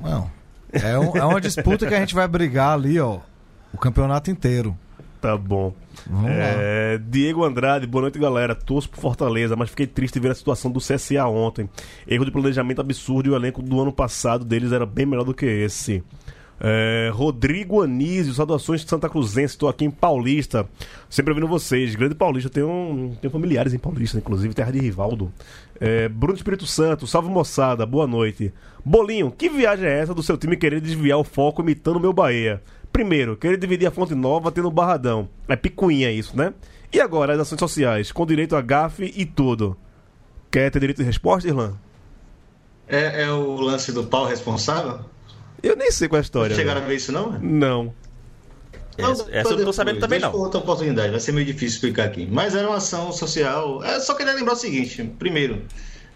Não. 0.01 0.31
É, 0.73 0.99
um- 0.99 1.17
é 1.17 1.25
uma 1.25 1.41
disputa 1.41 1.87
que 1.87 1.95
a 1.95 2.01
gente 2.01 2.15
vai 2.15 2.27
brigar 2.27 2.75
ali, 2.75 2.99
ó, 2.99 3.19
o 3.73 3.79
campeonato 3.79 4.31
inteiro. 4.31 4.77
Tá 5.21 5.37
bom. 5.37 5.73
É, 6.27 6.99
Diego 6.99 7.45
Andrade, 7.45 7.87
boa 7.87 8.03
noite, 8.03 8.19
galera. 8.19 8.57
Torço 8.57 8.89
por 8.91 8.99
Fortaleza, 8.99 9.55
mas 9.55 9.71
fiquei 9.71 9.87
triste 9.87 10.15
de 10.15 10.21
ver 10.21 10.33
a 10.33 10.35
situação 10.35 10.69
do 10.71 10.81
CSA 10.81 11.25
ontem. 11.29 11.71
Erro 12.09 12.25
de 12.25 12.33
planejamento 12.33 12.81
absurdo 12.81 13.29
e 13.29 13.31
o 13.31 13.37
elenco 13.37 13.63
do 13.63 13.81
ano 13.81 13.93
passado 13.93 14.45
deles 14.45 14.73
era 14.73 14.85
bem 14.85 15.07
melhor 15.07 15.25
do 15.25 15.33
que 15.33 15.47
esse. 15.47 16.03
É, 16.65 17.11
Rodrigo 17.13 17.83
Anísio, 17.83 18.33
saudações 18.33 18.83
de 18.83 18.89
Santa 18.89 19.09
Cruzense, 19.09 19.55
estou 19.55 19.69
aqui 19.69 19.85
em 19.85 19.91
Paulista, 19.91 20.69
sempre 21.11 21.33
ouvindo 21.33 21.49
vocês. 21.49 21.97
Grande 21.97 22.15
Paulista, 22.15 22.49
tenho, 22.49 23.17
tenho 23.21 23.33
familiares 23.33 23.75
em 23.75 23.79
Paulista, 23.79 24.17
inclusive, 24.19 24.55
terra 24.55 24.71
de 24.71 24.79
Rivaldo. 24.79 25.33
É, 25.81 26.09
Bruno 26.09 26.37
Espírito 26.37 26.65
Santo, 26.65 27.05
salve 27.05 27.29
moçada, 27.29 27.85
boa 27.85 28.07
noite. 28.07 28.55
Bolinho, 28.85 29.33
que 29.33 29.49
viagem 29.49 29.89
é 29.89 29.99
essa 29.99 30.15
do 30.15 30.23
seu 30.23 30.39
time 30.39 30.57
querer 30.57 30.81
desviar 30.81 31.19
o 31.19 31.25
foco 31.25 31.63
imitando 31.63 31.97
o 31.97 32.01
meu 32.01 32.13
Bahia? 32.13 32.63
Primeiro, 32.93 33.37
querer 33.37 33.57
dividir 33.57 33.89
a 33.89 33.91
fonte 33.91 34.15
nova 34.15 34.53
tendo 34.53 34.69
o 34.69 34.73
Barradão. 34.73 35.29
É 35.49 35.57
picuinha 35.57 36.13
isso, 36.13 36.37
né? 36.37 36.55
E 36.93 37.01
agora, 37.01 37.33
as 37.33 37.41
ações 37.41 37.59
sociais, 37.59 38.13
com 38.13 38.25
direito 38.25 38.55
a 38.55 38.61
gafe 38.61 39.13
e 39.17 39.27
tudo. 39.27 39.77
Quer 40.49 40.71
ter 40.71 40.79
direito 40.79 40.99
de 40.99 41.05
resposta, 41.05 41.49
Irlan? 41.49 41.75
É, 42.87 43.23
é 43.23 43.33
o 43.33 43.61
lance 43.61 43.91
do 43.91 44.05
pau 44.05 44.27
responsável? 44.27 45.01
Eu 45.63 45.77
nem 45.77 45.91
sei 45.91 46.09
qual 46.09 46.19
é 46.19 46.21
a 46.21 46.23
história. 46.23 46.57
Chegaram 46.57 46.81
né? 46.81 46.87
a 46.87 46.89
ver 46.89 46.97
isso 46.97 47.13
não? 47.13 47.39
Não. 47.39 47.95
Essa, 48.99 49.27
essa 49.31 49.51
eu 49.51 49.57
não 49.57 49.65
tô 49.65 49.73
sabendo 49.73 50.01
também, 50.01 50.21
não. 50.21 50.35
outra 50.35 50.61
oportunidade, 50.61 51.11
vai 51.11 51.21
ser 51.21 51.33
meio 51.33 51.47
difícil 51.47 51.77
explicar 51.77 52.05
aqui. 52.05 52.29
Mas 52.31 52.55
era 52.55 52.69
uma 52.69 52.77
ação 52.77 53.11
social. 53.11 53.83
É, 53.83 53.99
só 54.01 54.15
queria 54.15 54.35
lembrar 54.35 54.53
o 54.53 54.57
seguinte: 54.57 55.03
primeiro, 55.19 55.63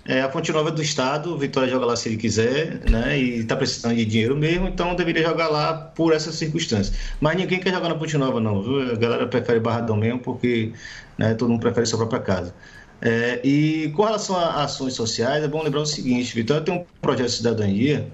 é, 0.05 0.21
a 0.21 0.31
Fonte 0.31 0.53
Nova 0.53 0.69
é 0.69 0.73
do 0.73 0.83
Estado, 0.83 1.35
o 1.35 1.39
Vitória 1.39 1.69
joga 1.69 1.87
lá 1.87 1.97
se 1.97 2.09
ele 2.09 2.17
quiser, 2.17 2.81
né? 2.89 3.19
E 3.19 3.45
tá 3.45 3.57
precisando 3.57 3.97
de 3.97 4.05
dinheiro 4.05 4.37
mesmo, 4.37 4.69
então 4.69 4.95
deveria 4.95 5.23
jogar 5.23 5.49
lá 5.49 5.75
por 5.75 6.13
essas 6.13 6.35
circunstâncias. 6.35 6.97
Mas 7.21 7.37
ninguém 7.37 7.59
quer 7.59 7.73
jogar 7.73 7.89
na 7.89 7.99
Fonte 7.99 8.17
Nova, 8.19 8.41
não, 8.41 8.63
viu? 8.63 8.93
A 8.93 8.95
galera 8.95 9.27
prefere 9.27 9.59
Barradão 9.59 9.97
mesmo, 9.97 10.21
porque 10.21 10.73
né, 11.17 11.35
todo 11.35 11.49
mundo 11.49 11.61
prefere 11.61 11.87
sua 11.87 11.99
própria 11.99 12.21
casa. 12.21 12.55
É, 13.01 13.41
e 13.43 13.93
com 13.97 14.05
relação 14.05 14.37
a 14.37 14.63
ações 14.63 14.95
sociais, 14.95 15.43
é 15.43 15.49
bom 15.49 15.63
lembrar 15.63 15.81
o 15.81 15.87
seguinte: 15.87 16.35
Vitória 16.35 16.63
tem 16.63 16.75
um 16.75 16.85
projeto 17.01 17.27
de 17.27 17.33
cidadania. 17.33 18.07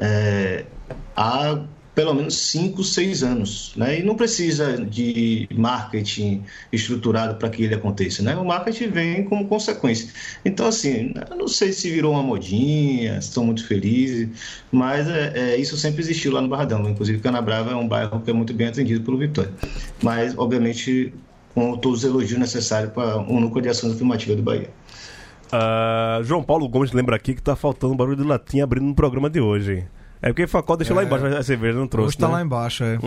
É, 0.00 0.64
há 1.14 1.62
pelo 1.94 2.14
menos 2.14 2.34
5, 2.34 2.82
6 2.82 3.22
anos. 3.22 3.72
Né? 3.76 4.00
E 4.00 4.02
não 4.02 4.14
precisa 4.14 4.78
de 4.78 5.46
marketing 5.52 6.42
estruturado 6.72 7.34
para 7.34 7.50
que 7.50 7.64
ele 7.64 7.74
aconteça. 7.74 8.22
Né? 8.22 8.34
O 8.36 8.44
marketing 8.44 8.88
vem 8.88 9.24
como 9.24 9.46
consequência. 9.46 10.08
Então, 10.42 10.66
assim, 10.66 11.12
não 11.36 11.46
sei 11.46 11.72
se 11.74 11.90
virou 11.90 12.12
uma 12.12 12.22
modinha, 12.22 13.18
estou 13.18 13.44
muito 13.44 13.66
felizes, 13.66 14.28
mas 14.72 15.08
é, 15.08 15.32
é, 15.34 15.56
isso 15.56 15.76
sempre 15.76 16.00
existiu 16.00 16.32
lá 16.32 16.40
no 16.40 16.48
Barradão. 16.48 16.88
Inclusive, 16.88 17.18
Canabrava 17.18 17.72
é 17.72 17.76
um 17.76 17.86
bairro 17.86 18.20
que 18.20 18.30
é 18.30 18.32
muito 18.32 18.54
bem 18.54 18.68
atendido 18.68 19.02
pelo 19.02 19.18
Vitória. 19.18 19.52
Mas, 20.02 20.36
obviamente, 20.38 21.12
com 21.54 21.76
todos 21.76 21.98
os 21.98 22.04
elogios 22.04 22.38
necessários 22.38 22.92
para 22.92 23.18
um 23.18 23.40
núcleo 23.40 23.62
de 23.62 23.68
ações 23.68 23.94
afirmativas 23.94 24.36
do 24.36 24.42
Bahia. 24.42 24.70
Ah, 25.52 26.20
João 26.22 26.42
Paulo 26.42 26.68
Gomes 26.68 26.92
lembra 26.92 27.16
aqui 27.16 27.34
que 27.34 27.42
tá 27.42 27.56
faltando 27.56 27.94
barulho 27.94 28.16
de 28.16 28.22
latinha 28.24 28.64
abrindo 28.64 28.86
no 28.86 28.94
programa 28.94 29.28
de 29.30 29.40
hoje. 29.40 29.84
É 30.22 30.28
porque 30.28 30.46
Facol 30.46 30.76
deixou 30.76 30.94
lá 30.94 31.02
embaixo 31.02 31.24
a 31.24 31.42
cerveja, 31.42 31.78
não 31.78 31.86
trouxe. 31.86 32.08
Hoje 32.08 32.18
tá 32.18 32.26
né? 32.28 32.34
lá 32.34 32.42
embaixo, 32.42 32.84
é. 32.84 32.96
É, 32.96 32.98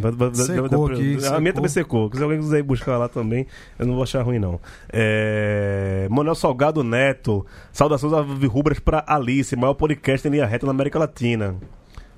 vai- 0.00 0.10
vai- 0.12 0.34
Secou 0.34 0.86
aqui, 0.86 1.16
A 1.16 1.20
secou. 1.20 1.40
minha 1.40 1.52
também 1.52 1.68
secou. 1.68 2.10
Se 2.14 2.22
alguém 2.22 2.38
quiser 2.38 2.60
ir 2.60 2.62
buscar 2.62 2.96
lá 2.96 3.10
também, 3.10 3.46
eu 3.78 3.86
não 3.86 3.92
vou 3.92 4.02
achar 4.02 4.22
ruim, 4.22 4.38
não. 4.38 4.58
É... 4.90 6.08
Manuel 6.10 6.34
Salgado 6.34 6.82
Neto. 6.82 7.44
Saudações 7.72 8.12
rubras 8.48 8.78
pra 8.78 9.04
Alice, 9.06 9.54
maior 9.54 9.74
podcast 9.74 10.26
em 10.26 10.30
linha 10.30 10.46
reta 10.46 10.64
na 10.64 10.72
América 10.72 10.98
Latina. 10.98 11.56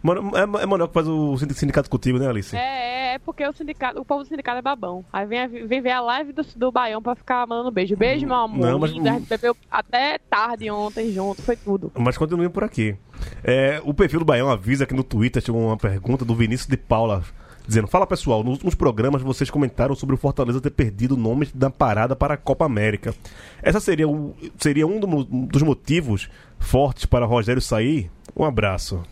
Mano, 0.01 0.31
é, 0.37 0.43
é 0.43 0.67
Manuel 0.67 0.87
que 0.87 0.95
faz 0.95 1.09
o 1.09 1.37
sindicato 1.37 1.91
contigo, 1.91 2.19
né, 2.19 2.29
Alice? 2.29 2.55
É, 2.55 2.61
é 2.61 3.04
porque 3.19 3.47
o 3.47 3.53
sindicato, 3.53 4.01
o 4.01 4.05
povo 4.05 4.23
do 4.23 4.29
sindicato 4.29 4.59
é 4.59 4.63
babão. 4.63 5.05
Aí 5.13 5.27
vem, 5.27 5.67
vem 5.67 5.81
ver 5.81 5.91
a 5.93 6.01
live 6.01 6.33
do, 6.33 6.43
do 6.57 6.73
Baião 6.73 7.03
pra 7.03 7.15
ficar 7.15 7.47
mandando 7.47 7.71
beijo. 7.71 7.97
Beijo, 7.97 8.27
meu 8.27 8.37
amor. 8.37 8.67
Não, 8.71 8.79
mas- 8.79 8.91
Lindo, 8.91 9.09
A 9.09 9.13
gente 9.13 9.29
bebeu 9.29 9.57
até 9.71 10.19
tarde 10.19 10.71
ontem 10.71 11.13
junto, 11.13 11.43
foi 11.43 11.57
tudo. 11.57 11.93
Mas 11.99 12.17
continue 12.19 12.49
por 12.49 12.65
aqui. 12.65 12.97
É, 13.43 13.81
o 13.85 13.93
perfil 13.95 14.21
do 14.21 14.25
Baião 14.25 14.51
avisa 14.51 14.87
que 14.87 14.95
no 14.95 15.05
Twitter 15.05 15.43
chegou 15.43 15.61
uma 15.67 15.77
pergunta 15.77 16.25
do 16.25 16.35
Vinícius 16.35 16.69
de 16.69 16.77
Paula. 16.77 17.23
Dizendo, 17.67 17.87
fala 17.89 18.07
pessoal, 18.07 18.43
nos 18.45 18.53
últimos 18.55 18.75
programas 18.75 19.23
vocês 19.23 19.49
comentaram 19.51 19.95
sobre 19.95 20.15
o 20.15 20.19
Fortaleza 20.19 20.61
ter 20.61 20.69
perdido 20.71 21.17
nomes 21.17 21.51
da 21.51 21.71
parada 21.71 22.15
para 22.15 22.35
a 22.35 22.37
Copa 22.37 22.67
América. 22.67 23.15
Essa 23.63 23.81
seria, 23.81 24.07
o- 24.07 24.35
seria 24.59 24.87
um 24.87 25.01
do- 25.01 25.25
dos 25.25 25.63
motivos 25.63 26.29
fortes 26.59 27.07
para 27.07 27.25
Rogério 27.25 27.63
sair? 27.63 28.11
Um 28.37 28.45
abraço. 28.45 29.03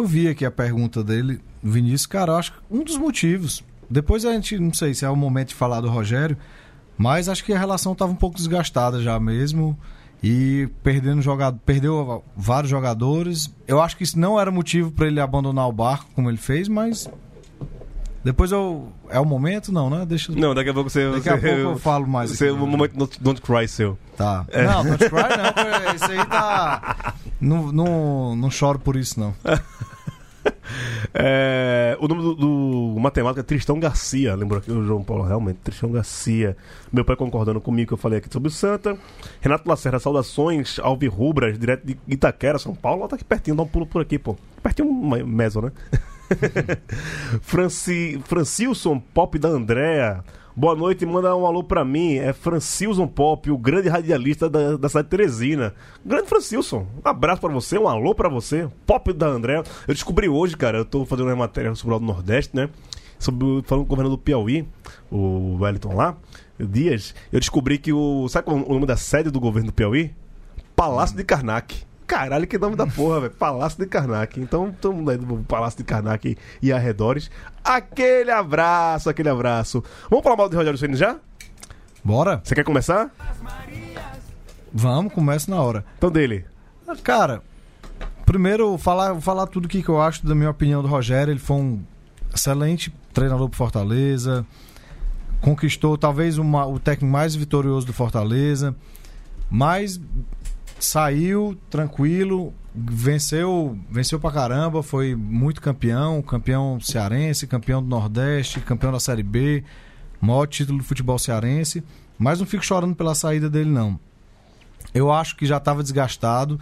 Eu 0.00 0.06
vi 0.06 0.28
aqui 0.28 0.46
a 0.46 0.50
pergunta 0.50 1.04
dele, 1.04 1.42
Vinícius, 1.62 2.06
cara, 2.06 2.32
eu 2.32 2.36
acho 2.38 2.52
que 2.52 2.58
um 2.70 2.82
dos 2.82 2.96
motivos. 2.96 3.62
Depois 3.90 4.24
a 4.24 4.32
gente, 4.32 4.58
não 4.58 4.72
sei 4.72 4.94
se 4.94 5.04
é 5.04 5.10
o 5.10 5.14
momento 5.14 5.48
de 5.48 5.54
falar 5.54 5.82
do 5.82 5.90
Rogério, 5.90 6.38
mas 6.96 7.28
acho 7.28 7.44
que 7.44 7.52
a 7.52 7.58
relação 7.58 7.92
estava 7.92 8.10
um 8.10 8.16
pouco 8.16 8.34
desgastada 8.34 9.02
já 9.02 9.20
mesmo. 9.20 9.78
E 10.22 10.70
perdendo 10.82 11.20
jogador, 11.20 11.60
perdeu 11.66 12.24
vários 12.34 12.70
jogadores. 12.70 13.54
Eu 13.68 13.78
acho 13.78 13.94
que 13.94 14.02
isso 14.02 14.18
não 14.18 14.40
era 14.40 14.50
motivo 14.50 14.90
para 14.90 15.06
ele 15.06 15.20
abandonar 15.20 15.68
o 15.68 15.72
barco 15.72 16.06
como 16.14 16.30
ele 16.30 16.38
fez, 16.38 16.66
mas 16.66 17.06
depois 18.24 18.52
eu 18.52 18.88
é 19.10 19.20
o 19.20 19.24
momento 19.26 19.70
não, 19.70 19.90
né? 19.90 20.06
Deixa 20.06 20.32
Não, 20.32 20.54
daqui 20.54 20.70
a 20.70 20.74
pouco 20.74 20.88
você. 20.88 21.10
Daqui 21.10 21.24
você, 21.24 21.28
a 21.28 21.38
pouco 21.38 21.48
eu 21.56 21.78
falo 21.78 22.06
mais 22.06 22.30
Você, 22.30 22.46
aqui. 22.46 22.54
o 22.54 22.66
momento 22.66 22.96
don't, 22.96 23.22
don't 23.22 23.42
cry 23.42 23.68
seu. 23.68 23.98
Tá. 24.16 24.46
Não, 24.50 24.82
don't 24.82 25.10
cry 25.10 25.28
não, 25.36 25.94
isso 25.94 26.10
aí 26.10 26.24
tá 26.26 27.14
não, 27.40 27.72
não, 27.72 28.36
não 28.36 28.50
choro 28.50 28.78
por 28.78 28.96
isso 28.96 29.18
não. 29.18 29.34
É, 31.12 31.96
o 32.00 32.06
nome 32.06 32.22
do, 32.22 32.34
do 32.34 33.00
matemático 33.00 33.40
é 33.40 33.42
Tristão 33.42 33.80
Garcia, 33.80 34.34
lembrou 34.34 34.58
aqui 34.58 34.70
o 34.70 34.84
João 34.84 35.02
Paulo, 35.02 35.24
realmente, 35.24 35.58
Tristão 35.58 35.90
Garcia. 35.90 36.56
Meu 36.92 37.04
pai 37.04 37.16
concordando 37.16 37.60
comigo 37.60 37.88
que 37.88 37.94
eu 37.94 37.98
falei 37.98 38.18
aqui 38.18 38.32
sobre 38.32 38.48
o 38.48 38.50
Santa. 38.50 38.96
Renato 39.40 39.68
Lacerda, 39.68 39.98
saudações, 39.98 40.78
Alvirrubras, 40.78 41.58
direto 41.58 41.86
de 41.86 41.98
Itaquera, 42.06 42.58
São 42.58 42.74
Paulo. 42.74 43.08
Tá 43.08 43.16
aqui 43.16 43.24
pertinho, 43.24 43.56
dá 43.56 43.62
um 43.62 43.68
pulo 43.68 43.86
por 43.86 44.00
aqui, 44.00 44.18
pô. 44.18 44.36
Pertinho, 44.62 44.88
um 44.88 45.26
meso, 45.26 45.60
né? 45.60 45.72
Franci, 47.42 48.20
Francilson 48.24 49.00
Pop 49.00 49.38
da 49.38 49.48
Andréa. 49.48 50.22
Boa 50.60 50.76
noite, 50.76 51.06
manda 51.06 51.34
um 51.34 51.46
alô 51.46 51.64
pra 51.64 51.86
mim. 51.86 52.16
É 52.16 52.34
Francilson 52.34 53.06
Pop, 53.06 53.50
o 53.50 53.56
grande 53.56 53.88
radialista 53.88 54.46
da, 54.46 54.76
da 54.76 54.90
cidade 54.90 55.06
de 55.06 55.10
Teresina. 55.10 55.74
Grande 56.04 56.28
Francilson, 56.28 56.86
um 57.02 57.08
abraço 57.08 57.40
pra 57.40 57.48
você, 57.48 57.78
um 57.78 57.88
alô 57.88 58.14
pra 58.14 58.28
você. 58.28 58.68
Pop 58.84 59.10
da 59.14 59.26
Andréa. 59.26 59.62
Eu 59.88 59.94
descobri 59.94 60.28
hoje, 60.28 60.58
cara, 60.58 60.76
eu 60.76 60.84
tô 60.84 61.06
fazendo 61.06 61.28
uma 61.28 61.36
matéria 61.36 61.74
sobre 61.74 61.94
o 61.94 61.98
Nordeste, 61.98 62.54
né? 62.54 62.68
Sobre, 63.18 63.62
falando 63.64 63.86
com 63.86 63.94
o 63.94 63.96
governador 63.96 64.18
do 64.18 64.22
Piauí, 64.22 64.68
o 65.10 65.56
Wellington 65.58 65.94
lá, 65.94 66.14
Dias. 66.58 67.14
Eu 67.32 67.40
descobri 67.40 67.78
que 67.78 67.90
o. 67.90 68.28
Sabe 68.28 68.44
qual 68.44 68.58
é 68.58 68.60
o 68.60 68.74
nome 68.74 68.84
da 68.84 68.98
sede 68.98 69.30
do 69.30 69.40
governo 69.40 69.68
do 69.68 69.72
Piauí? 69.72 70.14
Palácio 70.76 71.16
de 71.16 71.24
Karnak. 71.24 71.86
Caralho, 72.10 72.44
que 72.44 72.58
nome 72.58 72.74
da 72.74 72.88
porra, 72.88 73.20
velho. 73.20 73.32
Palácio 73.34 73.78
de 73.78 73.86
Karnak. 73.86 74.40
Então, 74.40 74.72
todo 74.80 74.92
mundo 74.96 75.12
aí 75.12 75.16
do 75.16 75.36
Palácio 75.44 75.78
de 75.78 75.84
Karnak 75.84 76.36
e 76.60 76.72
arredores. 76.72 77.30
Aquele 77.62 78.32
abraço, 78.32 79.08
aquele 79.08 79.28
abraço. 79.28 79.80
Vamos 80.10 80.24
falar 80.24 80.36
mal 80.36 80.48
de 80.48 80.56
Rogério 80.56 80.76
Ceni 80.76 80.96
já? 80.96 81.16
Bora? 82.02 82.40
Você 82.42 82.52
quer 82.56 82.64
começar? 82.64 83.10
Vamos, 84.72 85.12
começa 85.12 85.48
na 85.48 85.60
hora. 85.62 85.84
Então, 85.98 86.10
dele. 86.10 86.44
Cara, 87.04 87.42
primeiro 88.26 88.76
falar, 88.76 89.20
falar 89.20 89.46
tudo 89.46 89.66
aqui 89.66 89.80
que 89.80 89.88
eu 89.88 90.00
acho 90.02 90.26
da 90.26 90.34
minha 90.34 90.50
opinião 90.50 90.82
do 90.82 90.88
Rogério. 90.88 91.30
Ele 91.30 91.38
foi 91.38 91.56
um 91.58 91.82
excelente 92.34 92.92
treinador 93.14 93.48
pro 93.48 93.56
Fortaleza. 93.56 94.44
Conquistou 95.40 95.96
talvez 95.96 96.38
uma- 96.38 96.66
o 96.66 96.80
técnico 96.80 97.12
mais 97.12 97.36
vitorioso 97.36 97.86
do 97.86 97.92
Fortaleza. 97.92 98.74
Mas 99.48 100.00
saiu 100.84 101.56
tranquilo, 101.68 102.52
venceu, 102.74 103.78
venceu 103.90 104.18
pra 104.18 104.30
caramba, 104.30 104.82
foi 104.82 105.14
muito 105.14 105.60
campeão, 105.60 106.22
campeão 106.22 106.80
cearense, 106.80 107.46
campeão 107.46 107.82
do 107.82 107.88
Nordeste, 107.88 108.60
campeão 108.60 108.92
da 108.92 109.00
Série 109.00 109.22
B, 109.22 109.64
maior 110.20 110.46
título 110.46 110.78
do 110.78 110.84
futebol 110.84 111.18
cearense. 111.18 111.82
Mas 112.18 112.38
não 112.38 112.46
fico 112.46 112.64
chorando 112.64 112.94
pela 112.94 113.14
saída 113.14 113.48
dele, 113.48 113.70
não. 113.70 113.98
Eu 114.92 115.10
acho 115.10 115.36
que 115.36 115.46
já 115.46 115.56
estava 115.56 115.82
desgastado. 115.82 116.60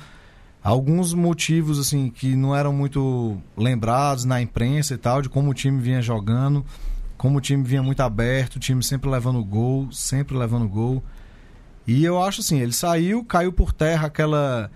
Alguns 0.62 1.14
motivos 1.14 1.78
assim 1.78 2.11
que 2.11 2.37
não 2.37 2.54
eram 2.54 2.72
muito 2.72 3.38
lembrados 3.57 4.24
na 4.24 4.40
imprensa 4.40 4.94
e 4.94 4.98
tal, 4.98 5.22
de 5.22 5.28
como 5.28 5.50
o 5.50 5.54
time 5.54 5.81
vinha 5.81 6.02
jogando, 6.02 6.64
como 7.16 7.38
o 7.38 7.40
time 7.40 7.64
vinha 7.64 7.83
muito 7.83 8.00
aberto, 8.00 8.57
o 8.57 8.61
time 8.61 8.83
sempre 8.83 9.09
levando 9.09 9.42
gol, 9.44 9.90
sempre 9.90 10.37
levando 10.37 10.68
gol. 10.68 11.02
E 11.88 12.05
eu 12.05 12.22
acho 12.22 12.42
assim, 12.42 12.61
ele 12.61 12.72
saiu, 12.72 13.24
caiu 13.24 13.53
por 13.53 13.72
terra 13.72 14.07
aquela 14.07 14.70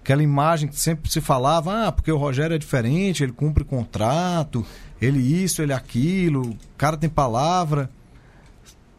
aquela 0.00 0.22
imagem 0.22 0.68
que 0.68 0.78
sempre 0.78 1.10
se 1.10 1.20
falava, 1.20 1.86
ah, 1.86 1.92
porque 1.92 2.12
o 2.12 2.18
Rogério 2.18 2.54
é 2.54 2.58
diferente, 2.58 3.22
ele 3.22 3.32
cumpre 3.32 3.64
contrato, 3.64 4.66
ele 5.00 5.18
isso, 5.18 5.62
ele 5.62 5.72
aquilo, 5.72 6.50
o 6.50 6.58
cara 6.76 6.96
tem 6.96 7.08
palavra 7.08 7.88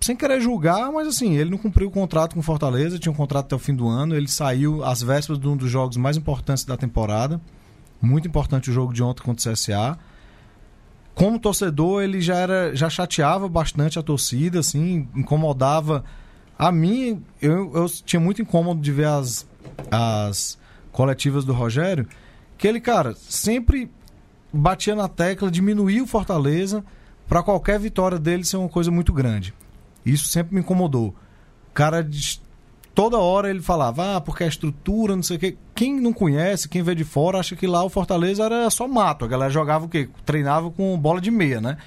sem 0.06 0.16
querer 0.16 0.40
julgar, 0.40 0.92
mas 0.92 1.08
assim, 1.08 1.34
ele 1.34 1.50
não 1.50 1.58
cumpriu 1.58 1.88
o 1.88 1.92
contrato 1.92 2.36
com 2.36 2.42
Fortaleza, 2.44 3.00
tinha 3.00 3.12
um 3.12 3.16
contrato 3.16 3.46
até 3.46 3.56
o 3.56 3.60
fim 3.60 3.74
do 3.74 3.88
ano, 3.88 4.16
ele 4.16 4.28
saiu 4.28 4.84
às 4.84 5.02
vésperas 5.02 5.40
de 5.40 5.48
um 5.48 5.58
dos 5.58 5.72
jogos 5.72 5.98
mais 5.98 6.16
importantes 6.16 6.64
da 6.64 6.78
temporada. 6.78 7.42
Muito 8.00 8.28
importante 8.28 8.70
o 8.70 8.74
jogo 8.74 8.94
de 8.94 9.02
ontem 9.02 9.24
contra 9.24 9.50
o 9.50 9.54
CSA. 9.54 9.98
Como 11.16 11.40
torcedor, 11.40 12.04
ele 12.04 12.22
já 12.22 12.36
era 12.36 12.76
já 12.76 12.88
chateava 12.88 13.50
bastante 13.50 13.98
a 13.98 14.04
torcida, 14.04 14.60
assim, 14.60 15.08
incomodava 15.16 16.04
a 16.58 16.72
mim, 16.72 17.24
eu, 17.42 17.72
eu 17.74 17.86
tinha 17.90 18.20
muito 18.20 18.42
incômodo 18.42 18.82
de 18.82 18.92
ver 18.92 19.08
as 19.08 19.46
as 19.92 20.58
coletivas 20.92 21.44
do 21.44 21.54
Rogério, 21.54 22.08
que 22.58 22.68
ele, 22.68 22.80
cara, 22.80 23.16
sempre 23.16 23.92
batia 24.52 24.96
na 24.96 25.08
tecla, 25.08 25.52
diminuía 25.52 26.04
o 26.04 26.08
Fortaleza 26.08 26.84
para 27.28 27.44
qualquer 27.44 27.80
vitória 27.80 28.18
dele 28.18 28.46
ser 28.46 28.58
uma 28.58 28.70
coisa 28.70 28.92
muito 28.92 29.12
grande. 29.12 29.54
Isso 30.06 30.28
sempre 30.28 30.56
me 30.56 30.62
incomodou. 30.62 31.08
O 31.08 31.74
cara, 31.74 32.08
toda 32.94 33.18
hora 33.18 33.50
ele 33.50 33.62
falava, 33.62 34.16
ah, 34.16 34.22
porque 34.22 34.44
a 34.44 34.48
estrutura, 34.48 35.16
não 35.16 35.24
sei 35.24 35.38
o 35.38 35.40
quê. 35.40 35.58
Quem 35.74 36.00
não 36.00 36.14
conhece, 36.14 36.70
quem 36.70 36.82
vê 36.82 36.96
de 36.96 37.04
fora, 37.04 37.40
acha 37.40 37.56
que 37.56 37.68
lá 37.68 37.84
o 37.84 37.90
Fortaleza 37.90 38.46
era 38.46 38.70
só 38.70 38.88
mato. 38.88 39.26
A 39.26 39.28
galera 39.28 39.52
jogava 39.52 39.86
o 39.86 39.90
quê? 39.90 40.08
Treinava 40.26 40.72
com 40.72 40.98
bola 40.98 41.20
de 41.20 41.32
meia, 41.32 41.60
né? 41.60 41.78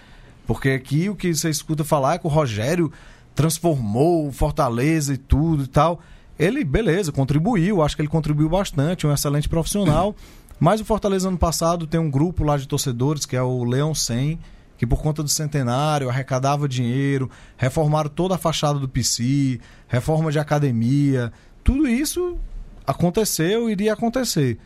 Porque 0.47 0.71
aqui 0.71 1.09
o 1.09 1.15
que 1.15 1.33
você 1.33 1.49
escuta 1.49 1.85
falar 1.85 2.15
é 2.15 2.19
que 2.19 2.27
o 2.27 2.31
Rogério 2.31 2.93
transformou 3.39 4.27
o 4.27 4.33
Fortaleza 4.33 5.15
e 5.15 5.17
tudo 5.17 5.63
e 5.63 5.69
tal. 5.69 6.01
Ele, 6.37 6.65
beleza, 6.65 7.13
contribuiu, 7.13 7.81
acho 7.81 7.95
que 7.95 8.03
ele 8.03 8.09
contribuiu 8.09 8.49
bastante, 8.49 9.07
um 9.07 9.13
excelente 9.13 9.49
profissional. 9.49 10.13
Mas 10.59 10.81
o 10.81 10.85
Fortaleza 10.85 11.29
ano 11.29 11.39
passado 11.39 11.87
tem 11.87 12.01
um 12.01 12.11
grupo 12.11 12.43
lá 12.43 12.57
de 12.57 12.67
torcedores, 12.67 13.25
que 13.25 13.37
é 13.37 13.43
o 13.43 13.63
Leão 13.63 13.95
100, 13.95 14.41
que 14.77 14.85
por 14.85 15.01
conta 15.01 15.23
do 15.23 15.29
centenário 15.29 16.11
arrecadava 16.11 16.69
dinheiro, 16.69 17.31
reformaram 17.57 18.11
toda 18.11 18.35
a 18.35 18.39
fachada 18.39 18.81
do 18.81 18.89
PC, 18.89 19.61
reforma 19.87 20.33
de 20.33 20.41
academia, 20.41 21.33
tudo 21.63 21.87
isso 21.87 22.37
aconteceu, 22.85 23.71
iria 23.71 23.93
acontecer. 23.93 24.59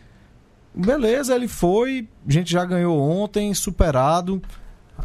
Beleza, 0.73 1.35
ele 1.35 1.47
foi, 1.47 2.07
a 2.27 2.31
gente 2.31 2.51
já 2.51 2.65
ganhou 2.65 2.99
ontem, 2.99 3.53
superado. 3.53 4.41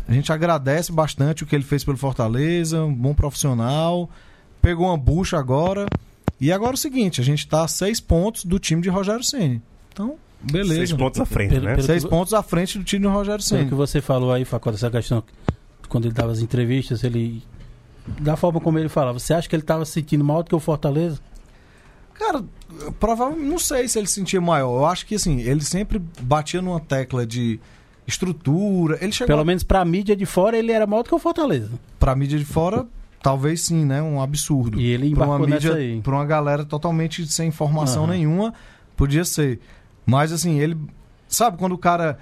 A 0.07 0.13
gente 0.13 0.33
agradece 0.33 0.93
bastante 0.93 1.43
o 1.43 1.47
que 1.47 1.55
ele 1.55 1.65
fez 1.65 1.83
pelo 1.85 1.97
Fortaleza, 1.97 2.83
um 2.85 2.95
bom 2.95 3.15
profissional. 3.15 4.09
Pegou 4.63 4.87
uma 4.87 4.97
bucha 4.99 5.39
agora. 5.39 5.87
E 6.41 6.53
agora 6.53 6.73
é 6.73 6.75
o 6.75 6.79
seguinte, 6.79 7.21
a 7.21 7.25
gente 7.25 7.41
está 7.41 7.65
a 7.65 7.69
seis 7.69 8.01
pontos 8.01 8.45
do 8.45 8.59
time 8.59 8.81
de 8.81 8.89
Rogério 8.89 9.25
Ceni. 9.25 9.61
Então, 9.93 10.15
beleza. 10.41 10.75
Seis 10.75 10.93
pontos 10.93 11.21
à 11.21 11.27
frente, 11.27 11.51
Pelo- 11.51 11.65
né? 11.67 11.75
pelo- 11.75 11.87
Seis 11.87 12.05
pontos 12.05 12.33
à 12.33 12.43
frente 12.43 12.79
do 12.79 12.85
time 12.85 13.03
do 13.03 13.09
Rogério 13.09 13.45
Pelo 13.45 13.59
Senna. 13.59 13.69
que 13.69 13.75
você 13.75 14.01
falou 14.01 14.33
aí, 14.33 14.45
Facó, 14.45 14.71
dessa 14.71 14.89
questão, 14.91 15.23
quando 15.89 16.05
ele 16.07 16.15
dava 16.15 16.31
as 16.31 16.39
entrevistas, 16.41 17.03
ele. 17.03 17.43
Da 18.21 18.37
forma 18.37 18.61
como 18.61 18.79
ele 18.79 18.89
falava, 18.89 19.19
você 19.19 19.35
acha 19.35 19.49
que 19.49 19.55
ele 19.57 19.63
estava 19.63 19.85
se 19.85 19.93
sentindo 19.93 20.25
mal 20.25 20.43
do 20.43 20.49
que 20.49 20.55
o 20.55 20.61
Fortaleza? 20.61 21.19
Cara, 22.15 22.43
provavelmente 22.99 23.45
não 23.49 23.59
sei 23.59 23.87
se 23.89 23.99
ele 23.99 24.07
se 24.07 24.15
sentia 24.15 24.41
maior. 24.41 24.79
Eu 24.81 24.87
acho 24.87 25.07
que 25.07 25.15
assim, 25.17 25.41
ele 25.41 25.61
sempre 25.63 26.01
batia 26.23 26.63
numa 26.63 26.81
tecla 26.81 27.27
de 27.27 27.61
estrutura. 28.09 28.99
Ele 29.01 29.13
chegou 29.13 29.29
Pelo 29.29 29.45
menos 29.45 29.63
pra 29.63 29.85
mídia 29.85 30.17
de 30.17 30.27
fora, 30.27 30.57
ele 30.57 30.73
era 30.73 30.87
maior 30.87 31.03
do 31.03 31.09
que 31.11 31.15
o 31.15 31.19
Fortaleza. 31.19 31.71
pra 32.01 32.17
mídia 32.17 32.39
de 32.39 32.45
fora, 32.45 32.87
talvez 33.23 33.63
sim, 33.63 33.85
né? 33.85 34.03
Um 34.03 34.21
absurdo. 34.21 34.81
E 34.81 34.87
ele 34.87 35.15
pra 35.15 35.27
uma 35.27 35.37
embarcou 35.37 35.55
mídia, 35.55 35.75
aí. 35.75 36.01
pra 36.01 36.15
uma 36.15 36.25
galera 36.25 36.65
totalmente 36.65 37.27
sem 37.27 37.49
informação 37.49 38.05
Aham. 38.05 38.13
nenhuma, 38.15 38.55
podia 38.97 39.25
ser. 39.25 39.61
Mas 40.07 40.33
assim, 40.33 40.59
ele 40.59 40.77
sabe 41.29 41.59
quando 41.59 41.73
o 41.73 41.79
cara 41.79 42.19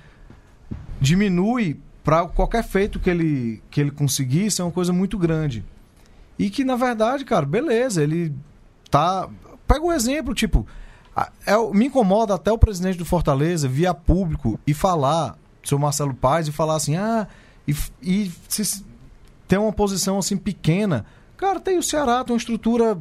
diminui 1.01 1.78
pra 2.03 2.26
qualquer 2.26 2.64
feito 2.64 2.99
que 2.99 3.09
ele 3.11 3.62
que 3.70 3.80
ele 3.80 3.91
conseguir, 3.91 4.47
isso 4.47 4.61
é 4.62 4.64
uma 4.64 4.72
coisa 4.72 4.93
muito 4.93 5.16
grande. 5.18 5.64
E 6.39 6.51
que 6.51 6.64
na 6.64 6.76
verdade, 6.76 7.24
cara, 7.24 7.47
beleza, 7.47 8.03
ele 8.03 8.34
tá 8.91 9.28
pega 9.66 9.84
um 9.84 9.93
exemplo, 9.93 10.34
tipo, 10.34 10.66
é, 11.47 11.57
me 11.72 11.87
incomoda 11.87 12.34
até 12.34 12.53
o 12.53 12.59
presidente 12.59 12.99
do 12.99 13.05
Fortaleza 13.05 13.66
via 13.68 13.93
público 13.95 14.59
e 14.66 14.72
falar, 14.74 15.37
seu 15.68 15.78
Marcelo 15.78 16.14
Paz, 16.14 16.48
e 16.48 16.52
falar 16.52 16.76
assim, 16.76 16.96
ah, 16.96 17.26
e, 17.66 17.74
e 18.02 18.32
se, 18.48 18.84
tem 19.48 19.58
uma 19.58 19.72
posição 19.72 20.18
assim 20.18 20.36
pequena. 20.36 21.04
Cara, 21.36 21.60
tem 21.60 21.78
o 21.78 21.82
Ceará, 21.82 22.24
tem 22.24 22.32
uma 22.34 22.38
estrutura, 22.38 22.98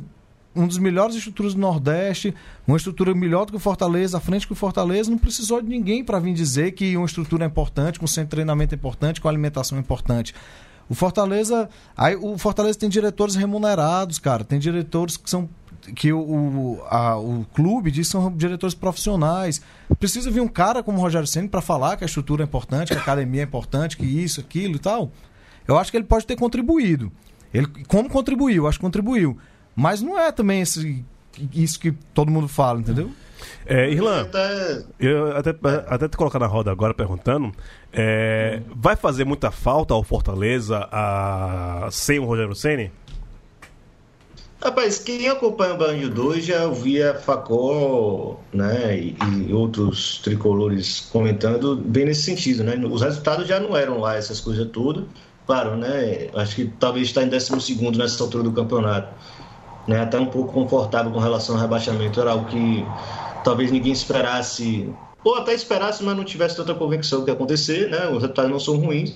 um 0.55 0.67
dos 0.67 0.77
melhores 0.77 1.15
estruturas 1.15 1.53
do 1.53 1.59
Nordeste, 1.59 2.33
uma 2.67 2.77
estrutura 2.77 3.13
melhor 3.13 3.45
do 3.45 3.51
que 3.51 3.57
o 3.57 3.59
Fortaleza, 3.59 4.17
à 4.17 4.19
frente 4.19 4.45
que 4.45 4.53
o 4.53 4.55
Fortaleza, 4.55 5.09
não 5.09 5.17
precisou 5.17 5.61
de 5.61 5.69
ninguém 5.69 6.03
para 6.03 6.19
vir 6.19 6.33
dizer 6.33 6.71
que 6.71 6.95
uma 6.97 7.05
estrutura 7.05 7.45
é 7.45 7.47
importante, 7.47 7.99
com 7.99 8.07
centro 8.07 8.25
de 8.25 8.31
treinamento 8.31 8.75
é 8.75 8.77
importante, 8.77 9.21
com 9.21 9.27
alimentação 9.27 9.77
é 9.77 9.81
importante. 9.81 10.33
O 10.87 10.93
Fortaleza, 10.93 11.67
aí 11.97 12.15
o 12.15 12.37
Fortaleza 12.37 12.77
tem 12.77 12.89
diretores 12.89 13.35
remunerados, 13.35 14.19
cara, 14.19 14.43
tem 14.43 14.59
diretores 14.59 15.17
que 15.17 15.29
são 15.29 15.49
que 15.93 16.11
o, 16.13 16.19
o, 16.19 16.83
a- 16.89 17.17
o 17.17 17.45
clube 17.53 17.91
diz 17.91 18.07
que 18.07 18.11
são 18.11 18.31
diretores 18.35 18.73
profissionais. 18.73 19.61
Precisa 19.99 20.31
vir 20.31 20.41
um 20.41 20.47
cara 20.47 20.81
como 20.81 20.97
o 20.97 21.01
Rogério 21.01 21.27
Ceni 21.27 21.47
para 21.47 21.61
falar 21.61 21.97
que 21.97 22.03
a 22.03 22.07
estrutura 22.07 22.43
é 22.43 22.45
importante, 22.45 22.91
que 22.91 22.97
a 22.97 23.01
academia 23.01 23.41
é 23.41 23.43
importante, 23.43 23.97
que 23.97 24.05
isso, 24.05 24.39
aquilo 24.39 24.75
e 24.75 24.79
tal. 24.79 25.11
Eu 25.67 25.77
acho 25.77 25.91
que 25.91 25.97
ele 25.97 26.05
pode 26.05 26.25
ter 26.25 26.35
contribuído. 26.35 27.11
Ele 27.53 27.67
como 27.87 28.09
contribuiu, 28.09 28.63
eu 28.63 28.67
acho 28.67 28.77
que 28.79 28.85
contribuiu. 28.85 29.37
Mas 29.75 30.01
não 30.01 30.17
é 30.19 30.31
também 30.31 30.61
esse, 30.61 31.03
isso 31.53 31.79
que 31.79 31.91
todo 32.13 32.31
mundo 32.31 32.47
fala, 32.47 32.79
entendeu? 32.79 33.11
É, 33.65 33.89
Irlan, 33.91 34.23
eu 34.99 35.35
até, 35.35 35.53
até 35.87 36.07
te 36.07 36.15
colocar 36.17 36.39
na 36.39 36.47
roda 36.47 36.71
agora 36.71 36.93
perguntando, 36.93 37.51
é, 37.91 38.61
vai 38.75 38.95
fazer 38.95 39.25
muita 39.25 39.51
falta 39.51 39.93
ao 39.93 40.03
Fortaleza 40.03 40.87
a, 40.91 41.87
sem 41.91 42.17
o 42.19 42.25
Rogério 42.25 42.55
Ceni? 42.55 42.91
Rapaz, 44.63 44.97
quem 44.97 45.27
acompanha 45.27 45.73
o 45.73 45.77
Banho 45.77 46.09
2 46.09 46.45
já 46.45 46.65
ouvia 46.65 47.13
Facó 47.13 48.39
né, 48.53 48.97
e, 48.97 49.15
e 49.47 49.53
outros 49.53 50.19
tricolores 50.23 51.01
comentando 51.11 51.75
bem 51.75 52.05
nesse 52.05 52.23
sentido. 52.23 52.63
Né? 52.63 52.75
Os 52.89 53.01
resultados 53.01 53.47
já 53.47 53.59
não 53.59 53.75
eram 53.75 53.99
lá 53.99 54.15
essas 54.15 54.39
coisas 54.39 54.67
todas. 54.71 55.03
Claro, 55.45 55.75
né? 55.75 56.29
Acho 56.33 56.55
que 56.55 56.73
talvez 56.79 57.07
está 57.07 57.21
em 57.21 57.27
12 57.27 57.97
nessa 57.97 58.23
altura 58.23 58.43
do 58.43 58.51
campeonato. 58.51 59.13
Né? 59.87 59.99
Até 59.99 60.17
um 60.17 60.25
pouco 60.25 60.53
confortável 60.53 61.11
com 61.11 61.19
relação 61.19 61.55
ao 61.55 61.61
rebaixamento. 61.61 62.19
Era 62.19 62.31
algo 62.31 62.45
que 62.45 62.83
talvez 63.43 63.71
ninguém 63.71 63.91
esperasse, 63.91 64.89
ou 65.23 65.35
até 65.35 65.53
esperasse, 65.53 66.03
mas 66.03 66.17
não 66.17 66.23
tivesse 66.23 66.55
tanta 66.55 66.73
convicção 66.73 67.23
que 67.23 67.29
ia 67.29 67.35
acontecer. 67.35 67.89
Né? 67.91 68.07
Os 68.07 68.21
resultados 68.21 68.49
não 68.49 68.59
são 68.59 68.77
ruins. 68.77 69.15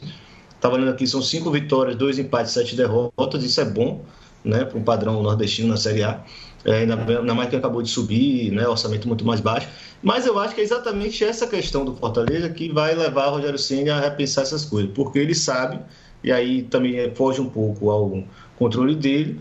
Estava 0.54 0.76
olhando 0.76 0.92
aqui, 0.92 1.08
são 1.08 1.22
cinco 1.22 1.50
vitórias, 1.50 1.96
dois 1.96 2.20
empates, 2.20 2.52
sete 2.52 2.76
derrotas. 2.76 3.44
Isso 3.44 3.62
é 3.62 3.66
bom 3.66 4.04
né, 4.44 4.66
para 4.66 4.78
um 4.78 4.84
padrão 4.84 5.22
nordestino 5.22 5.70
na 5.70 5.78
Série 5.78 6.04
A. 6.04 6.24
É, 6.66 6.80
ainda, 6.80 6.96
ainda 6.96 7.34
mais 7.34 7.50
que 7.50 7.56
acabou 7.56 7.82
de 7.82 7.90
subir, 7.90 8.52
né, 8.52 8.68
orçamento 8.68 9.08
muito 9.08 9.26
mais 9.26 9.40
baixo. 9.40 9.68
Mas 10.02 10.26
eu 10.26 10.38
acho 10.38 10.56
que 10.56 10.62
é 10.62 10.64
exatamente 10.64 11.24
essa 11.24 11.48
questão 11.48 11.86
do 11.86 11.96
Fortaleza 11.96 12.50
que 12.50 12.72
vai 12.72 12.96
levar 12.96 13.28
o 13.28 13.32
Rogério 13.32 13.58
Ceni 13.58 13.90
a 13.90 14.00
repensar 14.00 14.44
essas 14.44 14.66
coisas, 14.66 14.92
porque 14.94 15.20
ele 15.20 15.36
sabe, 15.36 15.80
e 16.24 16.32
aí 16.32 16.64
também 16.64 16.98
é, 16.98 17.12
foge 17.12 17.40
um 17.40 17.50
pouco 17.50 17.90
ao 17.90 18.24
controle 18.58 18.96
dele, 18.96 19.40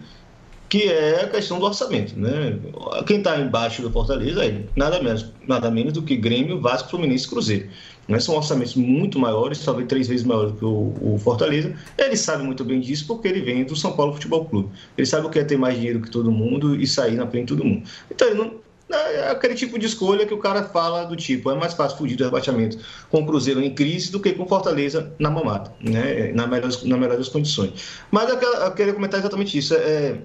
que 0.69 0.85
é 0.85 1.23
a 1.23 1.29
questão 1.29 1.59
do 1.59 1.65
orçamento. 1.65 2.19
Né? 2.19 2.59
Quem 3.07 3.19
está 3.19 3.39
embaixo 3.41 3.83
do 3.83 3.91
Fortaleza 3.91 4.45
é 4.45 4.65
nada 4.77 5.03
menos, 5.03 5.27
nada 5.47 5.71
menos 5.71 5.95
do 5.95 6.03
que 6.03 6.17
Grêmio, 6.17 6.61
Vasco, 6.61 6.91
Fluminense 6.91 7.27
e 7.27 7.29
Cruzeiro. 7.29 7.69
Né? 8.09 8.19
São 8.19 8.35
orçamentos 8.35 8.75
muito 8.75 9.19
maiores, 9.19 9.63
talvez 9.63 9.87
três 9.87 10.09
vezes 10.09 10.25
maiores 10.25 10.53
do 10.53 10.59
que 10.59 10.65
o, 10.65 11.15
o, 11.15 11.19
Fortaleza. 11.19 11.75
Ele 11.97 12.17
sabe 12.17 12.43
muito 12.43 12.65
bem 12.65 12.81
disso 12.81 13.07
porque 13.07 13.29
ele 13.29 13.43
vem 13.43 13.65
do 13.65 13.77
São 13.77 13.93
Paulo 13.93 14.15
Futebol 14.15 14.47
Clube. 14.47 14.71
Ele 14.97 15.07
sabe 15.07 15.27
o 15.27 15.31
que 15.31 15.39
é 15.39 15.45
ter 15.45 15.59
mais 15.59 15.77
dinheiro 15.77 16.01
que 16.01 16.11
todo 16.11 16.33
mundo 16.33 16.75
e 16.75 16.87
sair 16.87 17.17
na 17.17 17.27
frente 17.27 17.49
de 17.49 17.57
todo 17.57 17.65
mundo. 17.65 17.87
Então, 18.11 18.35
não, 18.35 18.53
é 18.91 19.31
aquele 19.31 19.55
tipo 19.55 19.79
de 19.79 19.87
escolha 19.87 20.25
que 20.25 20.33
o 20.33 20.39
cara 20.39 20.65
fala 20.65 21.05
do 21.05 21.15
tipo, 21.15 21.51
é 21.51 21.55
mais 21.55 21.75
fácil 21.75 21.99
fugir 21.99 22.17
do 22.17 22.25
rebaixamento 22.25 22.79
com 23.11 23.21
o 23.21 23.27
Cruzeiro 23.27 23.61
em 23.61 23.75
crise 23.75 24.11
do 24.11 24.19
que 24.19 24.33
com 24.33 24.49
Fortaleza 24.49 25.13
na 25.19 25.31
mamata, 25.31 25.75
né? 25.81 26.33
na, 26.33 26.47
melhor, 26.47 26.71
na 26.85 26.97
melhor 26.97 27.19
das 27.19 27.29
condições. 27.29 27.73
Mas 28.11 28.31
eu, 28.31 28.39
queria 28.73 28.95
comentar 28.95 29.21
exatamente 29.21 29.59
isso. 29.59 29.75
É, 29.75 30.17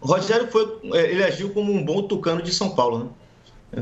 Rogério 0.00 0.48
foi, 0.50 0.78
ele 0.94 1.22
agiu 1.22 1.50
como 1.50 1.70
um 1.70 1.84
bom 1.84 2.02
tucano 2.02 2.40
de 2.40 2.54
São 2.54 2.70
Paulo, 2.70 2.98
né? 2.98 3.10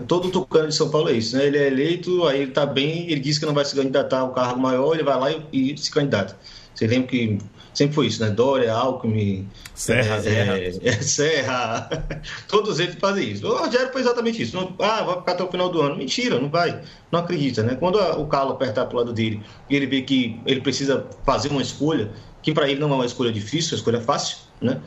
Todo 0.07 0.31
tucano 0.31 0.69
de 0.69 0.75
São 0.75 0.91
Paulo 0.91 1.09
é 1.09 1.15
isso, 1.15 1.37
né? 1.37 1.47
Ele 1.47 1.57
é 1.57 1.67
eleito, 1.67 2.27
aí 2.27 2.43
ele 2.43 2.51
tá 2.51 2.67
bem, 2.67 3.11
ele 3.11 3.21
diz 3.21 3.39
que 3.39 3.47
não 3.47 3.55
vai 3.55 3.65
se 3.65 3.75
candidatar 3.75 4.21
ao 4.21 4.33
cargo 4.33 4.61
maior, 4.61 4.95
ele 4.95 5.03
vai 5.03 5.19
lá 5.19 5.33
e, 5.51 5.73
e 5.73 5.79
se 5.79 5.91
candidata. 5.91 6.37
Você 6.75 6.87
lembra 6.87 7.09
que 7.09 7.39
sempre 7.73 7.95
foi 7.95 8.07
isso, 8.07 8.23
né? 8.23 8.31
Dória, 8.31 8.73
Alckmin, 8.73 9.49
Serra, 9.75 10.17
é, 10.17 10.21
Serra. 10.21 10.59
é, 10.59 10.93
Serra. 11.03 12.05
todos 12.49 12.79
eles 12.81 12.97
fazem 12.97 13.31
isso. 13.31 13.47
O 13.47 13.57
Rogério 13.57 13.91
foi 13.93 14.01
exatamente 14.01 14.43
isso. 14.43 14.57
Não, 14.57 14.75
ah, 14.81 15.03
vai 15.03 15.17
ficar 15.19 15.33
até 15.33 15.45
o 15.45 15.51
final 15.51 15.69
do 15.69 15.81
ano. 15.81 15.97
Mentira, 15.97 16.39
não 16.39 16.51
vai. 16.51 16.83
Não 17.11 17.21
acredita, 17.21 17.63
né? 17.63 17.77
Quando 17.77 17.99
a, 17.99 18.19
o 18.19 18.27
Carlos 18.27 18.55
apertar 18.55 18.87
pro 18.87 18.99
lado 18.99 19.13
dele 19.13 19.43
e 19.71 19.77
ele 19.77 19.87
vê 19.87 20.03
que 20.03 20.41
ele 20.45 20.61
precisa 20.61 21.07
fazer 21.25 21.49
uma 21.49 21.63
escolha, 21.63 22.11
que 22.43 22.53
para 22.53 22.69
ele 22.69 22.81
não 22.81 22.91
é 22.91 22.95
uma 22.95 23.07
escolha 23.07 23.33
difícil, 23.33 23.71
é 23.71 23.75
uma 23.75 23.79
escolha 23.79 24.01
fácil, 24.01 24.39
né? 24.61 24.81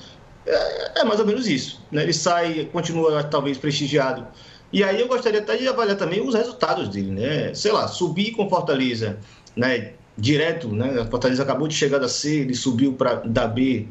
É, 0.45 1.01
é 1.01 1.03
mais 1.03 1.19
ou 1.19 1.25
menos 1.25 1.47
isso. 1.47 1.81
Né? 1.91 2.03
Ele 2.03 2.13
sai, 2.13 2.69
continua 2.71 3.23
talvez 3.23 3.57
prestigiado. 3.57 4.27
E 4.71 4.83
aí 4.83 5.01
eu 5.01 5.07
gostaria 5.07 5.39
até 5.39 5.57
de 5.57 5.67
avaliar 5.67 5.97
também 5.97 6.25
os 6.25 6.33
resultados 6.33 6.87
dele, 6.89 7.11
né? 7.11 7.53
Sei 7.53 7.71
lá, 7.71 7.87
subir 7.87 8.31
com 8.31 8.49
Fortaleza, 8.49 9.17
né? 9.55 9.93
Direto, 10.17 10.69
né? 10.69 11.05
Fortaleza 11.09 11.43
acabou 11.43 11.67
de 11.67 11.75
chegar 11.75 11.97
da 11.97 12.07
C, 12.07 12.41
ele 12.41 12.55
subiu 12.55 12.93
para 12.93 13.15
da 13.15 13.47
B 13.47 13.87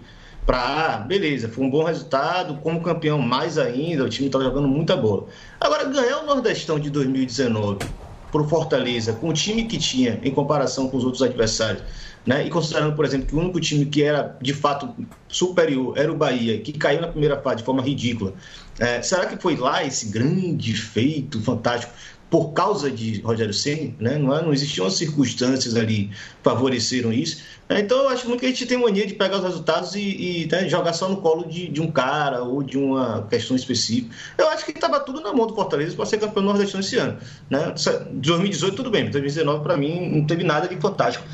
para 0.46 0.94
A, 0.94 0.98
beleza, 0.98 1.48
foi 1.48 1.64
um 1.64 1.70
bom 1.70 1.84
resultado, 1.84 2.56
como 2.56 2.80
campeão 2.80 3.18
mais 3.18 3.58
ainda, 3.58 4.04
o 4.04 4.08
time 4.08 4.26
estava 4.26 4.42
jogando 4.42 4.66
muita 4.66 4.96
bola. 4.96 5.26
Agora, 5.60 5.84
ganhar 5.84 6.18
o 6.22 6.26
Nordestão 6.26 6.78
de 6.80 6.90
2019 6.90 7.78
para 8.32 8.42
o 8.42 8.48
Fortaleza, 8.48 9.12
com 9.12 9.28
o 9.28 9.32
time 9.32 9.64
que 9.64 9.78
tinha 9.78 10.18
em 10.22 10.30
comparação 10.30 10.88
com 10.88 10.96
os 10.96 11.04
outros 11.04 11.22
adversários, 11.22 11.82
né? 12.30 12.46
E 12.46 12.48
considerando, 12.48 12.94
por 12.94 13.04
exemplo, 13.04 13.26
que 13.26 13.34
o 13.34 13.40
único 13.40 13.58
time 13.58 13.84
que 13.84 14.04
era 14.04 14.36
de 14.40 14.54
fato 14.54 14.94
superior 15.26 15.98
era 15.98 16.12
o 16.12 16.16
Bahia, 16.16 16.60
que 16.60 16.72
caiu 16.72 17.00
na 17.00 17.08
primeira 17.08 17.36
fase 17.40 17.56
de 17.56 17.64
forma 17.64 17.82
ridícula. 17.82 18.34
É, 18.78 19.02
será 19.02 19.26
que 19.26 19.36
foi 19.42 19.56
lá 19.56 19.84
esse 19.84 20.06
grande 20.10 20.72
feito 20.74 21.42
fantástico 21.42 21.92
por 22.30 22.52
causa 22.52 22.88
de 22.88 23.20
Rogério 23.22 23.52
Ceni, 23.52 23.96
né? 23.98 24.16
Não, 24.16 24.32
é, 24.32 24.42
não 24.42 24.52
existiam 24.52 24.86
as 24.86 24.94
circunstâncias 24.94 25.74
ali 25.74 26.06
que 26.06 26.14
favoreceram 26.44 27.12
isso. 27.12 27.42
É, 27.68 27.80
então 27.80 27.98
eu 27.98 28.08
acho 28.10 28.28
muito 28.28 28.38
que 28.38 28.46
a 28.46 28.48
gente 28.50 28.64
tem 28.64 28.78
mania 28.78 29.04
de 29.08 29.14
pegar 29.14 29.38
os 29.38 29.42
resultados 29.42 29.96
e, 29.96 30.44
e 30.44 30.48
né, 30.52 30.68
jogar 30.68 30.92
só 30.92 31.08
no 31.08 31.16
colo 31.16 31.48
de, 31.48 31.66
de, 31.66 31.80
um 31.80 31.90
cara 31.90 32.44
ou 32.44 32.62
de 32.62 32.78
uma 32.78 33.26
questão 33.28 33.56
específica. 33.56 34.14
Eu 34.38 34.48
acho 34.50 34.64
que 34.64 34.70
estava 34.70 35.00
tudo 35.00 35.20
na 35.20 35.32
mão 35.32 35.48
do 35.48 35.54
Fortaleza 35.56 35.96
para 35.96 36.06
ser 36.06 36.18
campeão 36.18 36.44
nordestino 36.44 36.78
esse 36.78 36.96
ano. 36.96 37.18
Né? 37.50 37.74
2018 38.12 38.76
tudo 38.76 38.88
bem, 38.88 39.10
2019 39.10 39.64
para 39.64 39.76
mim 39.76 40.10
não 40.10 40.24
teve 40.24 40.44
nada 40.44 40.68
de 40.68 40.76
fantástico 40.76 41.24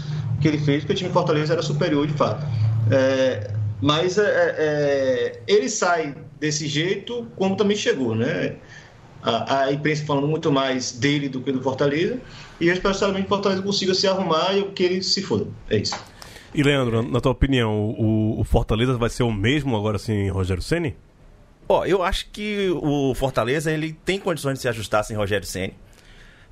que 0.40 0.48
ele 0.48 0.58
fez, 0.58 0.82
porque 0.82 0.92
o 0.92 0.96
time 0.96 1.10
Fortaleza 1.10 1.52
era 1.52 1.62
superior 1.62 2.06
de 2.06 2.12
fato. 2.12 2.46
É, 2.90 3.50
mas 3.80 4.18
é, 4.18 4.54
é, 4.58 5.40
ele 5.46 5.68
sai 5.68 6.14
desse 6.38 6.66
jeito 6.66 7.26
como 7.36 7.56
também 7.56 7.76
chegou, 7.76 8.14
né? 8.14 8.56
A, 9.22 9.64
a, 9.64 9.72
imprensa 9.72 10.04
falando 10.04 10.28
muito 10.28 10.52
mais 10.52 10.92
dele 10.92 11.28
do 11.28 11.40
que 11.40 11.50
do 11.50 11.60
Fortaleza, 11.60 12.20
e 12.60 12.68
eu 12.68 12.74
espero 12.74 12.94
que 12.94 13.20
o 13.22 13.26
Fortaleza 13.26 13.60
consiga 13.60 13.92
se 13.92 14.06
arrumar 14.06 14.56
e 14.56 14.62
que 14.70 14.84
ele 14.84 15.02
se 15.02 15.20
foda. 15.20 15.46
É 15.68 15.78
isso. 15.78 15.96
E 16.54 16.62
Leandro, 16.62 17.02
na 17.02 17.20
tua 17.20 17.32
opinião, 17.32 17.90
o, 17.98 18.40
o 18.40 18.44
Fortaleza 18.44 18.96
vai 18.96 19.10
ser 19.10 19.24
o 19.24 19.32
mesmo 19.32 19.76
agora 19.76 19.98
sem 19.98 20.30
Rogério 20.30 20.62
Ceni? 20.62 20.96
Ó, 21.68 21.84
eu 21.84 22.02
acho 22.02 22.30
que 22.30 22.70
o 22.70 23.12
Fortaleza 23.14 23.72
ele 23.72 23.92
tem 24.04 24.20
condições 24.20 24.54
de 24.54 24.60
se 24.60 24.68
ajustar 24.68 25.04
sem 25.04 25.16
Rogério 25.16 25.46
Ceni. 25.46 25.74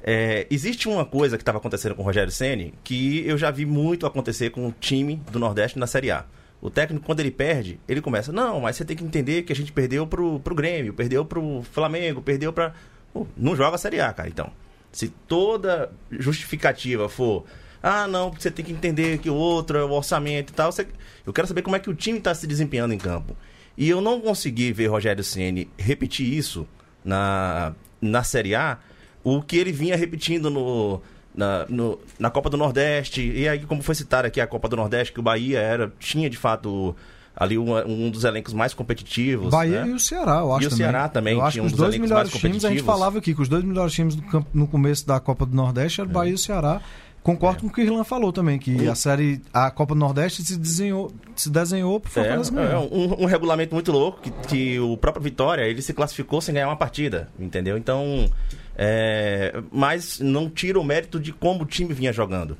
É, 0.06 0.46
existe 0.50 0.86
uma 0.86 1.06
coisa 1.06 1.38
que 1.38 1.42
estava 1.42 1.56
acontecendo 1.56 1.94
com 1.94 2.02
o 2.02 2.04
Rogério 2.04 2.30
Ceni 2.30 2.74
que 2.84 3.26
eu 3.26 3.38
já 3.38 3.50
vi 3.50 3.64
muito 3.64 4.04
acontecer 4.04 4.50
com 4.50 4.68
o 4.68 4.72
time 4.78 5.16
do 5.32 5.38
Nordeste 5.38 5.78
na 5.78 5.86
Série 5.86 6.10
A. 6.10 6.26
O 6.60 6.68
técnico, 6.68 7.06
quando 7.06 7.20
ele 7.20 7.30
perde, 7.30 7.80
ele 7.88 8.02
começa, 8.02 8.30
não, 8.30 8.60
mas 8.60 8.76
você 8.76 8.84
tem 8.84 8.94
que 8.96 9.02
entender 9.04 9.42
que 9.42 9.52
a 9.52 9.56
gente 9.56 9.72
perdeu 9.72 10.06
pro, 10.06 10.38
pro 10.40 10.54
Grêmio, 10.54 10.92
perdeu 10.92 11.24
pro 11.24 11.62
Flamengo, 11.72 12.20
perdeu 12.20 12.52
pra. 12.52 12.74
Pô, 13.14 13.26
não 13.36 13.56
joga 13.56 13.76
a 13.76 13.78
Série 13.78 14.00
A, 14.00 14.12
cara, 14.12 14.28
então. 14.28 14.50
Se 14.92 15.08
toda 15.08 15.90
justificativa 16.10 17.08
for, 17.08 17.44
ah, 17.82 18.06
não, 18.06 18.30
você 18.30 18.50
tem 18.50 18.64
que 18.64 18.72
entender 18.72 19.18
que 19.18 19.28
o 19.30 19.34
outro 19.34 19.78
é 19.78 19.84
o 19.84 19.90
orçamento 19.90 20.50
e 20.50 20.54
tal, 20.54 20.70
você- 20.70 20.86
eu 21.26 21.32
quero 21.32 21.48
saber 21.48 21.62
como 21.62 21.76
é 21.76 21.78
que 21.78 21.88
o 21.90 21.94
time 21.94 22.18
está 22.18 22.34
se 22.34 22.46
desempenhando 22.46 22.92
em 22.94 22.98
campo. 22.98 23.36
E 23.76 23.88
eu 23.88 24.00
não 24.00 24.20
consegui 24.20 24.72
ver 24.72 24.86
Rogério 24.86 25.24
Ceni 25.24 25.68
repetir 25.78 26.32
isso 26.32 26.66
na, 27.04 27.74
na 28.00 28.22
Série 28.22 28.54
A, 28.54 28.78
o 29.24 29.42
que 29.42 29.56
ele 29.56 29.72
vinha 29.72 29.96
repetindo 29.96 30.48
no, 30.50 31.00
na, 31.34 31.66
no- 31.68 31.98
na 32.18 32.30
Copa 32.30 32.48
do 32.50 32.56
Nordeste. 32.56 33.22
E 33.22 33.48
aí, 33.48 33.60
como 33.60 33.82
foi 33.82 33.94
citado 33.96 34.26
aqui 34.28 34.40
a 34.40 34.46
Copa 34.46 34.68
do 34.68 34.76
Nordeste, 34.76 35.12
que 35.12 35.18
o 35.20 35.22
Bahia 35.22 35.58
era, 35.58 35.92
tinha 35.98 36.28
de 36.30 36.36
fato 36.36 36.94
ali 37.36 37.58
um, 37.58 37.74
um 37.88 38.10
dos 38.10 38.22
elencos 38.22 38.52
mais 38.54 38.72
competitivos. 38.74 39.50
Bahia 39.50 39.84
né? 39.84 39.90
e 39.90 39.92
o 39.94 39.98
Ceará, 39.98 40.38
eu 40.38 40.52
acho 40.52 40.62
E 40.64 40.66
o 40.66 40.70
também. 40.70 40.84
Ceará 40.84 41.08
também 41.08 41.34
Eu 41.34 41.42
acho 41.42 41.60
um 41.60 41.64
os 41.64 41.72
dos 41.72 41.80
dois 41.80 41.96
melhores 41.98 42.30
times, 42.30 42.64
a 42.64 42.70
gente 42.70 42.82
falava 42.84 43.18
aqui 43.18 43.34
que 43.34 43.42
os 43.42 43.48
dois 43.48 43.64
melhores 43.64 43.92
times 43.92 44.14
campo, 44.30 44.48
no 44.54 44.68
começo 44.68 45.04
da 45.06 45.18
Copa 45.18 45.44
do 45.44 45.56
Nordeste 45.56 46.00
eram 46.00 46.10
o 46.10 46.12
Bahia 46.12 46.30
e 46.30 46.34
o 46.34 46.38
Ceará. 46.38 46.80
Concordo 47.24 47.62
com 47.62 47.66
o 47.68 47.72
que 47.72 47.80
o 47.80 47.84
Irlan 47.84 48.04
falou 48.04 48.30
também, 48.34 48.58
que 48.58 48.86
a 48.86 48.94
série, 48.94 49.40
a 49.50 49.70
Copa 49.70 49.94
do 49.94 49.98
Nordeste 49.98 50.44
se 50.44 50.58
desenhou, 50.58 51.10
se 51.34 51.48
desenhou 51.50 52.00
Fortaleza 52.04 52.52
É, 52.60 52.72
é 52.74 52.76
um, 52.76 53.22
um 53.22 53.24
regulamento 53.24 53.74
muito 53.74 53.90
louco 53.90 54.20
que, 54.20 54.30
que 54.46 54.78
o 54.78 54.94
próprio 54.98 55.22
Vitória 55.24 55.62
ele 55.62 55.80
se 55.80 55.94
classificou 55.94 56.42
sem 56.42 56.52
ganhar 56.54 56.68
uma 56.68 56.76
partida, 56.76 57.30
entendeu? 57.40 57.78
Então, 57.78 58.30
é, 58.76 59.62
mas 59.70 60.20
não 60.20 60.48
tira 60.50 60.78
o 60.78 60.84
mérito 60.84 61.20
de 61.20 61.32
como 61.32 61.62
o 61.62 61.66
time 61.66 61.92
vinha 61.92 62.12
jogando. 62.12 62.56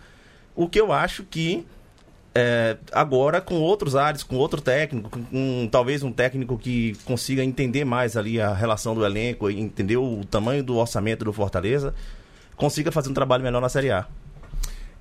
O 0.55 0.69
que 0.69 0.81
eu 0.81 0.93
acho 0.93 1.25
que 1.25 1.67
é, 2.35 2.77
agora 2.93 3.41
com 3.41 3.55
outros 3.61 3.95
ares, 3.95 4.23
com 4.23 4.37
outro 4.37 4.61
técnico, 4.61 5.09
com, 5.09 5.25
com 5.25 5.69
talvez 5.71 6.03
um 6.03 6.11
técnico 6.13 6.59
que 6.59 6.97
consiga 7.05 7.45
entender 7.45 7.85
mais 7.85 8.17
ali 8.17 8.41
a 8.41 8.53
relação 8.53 8.95
do 8.95 9.05
elenco, 9.05 9.49
entender 9.49 9.97
o 9.97 10.25
tamanho 10.25 10.63
do 10.63 10.77
orçamento 10.77 11.25
do 11.25 11.33
Fortaleza, 11.33 11.95
consiga 12.57 12.91
fazer 12.91 13.11
um 13.11 13.15
trabalho 13.15 13.43
melhor 13.43 13.61
na 13.61 13.69
Série 13.69 13.91
A. 13.91 14.07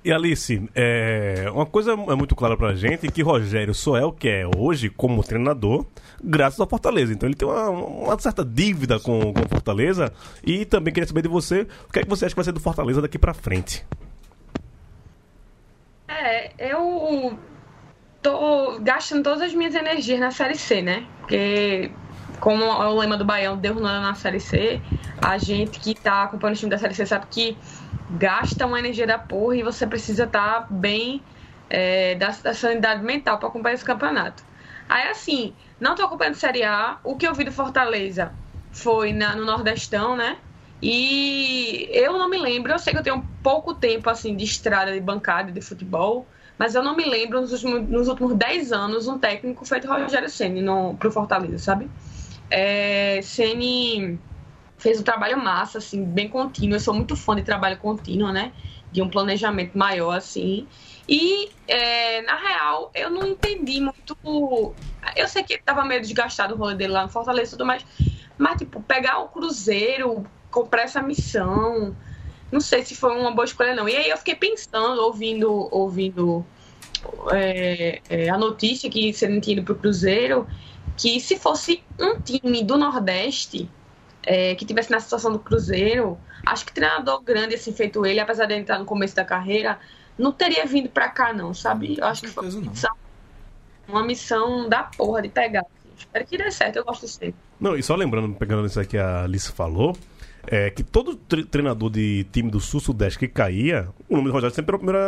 E 0.04 0.12
Alice, 0.12 0.68
é, 0.74 1.46
uma 1.50 1.64
coisa 1.64 1.92
é 1.92 2.14
muito 2.14 2.36
clara 2.36 2.58
pra 2.58 2.74
gente 2.74 3.10
que 3.10 3.22
Rogério 3.22 3.72
só 3.72 3.96
é 3.96 4.04
o 4.04 4.12
que 4.12 4.28
é 4.28 4.44
hoje 4.54 4.90
como 4.90 5.24
treinador, 5.24 5.86
graças 6.22 6.60
ao 6.60 6.68
Fortaleza. 6.68 7.14
Então 7.14 7.26
ele 7.26 7.34
tem 7.34 7.48
uma, 7.48 7.70
uma 7.70 8.18
certa 8.18 8.44
dívida 8.44 9.00
com 9.00 9.30
o 9.30 9.48
Fortaleza. 9.48 10.12
E 10.44 10.66
também 10.66 10.92
queria 10.92 11.08
saber 11.08 11.22
de 11.22 11.28
você, 11.28 11.66
o 11.88 11.92
que 11.92 12.00
é 12.00 12.02
que 12.02 12.08
você 12.08 12.26
acha 12.26 12.34
que 12.34 12.36
vai 12.36 12.44
ser 12.44 12.52
do 12.52 12.60
Fortaleza 12.60 13.00
daqui 13.00 13.18
pra 13.18 13.32
frente? 13.32 13.82
É, 16.06 16.52
eu 16.58 17.38
tô 18.20 18.78
gastando 18.80 19.22
todas 19.22 19.40
as 19.40 19.54
minhas 19.54 19.74
energias 19.74 20.20
na 20.20 20.30
Série 20.30 20.58
C, 20.58 20.82
né? 20.82 21.06
Porque, 21.20 21.90
como 22.40 22.64
é 22.64 22.88
o 22.88 22.98
lema 22.98 23.16
do 23.16 23.24
Baião, 23.24 23.56
Deus 23.56 23.80
não 23.80 23.88
é 23.88 24.00
na 24.00 24.14
Série 24.14 24.40
C, 24.40 24.82
a 25.20 25.38
gente 25.38 25.80
que 25.80 25.94
tá 25.94 26.24
acompanhando 26.24 26.56
o 26.56 26.58
time 26.58 26.70
da 26.70 26.78
Série 26.78 26.94
C 26.94 27.06
sabe 27.06 27.26
que 27.30 27.58
gasta 28.08 28.66
uma 28.66 28.78
energia 28.78 29.06
da 29.06 29.18
porra 29.18 29.56
e 29.56 29.62
você 29.62 29.86
precisa 29.86 30.24
estar 30.24 30.66
bem 30.70 31.24
é, 31.70 32.14
da, 32.16 32.30
da 32.30 32.54
sanidade 32.54 33.02
mental 33.02 33.38
para 33.38 33.48
acompanhar 33.48 33.74
esse 33.74 33.84
campeonato. 33.84 34.42
Aí, 34.88 35.08
assim, 35.08 35.56
não 35.80 35.94
tô 35.94 36.02
acompanhando 36.04 36.34
Série 36.34 36.62
A, 36.62 36.98
o 37.02 37.16
que 37.16 37.26
eu 37.26 37.34
vi 37.34 37.44
do 37.44 37.52
Fortaleza 37.52 38.34
foi 38.70 39.12
na- 39.12 39.34
no 39.36 39.44
Nordestão, 39.44 40.16
né? 40.16 40.38
E 40.82 41.88
eu 41.92 42.12
não 42.18 42.28
me 42.28 42.36
lembro, 42.38 42.72
eu 42.72 42.78
sei 42.78 42.92
que 42.92 42.98
eu 42.98 43.02
tenho 43.02 43.22
pouco 43.42 43.74
tempo 43.74 44.10
assim 44.10 44.36
de 44.36 44.44
estrada 44.44 44.92
de 44.92 45.00
bancada 45.00 45.50
de 45.52 45.60
futebol, 45.62 46.28
mas 46.58 46.74
eu 46.74 46.82
não 46.82 46.94
me 46.96 47.04
lembro 47.04 47.40
nos 47.40 47.52
últimos, 47.52 47.88
nos 47.88 48.08
últimos 48.08 48.34
10 48.36 48.70
anos 48.72 49.08
um 49.08 49.18
técnico 49.18 49.64
feito 49.64 49.88
Rogério 49.88 50.28
Ceni 50.28 50.60
no 50.60 50.96
pro 50.98 51.10
Fortaleza, 51.10 51.58
sabe? 51.58 51.90
É, 52.50 53.20
Ceni 53.22 54.18
fez 54.78 55.00
um 55.00 55.02
trabalho 55.02 55.42
massa, 55.42 55.78
assim, 55.78 56.04
bem 56.04 56.28
contínuo. 56.28 56.76
Eu 56.76 56.80
sou 56.80 56.94
muito 56.94 57.16
fã 57.16 57.34
de 57.34 57.42
trabalho 57.42 57.76
contínuo, 57.78 58.32
né? 58.32 58.52
De 58.92 59.02
um 59.02 59.08
planejamento 59.08 59.76
maior, 59.76 60.16
assim. 60.16 60.66
E, 61.08 61.50
é, 61.66 62.22
na 62.22 62.36
real, 62.36 62.90
eu 62.94 63.10
não 63.10 63.26
entendi 63.26 63.80
muito. 63.80 64.74
Eu 65.16 65.28
sei 65.28 65.42
que 65.42 65.58
tava 65.58 65.84
meio 65.84 66.00
desgastado 66.00 66.54
o 66.54 66.56
rolê 66.56 66.74
dele 66.74 66.92
lá 66.92 67.02
no 67.02 67.08
Fortaleza 67.08 67.50
e 67.50 67.52
tudo 67.52 67.66
mais. 67.66 67.84
Mas, 68.38 68.58
tipo, 68.58 68.82
pegar 68.82 69.18
o 69.18 69.28
Cruzeiro, 69.28 70.26
comprar 70.50 70.82
essa 70.82 71.02
missão. 71.02 71.94
Não 72.50 72.60
sei 72.60 72.84
se 72.84 72.94
foi 72.94 73.18
uma 73.18 73.30
boa 73.30 73.44
escolha, 73.44 73.74
não. 73.74 73.88
E 73.88 73.96
aí 73.96 74.08
eu 74.08 74.16
fiquei 74.16 74.34
pensando, 74.34 75.00
ouvindo, 75.02 75.68
ouvindo 75.70 76.44
é, 77.32 78.00
é, 78.08 78.28
a 78.28 78.38
notícia 78.38 78.88
que 78.88 79.12
seria 79.12 79.40
ido 79.46 79.62
pro 79.62 79.74
Cruzeiro, 79.74 80.46
que 80.96 81.20
se 81.20 81.38
fosse 81.38 81.82
um 81.98 82.20
time 82.20 82.62
do 82.62 82.76
Nordeste 82.76 83.68
é, 84.22 84.54
que 84.54 84.64
tivesse 84.64 84.90
na 84.90 85.00
situação 85.00 85.32
do 85.32 85.38
Cruzeiro, 85.38 86.18
acho 86.46 86.64
que 86.64 86.72
treinador 86.72 87.22
grande 87.22 87.54
assim 87.54 87.72
feito 87.72 88.04
ele, 88.06 88.20
apesar 88.20 88.46
de 88.46 88.54
ele 88.54 88.62
estar 88.62 88.78
no 88.78 88.84
começo 88.84 89.14
da 89.14 89.24
carreira, 89.24 89.78
não 90.18 90.32
teria 90.32 90.64
vindo 90.66 90.88
pra 90.88 91.08
cá 91.08 91.32
não, 91.32 91.52
sabe? 91.52 91.96
Eu 91.98 92.06
acho 92.06 92.22
que 92.22 92.28
foi 92.28 92.48
uma 92.48 92.60
missão, 92.70 92.96
uma 93.88 94.04
missão 94.04 94.68
da 94.68 94.84
porra 94.84 95.22
de 95.22 95.28
pegar. 95.28 95.64
Espero 95.96 96.26
que 96.26 96.38
dê 96.38 96.50
certo, 96.50 96.76
eu 96.76 96.84
gosto 96.84 97.06
disso 97.06 97.20
dele. 97.20 97.34
Não, 97.60 97.76
e 97.76 97.82
só 97.82 97.94
lembrando, 97.94 98.34
pegando 98.34 98.66
isso 98.66 98.80
aí 98.80 98.86
que 98.86 98.98
a 98.98 99.24
Alice 99.24 99.50
falou, 99.52 99.96
é 100.46 100.70
que 100.70 100.82
todo 100.82 101.14
tre- 101.16 101.44
treinador 101.44 101.90
de 101.90 102.24
time 102.32 102.50
do 102.50 102.60
Sul-Sudeste 102.60 103.18
que 103.18 103.28
caía, 103.28 103.88
o 104.08 104.16
nome 104.16 104.28
do 104.28 104.32
Rogério 104.32 104.54
sempre 104.54 104.70
era 104.70 104.76
o 104.76 104.78
primeiro 104.78 104.98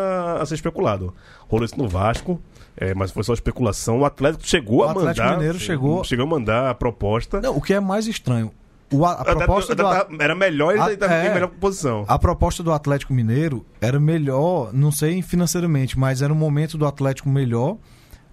a, 0.41 0.45
ser 0.47 0.55
especulado. 0.55 1.15
Rolou 1.49 1.65
isso 1.65 1.79
no 1.79 1.89
Vasco, 1.89 2.41
é, 2.77 2.95
mas 2.95 3.11
foi 3.11 3.23
só 3.25 3.33
especulação. 3.33 4.01
O 4.01 4.05
Atlético 4.05 4.47
chegou 4.47 4.79
O 4.81 4.85
a 4.85 4.91
Atlético 4.93 5.25
mandar. 5.25 5.37
Mineiro 5.39 5.59
chegou- 5.59 6.05
Chegou 6.05 6.25
a 6.27 6.29
mandar 6.29 6.71
a 6.71 6.75
proposta. 6.75 7.41
Não, 7.41 7.57
o 7.57 7.61
que 7.61 7.73
é 7.75 7.81
mais 7.81 8.07
estranho, 8.07 8.53
o, 8.93 9.05
a, 9.05 9.13
a 9.13 9.25
proposta 9.25 9.75
do, 9.75 9.87
até- 9.87 10.25
era 10.25 10.35
melhor 10.35 10.75
e 10.77 10.93
estava 10.95 11.15
é. 11.15 11.29
em 11.31 11.35
melhor 11.35 11.49
posição. 11.49 12.05
A 12.07 12.19
proposta 12.19 12.63
do 12.63 12.73
Atlético 12.73 13.13
Mineiro 13.13 13.65
era 13.81 13.99
melhor, 13.99 14.73
não 14.73 14.93
sei 14.93 15.23
financeiramente, 15.23 15.99
mas 15.99 16.23
era 16.23 16.33
um 16.33 16.37
momento 16.37 16.77
do 16.79 16.87
Atlético 16.87 17.29
melhor. 17.29 17.77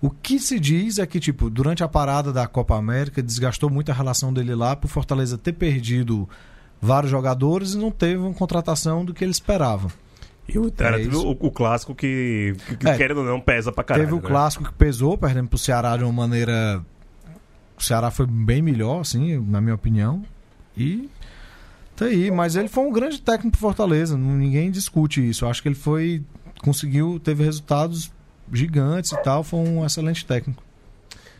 O 0.01 0.09
que 0.09 0.37
se 0.37 0.59
diz 0.59 0.99
é 0.99 1.05
que, 1.05 1.17
tipo, 1.17 1.49
durante 1.49 1.81
a 1.81 1.87
parada 1.87 2.33
da 2.33 2.45
Copa 2.45 2.75
América, 2.75 3.23
desgastou 3.23 3.69
muito 3.69 3.89
a 3.89 3.93
relação 3.93 4.33
dele 4.33 4.53
lá, 4.53 4.75
por 4.75 4.89
Fortaleza 4.89 5.37
ter 5.37 5.53
perdido 5.53 6.27
vários 6.83 7.09
jogadores 7.09 7.73
e 7.73 7.77
não 7.77 7.89
teve 7.89 8.17
uma 8.17 8.33
contratação 8.33 9.05
do 9.05 9.13
que 9.13 9.23
ele 9.23 9.31
esperava. 9.31 9.87
E 10.47 10.59
o, 10.59 10.71
era, 10.77 11.01
É 11.01 11.07
o, 11.07 11.31
o 11.31 11.51
clássico 11.51 11.95
que, 11.95 12.55
que, 12.79 12.87
É. 12.87 12.97
querendo 12.97 13.19
ou 13.21 13.25
não, 13.25 13.39
pesa 13.39 13.71
pra 13.71 13.83
caralho. 13.83 14.05
teve 14.07 14.19
o 14.19 14.21
né? 14.21 14.27
clássico 14.27 14.65
que 14.65 14.73
pesou, 14.73 15.17
perdendo 15.17 15.47
pro 15.47 15.57
Ceará 15.57 15.95
de 15.95 16.03
uma 16.03 16.11
maneira. 16.11 16.83
O 17.77 17.81
Ceará 17.83 18.11
foi 18.11 18.25
bem 18.27 18.61
melhor, 18.61 18.99
assim, 19.01 19.37
na 19.39 19.61
minha 19.61 19.75
opinião. 19.75 20.23
E. 20.77 21.09
Tá 21.95 22.05
aí, 22.05 22.31
mas 22.31 22.55
ele 22.55 22.67
foi 22.67 22.83
um 22.83 22.91
grande 22.91 23.21
técnico 23.21 23.51
pro 23.51 23.59
Fortaleza, 23.61 24.17
ninguém 24.17 24.71
discute 24.71 25.27
isso. 25.27 25.45
Eu 25.45 25.49
acho 25.49 25.61
que 25.61 25.67
ele 25.69 25.75
foi. 25.75 26.23
Conseguiu, 26.61 27.19
teve 27.19 27.43
resultados 27.43 28.11
gigantes 28.51 29.11
e 29.11 29.17
tal, 29.23 29.43
foi 29.43 29.59
um 29.59 29.85
excelente 29.85 30.25
técnico. 30.25 30.62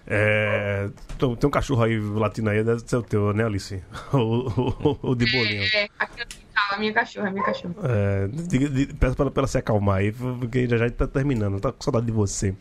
É, 0.06 0.90
tem 1.18 1.48
um 1.48 1.50
cachorro 1.50 1.84
aí 1.84 1.98
latino 2.00 2.50
aí, 2.50 2.64
deve 2.64 2.82
ser 2.86 2.98
o 2.98 3.02
teu, 3.04 3.34
né, 3.34 3.46
Alice? 3.46 3.82
O, 4.14 4.18
o, 4.20 5.12
o 5.12 5.16
de 5.16 5.26
bolinho. 5.32 5.64
É, 5.74 5.88
a 6.72 6.78
minha 6.78 6.94
cachorra, 6.94 7.28
a 7.28 7.32
minha 7.32 7.46
cachorra. 7.46 7.74
É, 7.84 8.28
diga- 8.28 8.70
di- 8.70 8.88
peço 8.94 9.16
pra 9.16 9.32
ela 9.36 9.48
se 9.48 9.58
acalmar 9.58 9.98
aí, 10.00 10.12
porque 10.12 10.68
já 10.68 10.78
já 10.78 10.90
tá 10.90 11.08
terminando, 11.08 11.60
tá 11.60 11.72
com 11.72 11.82
saudade 11.82 12.06
de 12.06 12.12
você. 12.12 12.54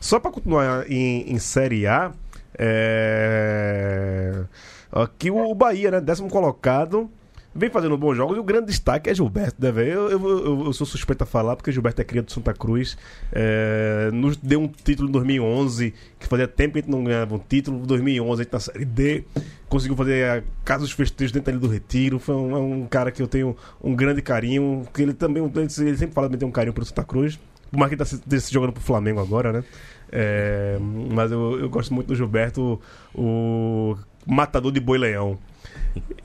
Só 0.00 0.18
pra 0.18 0.30
continuar 0.30 0.90
em, 0.90 1.30
em 1.32 1.38
Série 1.38 1.86
A, 1.86 2.12
é... 2.58 4.44
aqui 4.90 5.30
o 5.30 5.54
Bahia, 5.54 5.90
né, 5.90 6.00
décimo 6.00 6.28
colocado, 6.30 7.10
vem 7.56 7.70
fazendo 7.70 7.96
bons 7.96 8.14
jogos 8.16 8.36
e 8.36 8.40
o 8.40 8.44
grande 8.44 8.66
destaque 8.66 9.08
é 9.10 9.14
Gilberto, 9.14 9.56
né, 9.58 9.72
velho? 9.72 9.90
Eu, 9.92 10.10
eu, 10.10 10.28
eu- 10.44 10.64
eu 10.66 10.72
sou 10.72 10.86
suspeito 10.86 11.24
a 11.24 11.26
falar 11.26 11.56
porque 11.56 11.72
Gilberto 11.72 12.00
é 12.00 12.04
cria 12.04 12.22
do 12.22 12.30
Santa 12.30 12.52
Cruz, 12.54 12.96
é, 13.32 14.10
nos 14.12 14.36
deu 14.36 14.60
um 14.60 14.68
título 14.68 15.08
em 15.08 15.12
2011, 15.12 15.94
que 16.18 16.26
fazia 16.26 16.46
tempo 16.46 16.74
que 16.74 16.78
a 16.78 16.82
gente 16.82 16.90
não 16.90 17.02
ganhava 17.04 17.34
um 17.34 17.38
título, 17.38 17.78
em 17.78 17.82
2011 17.86 18.40
a 18.40 18.44
gente 18.44 18.52
na 18.52 18.60
Série 18.60 18.84
D, 18.84 19.24
conseguiu 19.68 19.96
fazer 19.96 20.44
dos 20.78 20.92
Festejos 20.92 21.32
dentro 21.32 21.50
ali 21.50 21.58
do 21.58 21.68
Retiro, 21.68 22.18
foi 22.18 22.34
um, 22.34 22.56
é 22.56 22.58
um 22.58 22.86
cara 22.86 23.10
que 23.10 23.22
eu 23.22 23.26
tenho 23.26 23.56
um 23.82 23.94
grande 23.94 24.20
carinho, 24.22 24.86
que 24.92 25.02
ele 25.02 25.14
também, 25.14 25.42
ele 25.54 25.68
sempre 25.96 26.14
fala 26.14 26.28
que 26.28 26.36
tem 26.36 26.46
um 26.48 26.52
carinho 26.52 26.72
pro 26.74 26.84
Santa 26.84 27.02
Cruz, 27.04 27.38
por 27.70 27.78
mais 27.78 27.88
que 27.88 27.94
ele 27.94 27.98
tá 27.98 28.04
se, 28.04 28.14
esteja 28.16 28.40
se 28.42 28.52
jogando 28.52 28.72
pro 28.72 28.82
Flamengo 28.82 29.20
agora, 29.20 29.52
né? 29.52 29.64
É, 30.12 30.78
mas 31.12 31.32
eu, 31.32 31.58
eu 31.58 31.68
gosto 31.68 31.92
muito 31.92 32.06
do 32.08 32.14
Gilberto, 32.14 32.80
o 33.14 33.96
matador 34.26 34.70
de 34.70 34.78
boi-leão. 34.80 35.36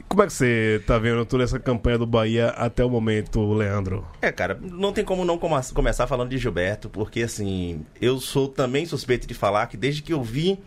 Como 0.07 0.23
é 0.23 0.27
que 0.27 0.33
você 0.33 0.83
tá 0.85 0.97
vendo 0.97 1.25
toda 1.25 1.43
essa 1.43 1.57
campanha 1.59 1.97
do 1.97 2.05
Bahia 2.05 2.49
até 2.49 2.83
o 2.83 2.89
momento, 2.89 3.53
Leandro? 3.53 4.05
É, 4.21 4.31
cara, 4.31 4.59
não 4.61 4.91
tem 4.91 5.05
como 5.05 5.23
não 5.23 5.37
começar 5.37 6.05
falando 6.07 6.29
de 6.29 6.37
Gilberto, 6.37 6.89
porque 6.89 7.21
assim, 7.23 7.85
eu 8.01 8.19
sou 8.19 8.47
também 8.49 8.85
suspeito 8.85 9.25
de 9.25 9.33
falar 9.33 9.67
que 9.67 9.77
desde 9.77 10.01
que 10.01 10.11
eu 10.11 10.21
vi 10.21 10.59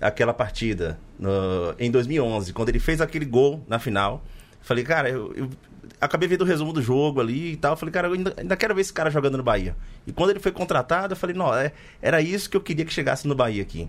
aquela 0.00 0.34
partida 0.34 0.98
no- 1.18 1.74
em 1.78 1.90
2011, 1.90 2.52
quando 2.52 2.68
ele 2.70 2.80
fez 2.80 3.00
aquele 3.00 3.24
gol 3.24 3.62
na 3.68 3.78
final, 3.78 4.22
falei, 4.60 4.82
cara, 4.82 5.08
eu, 5.08 5.32
eu 5.36 5.48
acabei 6.00 6.28
vendo 6.28 6.42
o 6.42 6.44
resumo 6.44 6.72
do 6.72 6.82
jogo 6.82 7.20
ali 7.20 7.52
e 7.52 7.56
tal, 7.56 7.76
falei, 7.76 7.92
cara, 7.92 8.08
eu 8.08 8.12
ainda, 8.14 8.34
ainda 8.36 8.56
quero 8.56 8.74
ver 8.74 8.80
esse 8.80 8.92
cara 8.92 9.10
jogando 9.10 9.36
no 9.36 9.42
Bahia. 9.44 9.76
E 10.06 10.12
quando 10.12 10.30
ele 10.30 10.40
foi 10.40 10.50
contratado, 10.52 11.12
eu 11.12 11.16
falei, 11.16 11.36
não, 11.36 11.54
é- 11.54 11.72
era 12.02 12.20
isso 12.20 12.50
que 12.50 12.56
eu 12.56 12.60
queria 12.60 12.84
que 12.84 12.92
chegasse 12.92 13.28
no 13.28 13.34
Bahia 13.34 13.62
aqui. 13.62 13.88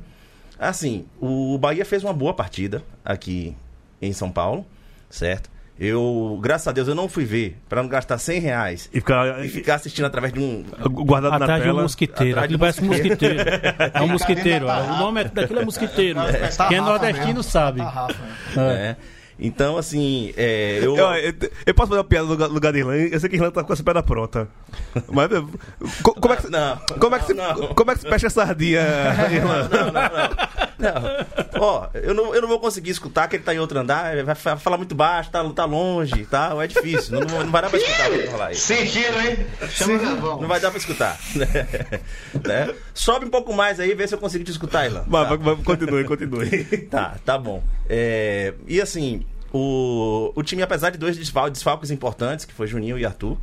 Assim, 0.59 1.05
o 1.19 1.57
Bahia 1.57 1.85
fez 1.85 2.03
uma 2.03 2.13
boa 2.13 2.33
partida 2.33 2.83
aqui 3.03 3.55
em 4.01 4.13
São 4.13 4.31
Paulo, 4.31 4.65
certo? 5.09 5.49
Eu, 5.81 6.37
graças 6.41 6.67
a 6.67 6.73
Deus, 6.73 6.89
eu 6.89 6.95
não 6.95 7.07
fui 7.07 7.23
ver, 7.23 7.57
pra 7.69 7.81
não 7.81 7.87
gastar 7.87 8.17
100 8.17 8.39
reais 8.41 8.89
E 8.93 8.99
ficar, 8.99 9.45
e 9.45 9.47
ficar 9.47 9.75
assistindo 9.75 10.03
através 10.03 10.33
de 10.33 10.39
um. 10.39 10.65
guardado 11.05 11.31
na 11.31 11.37
Atrás 11.45 11.61
de 11.63 11.69
um 11.69 11.71
tela. 11.71 11.83
mosquiteiro. 11.83 12.31
Atrás 12.31 12.49
de 12.49 12.55
Aquilo 12.55 12.59
parece 12.59 12.81
um 12.81 12.85
mosquiteiro. 12.87 13.39
É 13.93 14.01
um 14.01 14.07
mosquiteiro. 14.09 14.65
ó. 14.67 14.81
O 14.83 14.97
nome 14.97 15.21
é- 15.21 15.23
daquilo 15.23 15.59
é 15.61 15.65
mosquiteiro. 15.65 16.19
Tarrafa 16.19 16.67
Quem 16.67 16.77
é 16.77 16.81
mesmo. 16.81 16.85
nordestino 16.85 17.41
sabe. 17.43 17.79
Tarrafa. 17.79 18.13
né? 18.57 18.97
Então, 19.39 19.77
assim, 19.77 20.33
é, 20.35 20.79
eu. 20.81 20.97
Eu, 20.97 21.05
eu, 21.15 21.33
eu 21.65 21.73
posso 21.73 21.87
fazer 21.89 21.99
uma 21.99 22.03
piada 22.03 22.27
no 22.27 22.47
lugar- 22.53 22.73
de 22.73 22.79
Irlan? 22.79 22.95
Eu 22.95 23.19
sei 23.19 23.29
que 23.29 23.37
Irlan 23.37 23.51
tá 23.51 23.63
com 23.63 23.71
essa 23.71 23.81
pedra 23.83 24.03
pronta. 24.03 24.47
Mas 25.07 25.29
co- 26.03 26.13
como 26.15 26.33
é 26.33 26.37
que, 26.37 26.49
Não, 26.49 26.77
como 26.99 27.15
é 27.15 27.19
que, 27.19 27.25
se, 27.27 27.33
não, 27.33 27.55
não. 27.57 27.67
como 27.73 27.91
é 27.91 27.95
que 27.95 28.01
se 28.01 28.09
fecha 28.09 28.27
a 28.27 28.29
sardinha, 28.29 28.81
Irlan? 29.31 29.69
Não, 29.69 29.85
não, 29.85 29.91
não. 29.93 30.49
Não. 30.79 31.61
Ó, 31.61 31.87
eu 31.93 32.13
não, 32.13 32.33
eu 32.35 32.41
não 32.41 32.47
vou 32.47 32.59
conseguir 32.59 32.89
escutar 32.91 33.27
que 33.27 33.35
ele 33.35 33.43
tá 33.43 33.53
em 33.53 33.59
outro 33.59 33.77
andar, 33.79 34.13
ele 34.13 34.23
vai 34.23 34.35
fa- 34.35 34.55
falar 34.57 34.77
muito 34.77 34.95
baixo, 34.95 35.29
tá, 35.29 35.43
tá 35.49 35.65
longe, 35.65 36.25
tá? 36.25 36.53
É 36.61 36.67
difícil. 36.67 37.13
Não, 37.19 37.21
não, 37.27 37.43
não 37.45 37.51
vai 37.51 37.61
dar 37.61 37.69
pra 37.69 37.79
escutar 37.79 38.07
o 38.07 38.11
que 38.13 38.17
ele 38.19 38.27
falar 38.27 38.45
aí. 38.47 38.55
Sentindo, 38.55 39.19
hein? 39.21 39.45
Chama 39.69 39.97
Gavão. 39.97 40.39
Não 40.41 40.47
vai 40.47 40.59
dar 40.59 40.69
pra 40.69 40.77
escutar. 40.79 41.17
né? 42.45 42.73
Sobe 42.99 43.25
um 43.25 43.29
pouco 43.29 43.53
mais 43.53 43.79
aí, 43.79 43.95
vê 43.95 44.05
se 44.05 44.13
eu 44.13 44.17
consigo 44.19 44.43
te 44.43 44.51
escutar, 44.51 44.85
Ilan. 44.85 45.05
Mas, 45.07 45.29
Tá. 45.29 45.37
mas- 45.37 45.63
continue, 45.63 46.03
continue. 46.03 46.65
Tá, 46.91 47.17
tá 47.23 47.37
bom. 47.37 47.63
É, 47.87 48.53
e 48.67 48.81
assim, 48.81 49.21
o, 49.53 50.33
o 50.35 50.43
time, 50.43 50.61
apesar 50.61 50.89
de 50.89 50.97
dois 50.97 51.15
desfal- 51.15 51.49
desfalques 51.49 51.91
importantes, 51.91 52.43
que 52.43 52.53
foi 52.53 52.67
Juninho 52.67 52.97
e 52.99 53.05
Arthur, 53.05 53.37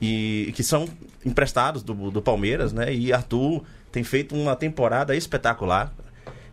e 0.00 0.52
que 0.56 0.64
são 0.64 0.88
emprestados 1.24 1.84
do, 1.84 2.10
do 2.10 2.20
Palmeiras, 2.20 2.72
né? 2.72 2.92
E 2.92 3.12
Arthur 3.12 3.62
tem 3.92 4.02
feito 4.02 4.34
uma 4.34 4.56
temporada 4.56 5.14
espetacular. 5.14 5.94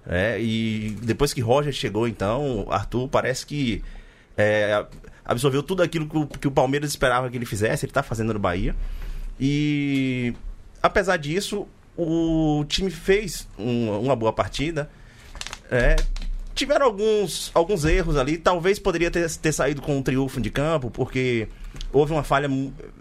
né? 0.05 0.39
E 0.39 0.95
depois 1.01 1.33
que 1.33 1.41
Roger 1.41 1.73
chegou, 1.73 2.07
então, 2.07 2.67
Arthur 2.69 3.07
parece 3.07 3.43
que 3.43 3.83
é, 4.37 4.85
absorveu 5.25 5.63
tudo 5.63 5.81
aquilo 5.81 6.07
que 6.07 6.17
o, 6.17 6.27
que 6.27 6.47
o 6.47 6.51
Palmeiras 6.51 6.91
esperava 6.91 7.27
que 7.27 7.37
ele 7.37 7.45
fizesse, 7.47 7.85
ele 7.87 7.91
tá 7.93 8.03
fazendo 8.03 8.33
no 8.33 8.39
Bahia. 8.39 8.75
E 9.39 10.33
apesar 10.81 11.17
disso, 11.17 11.67
o 11.97 12.65
time 12.67 12.89
fez 12.91 13.47
um- 13.57 13.99
uma 13.99 14.15
boa 14.15 14.31
partida. 14.33 14.89
É, 15.71 15.95
tiveram 16.53 16.85
alguns, 16.85 17.51
alguns 17.53 17.85
erros 17.85 18.15
ali. 18.17 18.37
Talvez 18.37 18.79
poderia 18.79 19.09
ter, 19.11 19.29
ter 19.29 19.51
saído 19.51 19.81
com 19.81 19.97
um 19.97 20.01
triunfo 20.03 20.39
de 20.41 20.49
campo, 20.49 20.89
porque 20.89 21.47
houve 21.91 22.13
uma 22.13 22.23
falha 22.23 22.49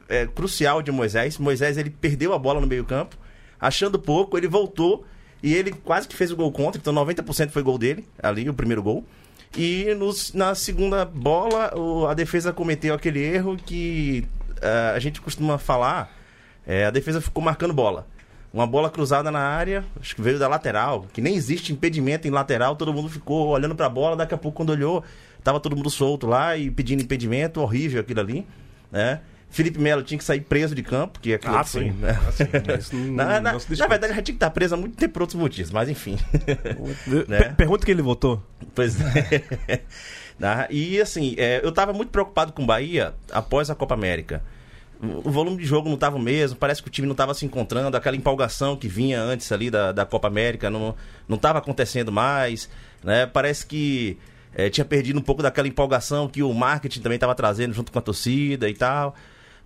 é, 0.09 0.27
crucial 0.27 0.83
de 0.83 0.91
Moisés. 0.91 1.39
Moisés 1.39 1.77
ele 1.77 1.91
perdeu 1.91 2.33
a 2.33 2.39
bola 2.39 2.61
no 2.61 2.67
meio-campo, 2.67 3.17
achando 3.61 3.99
pouco, 3.99 4.37
ele 4.37 4.49
voltou 4.49 5.05
e 5.43 5.55
ele 5.55 5.73
quase 5.73 6.09
que 6.09 6.17
fez 6.17 6.31
o 6.31 6.37
gol 6.37 6.51
contra. 6.53 6.81
Então 6.81 6.93
90% 6.93 7.51
foi 7.51 7.63
gol 7.63 7.79
dele, 7.79 8.07
ali, 8.23 8.49
o 8.49 8.55
primeiro 8.55 8.83
gol. 8.83 9.05
E 9.57 9.95
nos- 9.95 10.33
na 10.33 10.55
segunda 10.55 11.05
bola, 11.05 11.73
o- 11.79 12.07
a 12.07 12.15
defesa 12.15 12.53
cometeu 12.53 12.93
aquele 12.95 13.21
erro 13.23 13.57
que 13.57 14.27
eh, 14.63 14.93
a 14.95 14.99
gente 14.99 15.21
costuma 15.21 15.59
falar. 15.59 16.13
eh, 16.67 16.87
a 16.87 16.91
defesa 16.91 17.21
ficou 17.21 17.43
marcando 17.45 17.75
bola. 17.75 18.07
Uma 18.55 18.69
bola 18.69 18.89
cruzada 18.89 19.33
na 19.33 19.41
área, 19.41 19.85
acho 20.01 20.15
que 20.15 20.23
veio 20.23 20.39
da 20.39 20.47
lateral, 20.47 21.07
que 21.13 21.21
nem 21.21 21.35
existe 21.35 21.73
impedimento 21.73 22.29
em 22.29 22.31
lateral, 22.31 22.77
todo 22.77 22.95
mundo 22.95 23.09
ficou 23.09 23.49
olhando 23.49 23.75
pra 23.75 23.89
bola, 23.89 24.15
daqui 24.17 24.33
a 24.33 24.39
pouco 24.39 24.59
quando 24.59 24.71
olhou, 24.71 25.03
tava 25.43 25.59
todo 25.59 25.75
mundo 25.75 25.91
solto 25.91 26.25
lá 26.29 26.57
e 26.57 26.71
pedindo 26.71 27.03
impedimento, 27.03 27.61
horrível 27.61 28.01
aquilo 28.01 28.21
ali, 28.21 28.47
né? 28.93 29.21
Felipe 29.51 29.79
Melo 29.81 30.03
tinha 30.05 30.19
que 30.19 30.25
sair 30.25 30.41
preso 30.41 30.75
de 30.75 30.83
campo, 30.85 31.19
que 31.21 31.33
é 31.33 31.35
aquilo 31.35 31.57
Ah, 31.57 31.65
foi, 31.65 31.85
sim. 31.85 31.91
né? 31.93 32.17
Isso 32.79 32.95
não- 32.97 33.13
na, 33.15 33.41
na- 33.41 33.53
na 33.53 33.87
verdade, 33.89 34.09
já 34.15 34.23
tinha 34.23 34.23
que 34.23 34.31
estar 34.33 34.51
preso 34.51 34.75
há 34.75 34.79
muito 34.79 34.97
tempo 34.97 35.15
por 35.15 35.23
outros 35.23 35.39
motivos, 35.41 35.71
mas 35.73 35.89
enfim. 35.89 36.17
né? 37.29 37.39
Per- 37.39 37.55
Pergunta 37.57 37.85
que 37.85 37.91
ele 37.91 38.03
votou. 38.03 38.41
Pois 38.75 39.01
é. 39.01 39.83
Né? 40.39 40.67
E 40.71 41.01
assim, 41.01 41.35
é, 41.39 41.61
eu 41.63 41.71
tava 41.73 41.93
muito 41.93 42.11
preocupado 42.11 42.53
com 42.53 42.63
o 42.63 42.67
Bahia 42.67 43.15
após 43.33 43.71
a 43.71 43.75
Copa 43.75 43.95
América. 43.95 44.43
O 45.25 45.31
volume 45.31 45.57
de 45.57 45.65
jogo 45.65 45.89
não 45.89 45.97
tava 45.97 46.17
o 46.17 46.21
mesmo, 46.21 46.57
parece 46.57 46.83
que 46.83 46.89
o 46.89 46.91
time 46.91 47.07
não 47.07 47.15
tava 47.15 47.35
se 47.35 47.45
encontrando, 47.45 47.97
aquela 47.97 48.17
empolgação 48.17 48.77
que 48.77 48.89
vinha 48.89 49.21
antes 49.21 49.51
ali 49.51 49.71
da, 49.71 49.93
da 49.93 50.07
Copa 50.07 50.29
América 50.29 50.71
não, 50.71 50.95
não 51.29 51.37
tava 51.37 51.59
acontecendo 51.59 52.13
mais, 52.13 52.69
né? 53.03 53.27
Parece 53.27 53.67
que 53.67 54.19
é, 54.55 54.71
tinha 54.71 54.85
perdido 54.85 55.19
um 55.19 55.23
pouco 55.23 55.43
daquela 55.43 55.67
empolgação 55.67 56.29
que 56.29 56.43
o 56.43 56.53
marketing 56.55 57.01
também 57.01 57.17
estava 57.17 57.35
trazendo 57.35 57.75
junto 57.75 57.91
com 57.91 57.99
a 57.99 58.03
torcida 58.03 58.69
e 58.69 58.75
tal. 58.75 59.15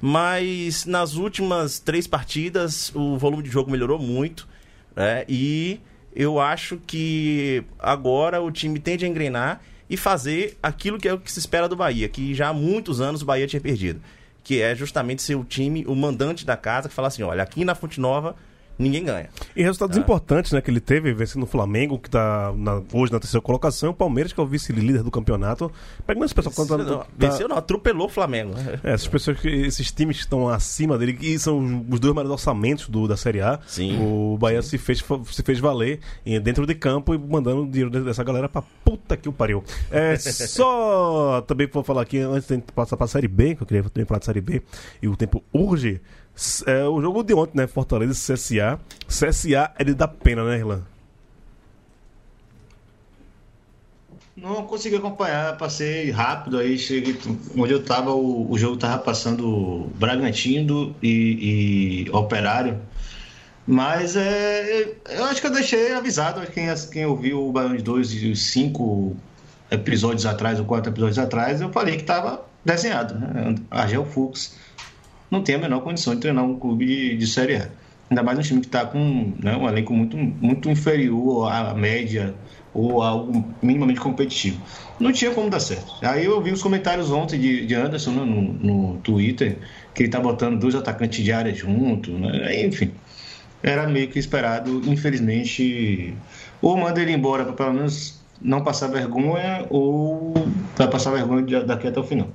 Mas 0.00 0.86
nas 0.86 1.14
últimas 1.14 1.78
três 1.78 2.06
partidas 2.06 2.92
o 2.94 3.18
volume 3.18 3.42
de 3.42 3.50
jogo 3.50 3.70
melhorou 3.70 3.98
muito, 3.98 4.48
né? 4.94 5.24
E 5.28 5.80
eu 6.14 6.40
acho 6.40 6.78
que 6.86 7.64
agora 7.78 8.40
o 8.40 8.50
time 8.50 8.78
tende 8.78 9.04
a 9.04 9.08
engrenar 9.08 9.60
e 9.90 9.96
fazer 9.96 10.56
aquilo 10.62 10.98
que 10.98 11.08
é 11.08 11.12
o 11.12 11.18
que 11.18 11.30
se 11.30 11.38
espera 11.38 11.68
do 11.68 11.76
Bahia, 11.76 12.08
que 12.08 12.34
já 12.34 12.48
há 12.48 12.52
muitos 12.52 13.00
anos 13.00 13.22
o 13.22 13.26
Bahia 13.26 13.46
tinha 13.46 13.60
perdido. 13.60 14.00
Que 14.48 14.62
é 14.62 14.74
justamente 14.74 15.20
ser 15.20 15.34
o 15.34 15.44
time, 15.44 15.84
o 15.86 15.94
mandante 15.94 16.46
da 16.46 16.56
casa, 16.56 16.88
que 16.88 16.94
fala 16.94 17.08
assim, 17.08 17.22
olha, 17.22 17.42
aqui 17.42 17.66
na 17.66 17.74
Fonte 17.74 18.00
Nova 18.00 18.34
ninguém 18.78 19.04
ganha. 19.04 19.28
E 19.56 19.62
resultados 19.62 19.96
importantes, 19.96 20.52
né, 20.52 20.60
que 20.60 20.70
ele 20.70 20.80
teve, 20.80 21.12
vencendo 21.12 21.42
o 21.42 21.46
Flamengo, 21.46 21.98
que 21.98 22.08
tá 22.08 22.52
na- 22.56 22.82
hoje 22.92 23.12
na 23.12 23.18
terceira 23.18 23.42
colocação, 23.42 23.90
o 23.90 23.94
Palmeiras, 23.94 24.32
que 24.32 24.40
é 24.40 24.42
o 24.42 24.46
vice-líder 24.46 25.02
do 25.02 25.10
campeonato. 25.10 25.70
Pega 26.06 26.24
esse 26.24 26.34
pessoal 26.34 26.54
quando 26.54 26.68
Venceu, 26.76 26.86
não, 26.92 26.98
tá- 27.00 27.06
venceu 27.18 27.48
não, 27.48 27.56
atropelou 27.56 28.06
o 28.06 28.10
Flamengo. 28.10 28.54
né? 28.54 28.78
É, 28.84 28.92
essas 28.92 29.08
pessoas, 29.08 29.40
que- 29.40 29.48
esses 29.48 29.90
times 29.90 30.16
que 30.18 30.22
estão 30.22 30.48
acima 30.48 30.96
dele, 30.96 31.12
que 31.14 31.38
são 31.38 31.84
os 31.90 31.98
dois 32.00 32.14
maiores 32.14 32.30
orçamentos 32.32 32.88
do, 32.88 33.08
da 33.08 33.16
Série 33.16 33.40
A. 33.40 33.58
Sim. 33.66 33.98
O 34.00 34.36
Bahia 34.38 34.62
se 34.62 34.78
fez, 34.78 35.04
se 35.30 35.42
fez 35.42 35.58
valer 35.58 36.00
dentro 36.42 36.66
de 36.66 36.74
campo 36.74 37.14
e 37.14 37.18
mandando 37.18 37.62
o 37.62 37.66
dinheiro 37.68 37.90
dessa 38.04 38.22
galera 38.22 38.48
pra 38.48 38.62
puta 38.84 39.16
que 39.16 39.28
o 39.28 39.32
pariu. 39.32 39.64
É, 39.90 40.16
só 40.62 41.40
também 41.46 41.66
vou 41.72 41.82
falar 41.82 42.02
aqui, 42.02 42.18
antes 42.18 42.48
de 42.48 42.58
passar 42.74 42.96
pra 42.96 43.06
Série 43.06 43.28
B, 43.28 43.54
que 43.54 43.62
eu 43.62 43.66
queria 43.66 43.82
também 43.84 44.04
falar 44.06 44.18
de 44.20 44.26
Série 44.26 44.40
B, 44.40 44.62
e 45.02 45.08
o 45.08 45.16
tempo 45.16 45.42
urge. 45.52 46.00
É, 46.66 46.84
o 46.84 47.00
jogo 47.00 47.24
de 47.24 47.34
ontem, 47.34 47.58
né? 47.58 47.66
Fortaleza 47.66 48.12
e 48.12 48.36
CSA. 48.36 48.78
CSA 49.08 49.72
é 49.76 49.84
de 49.84 49.94
dar 49.94 50.08
pena, 50.08 50.44
né, 50.44 50.58
Irlan? 50.58 50.82
Não 54.36 54.62
consegui 54.64 54.94
acompanhar, 54.94 55.56
passei 55.58 56.12
rápido 56.12 56.58
aí, 56.58 56.78
cheguei 56.78 57.18
onde 57.56 57.72
eu 57.72 57.82
tava, 57.82 58.12
o, 58.12 58.48
o 58.48 58.56
jogo 58.56 58.76
tava 58.76 58.98
passando 58.98 59.90
Bragantino 59.96 60.94
e, 61.02 62.06
e 62.06 62.10
Operário. 62.10 62.80
Mas 63.66 64.14
é, 64.14 64.94
eu 65.10 65.24
acho 65.24 65.40
que 65.40 65.46
eu 65.48 65.52
deixei 65.52 65.92
avisado 65.92 66.40
quem, 66.52 66.68
quem 66.92 67.04
ouviu 67.04 67.48
o 67.48 67.52
Baião 67.52 67.76
de 67.76 67.82
2 67.82 68.12
e 68.12 68.30
os 68.30 68.52
cinco 68.52 69.16
episódios 69.70 70.24
atrás, 70.24 70.58
ou 70.60 70.64
quatro 70.64 70.92
episódios 70.92 71.18
atrás, 71.18 71.60
eu 71.60 71.70
falei 71.70 71.96
que 71.96 72.04
tava 72.04 72.46
desenhado. 72.64 73.14
Né? 73.18 73.56
Argel 73.70 74.06
Fux 74.06 74.56
não 75.30 75.42
tem 75.42 75.54
a 75.54 75.58
menor 75.58 75.80
condição 75.80 76.14
de 76.14 76.20
treinar 76.20 76.44
um 76.44 76.58
clube 76.58 76.86
de, 76.86 77.16
de 77.16 77.26
Série 77.26 77.56
A. 77.56 77.68
Ainda 78.10 78.22
mais 78.22 78.38
um 78.38 78.42
time 78.42 78.60
que 78.60 78.66
está 78.66 78.86
com 78.86 79.34
né, 79.38 79.54
um 79.56 79.68
elenco 79.68 79.92
muito, 79.92 80.16
muito 80.16 80.70
inferior 80.70 81.52
à 81.52 81.74
média 81.74 82.34
ou 82.72 83.02
algo 83.02 83.44
minimamente 83.62 84.00
competitivo. 84.00 84.60
Não 84.98 85.12
tinha 85.12 85.30
como 85.32 85.50
dar 85.50 85.60
certo. 85.60 85.92
Aí 86.02 86.24
eu 86.24 86.40
vi 86.40 86.50
os 86.50 86.62
comentários 86.62 87.10
ontem 87.10 87.38
de, 87.38 87.66
de 87.66 87.74
Anderson 87.74 88.12
né, 88.12 88.24
no, 88.24 88.42
no 88.52 88.96
Twitter, 88.98 89.58
que 89.94 90.04
ele 90.04 90.10
tá 90.10 90.20
botando 90.20 90.58
dois 90.58 90.74
atacantes 90.74 91.22
de 91.22 91.32
área 91.32 91.54
junto, 91.54 92.12
né? 92.12 92.64
enfim. 92.64 92.92
Era 93.62 93.86
meio 93.86 94.08
que 94.08 94.18
esperado, 94.18 94.82
infelizmente. 94.86 96.14
Ou 96.62 96.76
manda 96.76 97.02
ele 97.02 97.12
embora 97.12 97.44
para 97.44 97.52
pelo 97.52 97.74
menos 97.74 98.18
não 98.40 98.62
passar 98.62 98.86
vergonha, 98.88 99.66
ou 99.68 100.32
vai 100.76 100.88
passar 100.88 101.10
vergonha 101.10 101.62
daqui 101.62 101.88
até 101.88 102.00
o 102.00 102.04
final. 102.04 102.28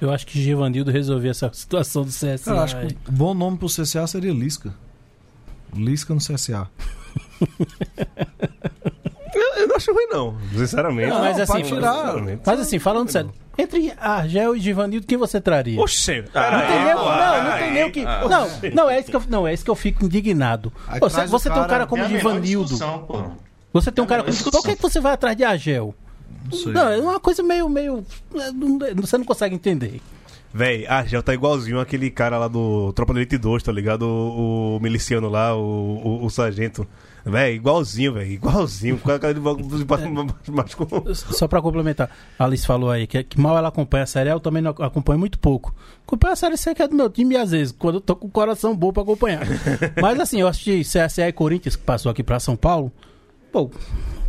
Eu 0.00 0.12
acho 0.12 0.26
que 0.26 0.40
Givanildo 0.42 0.90
resolveu 0.90 1.30
essa 1.30 1.50
situação 1.54 2.02
do 2.04 2.10
CSA. 2.10 2.38
Cara, 2.44 2.62
acho 2.62 2.76
que 2.78 2.96
o 3.08 3.12
bom 3.12 3.34
nome 3.34 3.56
pro 3.56 3.68
CSA 3.68 4.06
seria 4.06 4.32
Lisca. 4.32 4.74
Lisca 5.74 6.14
no 6.14 6.20
CSA. 6.20 6.68
Eu, 9.34 9.54
eu 9.62 9.68
não 9.68 9.76
acho 9.76 9.92
ruim, 9.92 10.06
não. 10.06 10.34
Sinceramente. 10.56 11.10
Não, 11.10 11.18
mas 11.20 11.36
Não, 11.36 11.42
assim, 11.44 11.64
sinceramente. 11.64 12.42
Mas 12.46 12.60
assim, 12.60 12.78
falando 12.78 13.10
sério, 13.10 13.30
entre 13.58 13.92
Argel 14.00 14.56
e 14.56 14.60
Givanildo, 14.60 15.06
quem 15.06 15.18
você 15.18 15.38
traria? 15.40 15.78
Oxê, 15.78 16.22
Não 16.22 16.30
tem 16.32 16.42
é, 16.42 16.84
nem, 16.84 16.94
não, 16.94 17.58
tem 17.58 17.72
nem 17.72 17.84
o 17.84 17.92
que. 17.92 18.02
Não, 18.02 18.48
não, 18.74 18.90
é 18.90 18.98
isso 18.98 19.10
que 19.10 19.16
eu, 19.16 19.22
não, 19.28 19.46
é 19.46 19.52
isso 19.52 19.62
que 19.62 19.70
eu 19.70 19.74
fico 19.74 20.06
indignado. 20.06 20.72
Aí 20.88 20.98
Você, 21.00 21.20
o 21.20 21.28
você 21.28 21.50
tem 21.50 21.58
um 21.58 21.66
cara- 21.66 21.68
cara 21.68 21.86
como 21.86 22.02
menor 22.02 22.16
Givanildo. 22.16 22.78
Você 23.74 23.92
tem 23.92 24.02
um 24.02 24.06
cara 24.06 24.22
como. 24.24 24.36
Por 24.50 24.62
que, 24.62 24.76
que 24.76 24.82
você 24.82 25.00
vai 25.00 25.12
atrás 25.12 25.36
de 25.36 25.44
Argel? 25.44 25.94
Não 26.50 26.58
sei. 26.58 26.72
Não, 26.72 26.88
é 26.88 26.98
uma 26.98 27.20
coisa 27.20 27.42
meio. 27.42 27.68
meio 27.68 28.04
é, 28.34 28.94
você 28.94 29.18
não 29.18 29.24
consegue 29.24 29.54
entender. 29.54 30.00
Véi, 30.52 30.86
Argel 30.86 31.22
tá 31.22 31.34
igualzinho 31.34 31.78
aquele 31.78 32.10
cara 32.10 32.38
lá 32.38 32.48
do 32.48 32.92
Tropa 32.94 33.12
do 33.12 33.18
Elite 33.18 33.36
2, 33.36 33.62
tá 33.62 33.70
ligado? 33.70 34.06
O, 34.06 34.76
o 34.76 34.80
miliciano 34.80 35.28
lá, 35.28 35.54
o, 35.54 35.60
o, 35.60 36.24
o 36.24 36.30
sargento. 36.30 36.86
Véi, 37.28 37.56
igualzinho, 37.56 38.12
véi, 38.12 38.34
igualzinho. 38.34 39.00
De 40.44 40.52
mas 40.52 40.74
com... 40.74 40.86
Só 41.12 41.48
pra 41.48 41.60
complementar, 41.60 42.08
a 42.38 42.44
Alice 42.44 42.64
falou 42.64 42.88
aí 42.88 43.04
que, 43.04 43.20
que 43.24 43.40
mal 43.40 43.58
ela 43.58 43.66
acompanha 43.66 44.04
a 44.04 44.06
série 44.06 44.30
eu 44.30 44.38
também 44.38 44.62
não 44.62 44.70
acompanho 44.70 45.18
muito 45.18 45.36
pouco. 45.36 45.74
Acompanho 46.06 46.34
a 46.34 46.36
série 46.36 46.74
que 46.74 46.82
é 46.82 46.86
do 46.86 46.94
meu 46.94 47.10
time 47.10 47.36
às 47.36 47.50
vezes, 47.50 47.74
quando 47.76 47.96
eu 47.96 48.00
tô 48.00 48.14
com 48.14 48.28
o 48.28 48.30
coração 48.30 48.76
bom 48.76 48.92
pra 48.92 49.02
acompanhar. 49.02 49.42
Mas 50.00 50.20
assim, 50.20 50.40
eu 50.40 50.46
assisti 50.46 50.82
CSA 50.82 51.28
e 51.28 51.32
Corinthians, 51.32 51.74
que 51.74 51.82
passou 51.82 52.12
aqui 52.12 52.22
pra 52.22 52.38
São 52.38 52.54
Paulo. 52.54 52.92
Pô, 53.50 53.70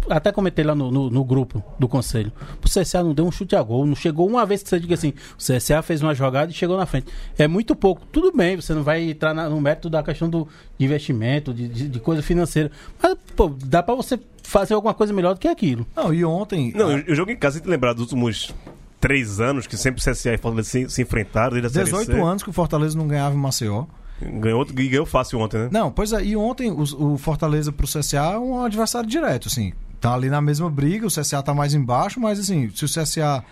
até 0.10 0.32
comentei 0.32 0.64
lá 0.64 0.74
no, 0.76 0.91
no, 0.91 1.10
no 1.10 1.24
grupo 1.24 1.64
do 1.80 1.88
conselho. 1.88 2.32
O 2.64 2.70
CSA 2.70 3.03
não 3.03 3.14
deu 3.14 3.26
um 3.26 3.32
chute 3.32 3.55
a 3.55 3.62
gol, 3.62 3.86
não 3.86 3.95
chegou 3.95 4.28
uma 4.28 4.45
vez 4.45 4.64
que 4.64 4.70
você 4.70 4.80
diga 4.80 4.93
assim, 4.95 5.14
o 5.34 5.38
CSA 5.38 5.82
fez 5.82 6.01
uma 6.01 6.14
jogada 6.16 6.51
e 6.51 6.53
chegou 6.53 6.78
na 6.78 6.86
frente. 6.86 7.08
É 7.38 7.47
muito 7.47 7.76
pouco. 7.76 8.05
Tudo 8.12 8.32
bem, 8.36 8.55
você 8.55 8.74
não 8.74 8.84
vai 8.84 9.10
entrar 9.12 9.34
na- 9.34 9.49
no 9.49 9.60
método 9.62 9.89
da 9.91 10.03
questão 10.03 10.30
do 10.30 10.47
de 10.78 10.86
investimento, 10.86 11.53
de, 11.53 11.68
de, 11.68 11.88
de 11.89 11.99
coisa 11.99 12.22
financeira. 12.22 12.72
Mas, 13.01 13.16
pô, 13.36 13.49
dá 13.66 13.82
pra 13.84 13.95
você 13.95 14.20
fazer 14.43 14.74
alguma 14.74 14.93
coisa 14.93 15.12
melhor 15.14 15.34
do 15.34 15.39
que 15.39 15.47
aquilo. 15.47 15.86
Não, 15.95 16.14
e 16.14 16.24
ontem. 16.24 16.72
Não, 16.76 16.91
eu, 16.91 16.99
eu 17.08 17.16
jogo 17.16 17.32
em 17.32 17.36
casa, 17.38 17.55
tem 17.58 17.64
que 17.64 17.70
lembrar 17.70 17.93
dos 17.93 18.03
últimos 18.03 18.53
três 18.99 19.39
anos 19.39 19.68
que 19.68 19.78
sempre 19.78 20.01
CSA 20.03 20.34
e 20.34 20.38
Fortaleza 20.38 20.70
se, 20.70 20.89
se 20.89 21.01
enfrentaram 21.01 21.51
desde 21.51 21.68
a 21.68 21.70
Série 21.70 21.86
18 21.86 22.12
C. 22.12 22.20
anos 22.22 22.43
que 22.43 22.49
o 22.49 22.53
Fortaleza 22.53 22.97
não 22.97 23.08
ganhava 23.08 23.36
em 23.36 23.38
Maceió. 23.39 23.86
Ganhou, 24.20 24.58
outro- 24.60 24.80
e 24.82 24.88
ganhou 24.88 25.05
fácil 25.05 25.38
ontem, 25.39 25.58
né? 25.60 25.70
Não, 25.72 25.91
pois 25.91 26.12
é, 26.12 26.24
e 26.24 26.36
ontem 26.36 26.72
os- 26.72 26.91
o, 26.93 27.18
Fortaleza 27.20 27.72
pro 27.72 27.86
CSA 27.86 28.18
é 28.34 28.39
um 28.39 28.64
adversário 28.64 29.08
direto, 29.08 29.47
assim. 29.47 29.74
Tá 30.00 30.14
ali 30.14 30.30
na 30.30 30.41
mesma 30.41 30.70
briga, 30.70 31.08
o 31.08 31.10
CSA 31.10 31.41
tá 31.41 31.54
mais 31.54 31.74
embaixo, 31.74 32.20
mas 32.20 32.39
assim, 32.39 32.70
se 32.70 32.86
o 32.86 32.88
CSA 32.88 33.43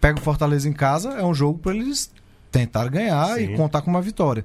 pega 0.00 0.18
o 0.18 0.22
Fortaleza 0.22 0.68
em 0.68 0.72
casa, 0.72 1.10
é 1.10 1.24
um 1.24 1.34
jogo 1.34 1.58
para 1.58 1.74
eles 1.74 2.10
tentar 2.50 2.88
ganhar 2.88 3.34
Sim. 3.36 3.52
e 3.52 3.56
contar 3.56 3.82
com 3.82 3.90
uma 3.90 4.00
vitória. 4.02 4.44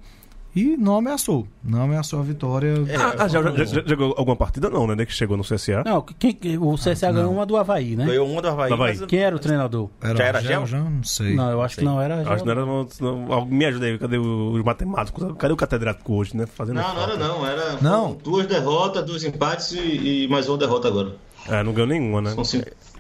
E 0.56 0.76
não 0.76 0.95
ameaçou. 0.98 1.48
Não 1.64 1.84
ameaçou 1.84 2.20
a 2.20 2.24
vitória. 2.24 2.74
ah, 3.00 3.16
ah, 3.26 3.28
já, 3.28 3.43
já- 3.43 3.64
já- 3.66 3.84
jogou 3.86 4.16
alguma 4.18 4.36
partida? 4.36 4.72
Não, 4.72 4.88
né? 4.88 5.06
Que 5.06 5.14
chegou 5.14 5.38
no 5.38 5.43
CSA. 5.43 5.84
Não, 5.86 6.02
quem, 6.02 6.36
o 6.60 6.74
CSA 6.76 7.12
ganhou 7.12 7.32
uma 7.32 7.45
do 7.45 7.56
Havaí, 7.58 7.95
né? 7.95 8.06
Ganhou 8.08 8.28
uma 8.28 8.41
do 8.41 8.48
Havaí. 8.48 8.70
Do 8.70 8.74
Havaí. 8.74 8.98
mas- 8.98 9.06
Quem 9.08 9.20
era 9.20 9.36
o 9.36 9.39
treinador? 9.39 9.88
Já 10.02 10.24
era 10.24 10.41
Gel? 10.41 10.66
Gel? 10.66 10.66
Já 10.66 10.80
não 10.89 11.04
sei. 11.04 11.36
Não, 11.36 11.52
eu 11.52 11.62
acho 11.62 11.78
que 11.78 11.84
não 11.86 12.02
era. 12.02 12.22
Acho 12.28 12.41
que 12.43 12.45
não 12.45 12.52
era. 12.52 12.66
não- 12.66 12.88
não- 13.02 13.34
alguém 13.34 13.58
me 13.58 13.66
ajuda 13.66 13.86
aí, 13.86 14.00
cadê 14.00 14.18
os 14.18 14.64
matemáticos? 14.64 15.32
Cadê 15.38 15.54
o 15.54 15.58
catedrático 15.58 16.14
hoje, 16.16 16.36
né? 16.36 16.48
Fazendo 16.48 16.78
Não, 16.78 16.93
não 16.95 17.04
era 17.04 17.18
não. 17.18 17.45
Era 17.45 17.78
Não. 17.80 18.14
duas 18.24 18.48
derrotas, 18.48 19.06
dois 19.06 19.24
empates 19.24 19.74
e, 19.74 20.24
e 20.24 20.28
mais 20.28 20.50
uma 20.50 20.58
derrota 20.58 20.88
agora. 20.88 21.16
É, 21.48 21.64
não 21.64 21.74
ganhou 21.74 21.88
nenhuma, 21.88 22.22
né? 22.22 22.34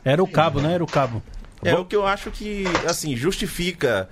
Era 0.03 0.23
o 0.23 0.27
cabo, 0.27 0.61
né? 0.61 0.73
Era 0.73 0.83
o 0.83 0.87
cabo. 0.87 1.21
É 1.63 1.73
o 1.75 1.85
que 1.85 1.95
eu 1.95 2.05
acho 2.05 2.29
que, 2.31 2.63
assim, 2.87 3.15
justifica 3.15 4.07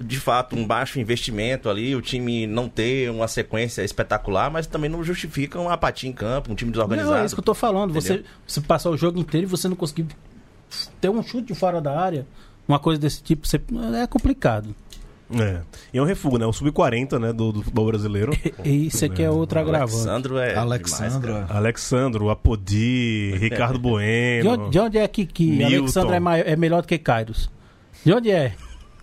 de 0.00 0.18
fato 0.20 0.54
um 0.54 0.64
baixo 0.66 1.00
investimento 1.00 1.68
ali, 1.68 1.94
o 1.96 2.00
time 2.02 2.46
não 2.46 2.68
ter 2.68 3.10
uma 3.10 3.26
sequência 3.26 3.82
espetacular, 3.82 4.50
mas 4.50 4.66
também 4.66 4.88
não 4.90 5.02
justifica 5.02 5.58
uma 5.58 5.72
apatia 5.72 6.08
em 6.08 6.12
campo, 6.12 6.52
um 6.52 6.54
time 6.54 6.70
desorganizado. 6.70 7.10
Não, 7.14 7.22
é 7.22 7.26
isso 7.26 7.34
que 7.34 7.40
eu 7.40 7.44
tô 7.44 7.54
falando. 7.54 7.92
Você, 7.94 8.24
você 8.46 8.60
passar 8.60 8.90
o 8.90 8.96
jogo 8.96 9.18
inteiro 9.18 9.46
e 9.46 9.50
você 9.50 9.68
não 9.68 9.74
conseguir 9.76 10.06
ter 11.00 11.08
um 11.08 11.22
chute 11.22 11.54
fora 11.54 11.80
da 11.80 11.98
área, 11.98 12.26
uma 12.66 12.78
coisa 12.78 13.00
desse 13.00 13.22
tipo, 13.22 13.46
você- 13.46 13.60
é 14.00 14.06
complicado. 14.06 14.74
É. 15.30 15.60
E 15.92 15.98
é 15.98 16.02
um 16.02 16.06
refúgio, 16.06 16.38
né? 16.38 16.46
O 16.46 16.52
sub-40, 16.52 17.18
né? 17.18 17.32
Do, 17.32 17.52
do 17.52 17.62
futebol 17.62 17.86
brasileiro. 17.86 18.32
E 18.64 18.86
isso 18.86 19.04
aqui 19.04 19.22
é 19.22 19.30
outro 19.30 19.58
agravante. 19.60 19.92
Alexandro 19.94 20.38
é 20.38 20.54
Alexandro. 20.56 21.32
demais. 21.34 21.50
Alexandro, 21.50 22.30
Apodi, 22.30 23.34
Ricardo 23.38 23.74
De 23.74 23.80
Bueno. 23.80 24.50
onde, 24.52 24.70
de 24.70 24.78
onde 24.78 24.98
é 24.98 25.06
que, 25.08 25.26
que 25.26 25.50
Milton. 25.50 25.76
Alexandre 25.76 26.16
é, 26.16 26.20
maior- 26.20 26.46
é 26.48 26.56
melhor 26.56 26.80
do 26.82 26.88
que 26.88 26.96
Kairos? 26.98 27.50
De 28.04 28.12
onde 28.12 28.30
é? 28.30 28.54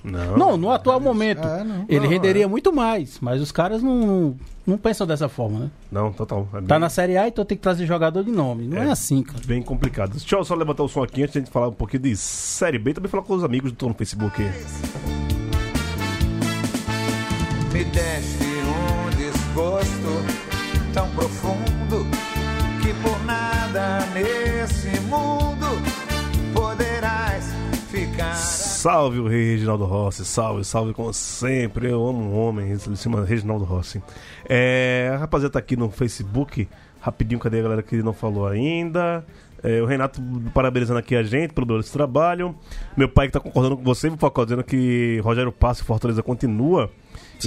Não. 0.03 0.37
Não, 0.37 0.57
no 0.57 0.71
atual 0.71 0.99
momento. 0.99 1.45
É, 1.47 1.63
não. 1.63 1.85
Ele 1.89 2.01
Não, 2.01 2.09
renderia 2.09 2.47
muito 2.47 2.71
mais, 2.71 3.19
mas 3.19 3.41
os 3.41 3.51
caras 3.51 3.81
não, 3.81 4.05
não, 4.05 4.35
não 4.65 4.77
pensam 4.77 5.07
dessa 5.07 5.27
forma, 5.27 5.59
né? 5.61 5.71
Não, 5.91 6.11
total. 6.13 6.47
É 6.53 6.57
Tá 6.57 6.61
bem, 6.61 6.79
na 6.79 6.89
Série 6.89 7.17
A, 7.17 7.27
então 7.27 7.43
tem 7.43 7.57
que 7.57 7.63
trazer 7.63 7.87
jogador 7.87 8.23
de 8.23 8.29
nome. 8.31 8.67
Não 8.67 8.77
é, 8.83 8.87
É. 8.87 8.91
assim, 8.91 9.23
cara. 9.23 9.39
bem 9.47 9.63
complicado. 9.63 10.11
Deixa 10.11 10.35
eu 10.35 10.43
só 10.45 10.53
levantar 10.53 10.83
o 10.83 10.87
som 10.87 11.01
aqui 11.03 11.23
antes 11.23 11.33
de 11.33 11.39
a 11.39 11.41
gente 11.41 11.51
falar 11.51 11.69
um 11.69 11.73
pouquinho 11.73 12.03
de 12.03 12.15
Série 12.15 12.77
B 12.77 12.91
e 12.91 12.93
também 12.93 13.09
falar 13.09 13.23
com 13.23 13.33
os 13.33 13.43
amigos 13.43 13.71
do 13.71 13.75
Tô 13.77 13.87
no 13.87 13.95
Facebook. 13.95 14.43
Me 17.75 17.83
deste 17.83 18.45
um 18.45 19.09
desgosto 19.17 20.93
tão 20.93 21.09
profundo 21.09 22.05
que 22.81 22.93
por 23.03 23.21
nada 23.25 24.05
nesse 24.13 24.97
mundo 25.01 25.65
poderás 26.53 27.43
ficar. 27.91 28.33
Salve 28.35 29.19
o 29.19 29.27
rei 29.27 29.51
Reginaldo 29.51 29.83
Rossi, 29.83 30.23
salve, 30.23 30.63
salve 30.63 30.93
como 30.93 31.11
sempre. 31.13 31.91
Eu 31.91 32.07
amo 32.07 32.21
um 32.21 32.39
homem, 32.39 32.69
ele 32.69 32.79
se 32.79 32.95
chama 32.95 33.25
Reginaldo 33.25 33.65
Rossi. 33.65 34.01
É, 34.47 35.11
a 35.13 35.17
rapaziada 35.17 35.51
tá 35.51 35.59
aqui 35.59 35.75
no 35.75 35.91
Facebook, 35.91 36.69
rapidinho, 37.01 37.41
cadê 37.41 37.59
a 37.59 37.63
galera 37.63 37.83
que 37.83 38.01
não 38.01 38.13
falou 38.13 38.47
ainda? 38.47 39.25
É, 39.61 39.81
o 39.81 39.85
Renato 39.85 40.21
parabenizando 40.53 40.99
aqui 40.99 41.13
a 41.13 41.23
gente 41.23 41.53
pelo 41.53 41.67
belo 41.67 41.83
trabalho. 41.83 42.55
Meu 42.95 43.09
pai 43.09 43.27
que 43.27 43.33
tá 43.33 43.39
concordando 43.41 43.75
com 43.75 43.83
você, 43.83 44.07
o 44.07 44.15
Facó, 44.15 44.45
dizendo 44.45 44.63
que 44.63 45.19
Rogério 45.25 45.51
Passo 45.51 45.81
e 45.81 45.85
Fortaleza 45.85 46.23
continua. 46.23 46.89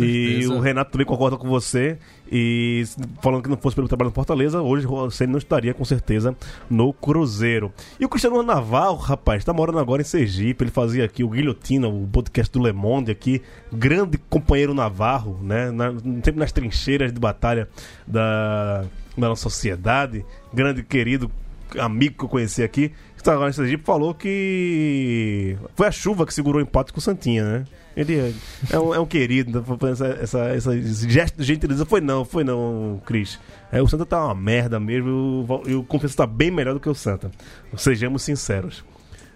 E 0.05 0.47
o 0.47 0.61
Renato 0.61 0.91
também 0.93 1.07
concorda 1.07 1.37
com 1.37 1.49
você. 1.49 1.99
E 2.31 2.85
falando 3.23 3.43
que 3.43 3.49
não 3.49 3.57
fosse 3.57 3.75
pelo 3.75 3.89
trabalho 3.89 4.11
no 4.11 4.15
Fortaleza, 4.15 4.61
hoje 4.61 4.87
você 4.87 5.27
não 5.27 5.39
estaria 5.39 5.73
com 5.73 5.85
certeza 5.85 6.37
no 6.69 6.93
Cruzeiro. 6.93 7.73
E 7.99 8.05
o 8.05 8.09
Cristiano 8.09 8.43
Navarro, 8.43 8.97
rapaz, 8.97 9.45
tá 9.45 9.53
morando 9.53 9.79
agora 9.79 10.03
em 10.03 10.05
Sergipe. 10.05 10.63
Ele 10.65 10.71
fazia 10.71 11.05
aqui 11.05 11.25
o 11.25 11.29
Guilhotina, 11.31 11.89
o 11.89 12.07
podcast 12.13 12.53
do 12.53 12.63
Le 12.65 12.73
Monde 12.73 13.11
aqui. 13.11 13.41
Grande 13.73 14.19
companheiro 14.29 14.75
Navarro, 14.75 15.39
né? 15.43 15.71
Na- 15.71 15.93
sempre 15.93 16.37
nas 16.37 16.53
trincheiras 16.53 17.13
de 17.13 17.19
batalha 17.19 17.67
da, 18.07 18.85
da 19.17 19.29
nossa 19.29 19.43
sociedade. 19.43 20.25
Grande 20.53 20.83
querido 20.83 21.31
amigo 21.79 22.17
que 22.19 22.25
eu 22.25 22.29
conheci 22.29 22.63
aqui. 22.63 22.89
Que 22.91 22.95
está 23.23 23.33
agora 23.33 23.51
em 23.51 23.53
Sergipe, 23.55 23.85
falou 23.85 24.15
que 24.15 25.57
foi 25.75 25.87
a 25.89 25.91
chuva 25.91 26.25
que 26.27 26.33
segurou 26.33 26.61
o 26.61 26.63
empate 26.63 26.93
com 26.93 26.99
o 26.99 27.03
Santinha, 27.03 27.43
né? 27.45 27.65
É, 27.99 28.33
é 28.77 28.79
um, 28.79 28.95
é 28.95 29.01
um 29.01 29.07
querido, 29.07 29.59
então, 29.59 29.89
essa, 29.89 30.07
essa, 30.07 30.39
essa, 30.51 30.81
gesto 30.81 31.37
de 31.37 31.45
gentileza 31.45 31.85
foi 31.85 32.01
não, 32.01 32.25
foi 32.25 32.45
não, 32.45 33.01
Cris. 33.05 33.41
É, 33.73 33.83
o 33.83 33.89
Santa 33.89 34.07
tá 34.07 34.25
uma 34.25 34.35
merda 34.35 34.79
mesmo, 34.79 35.45
vou- 35.45 35.63
eu 35.67 35.83
confesso 35.83 36.17
tá 36.17 36.27
bem 36.27 36.51
melhor 36.51 36.75
do 36.75 36.81
que 36.81 36.89
o 36.89 36.95
Santa. 36.95 37.31
Sejamos 37.77 38.23
sinceros. 38.23 38.85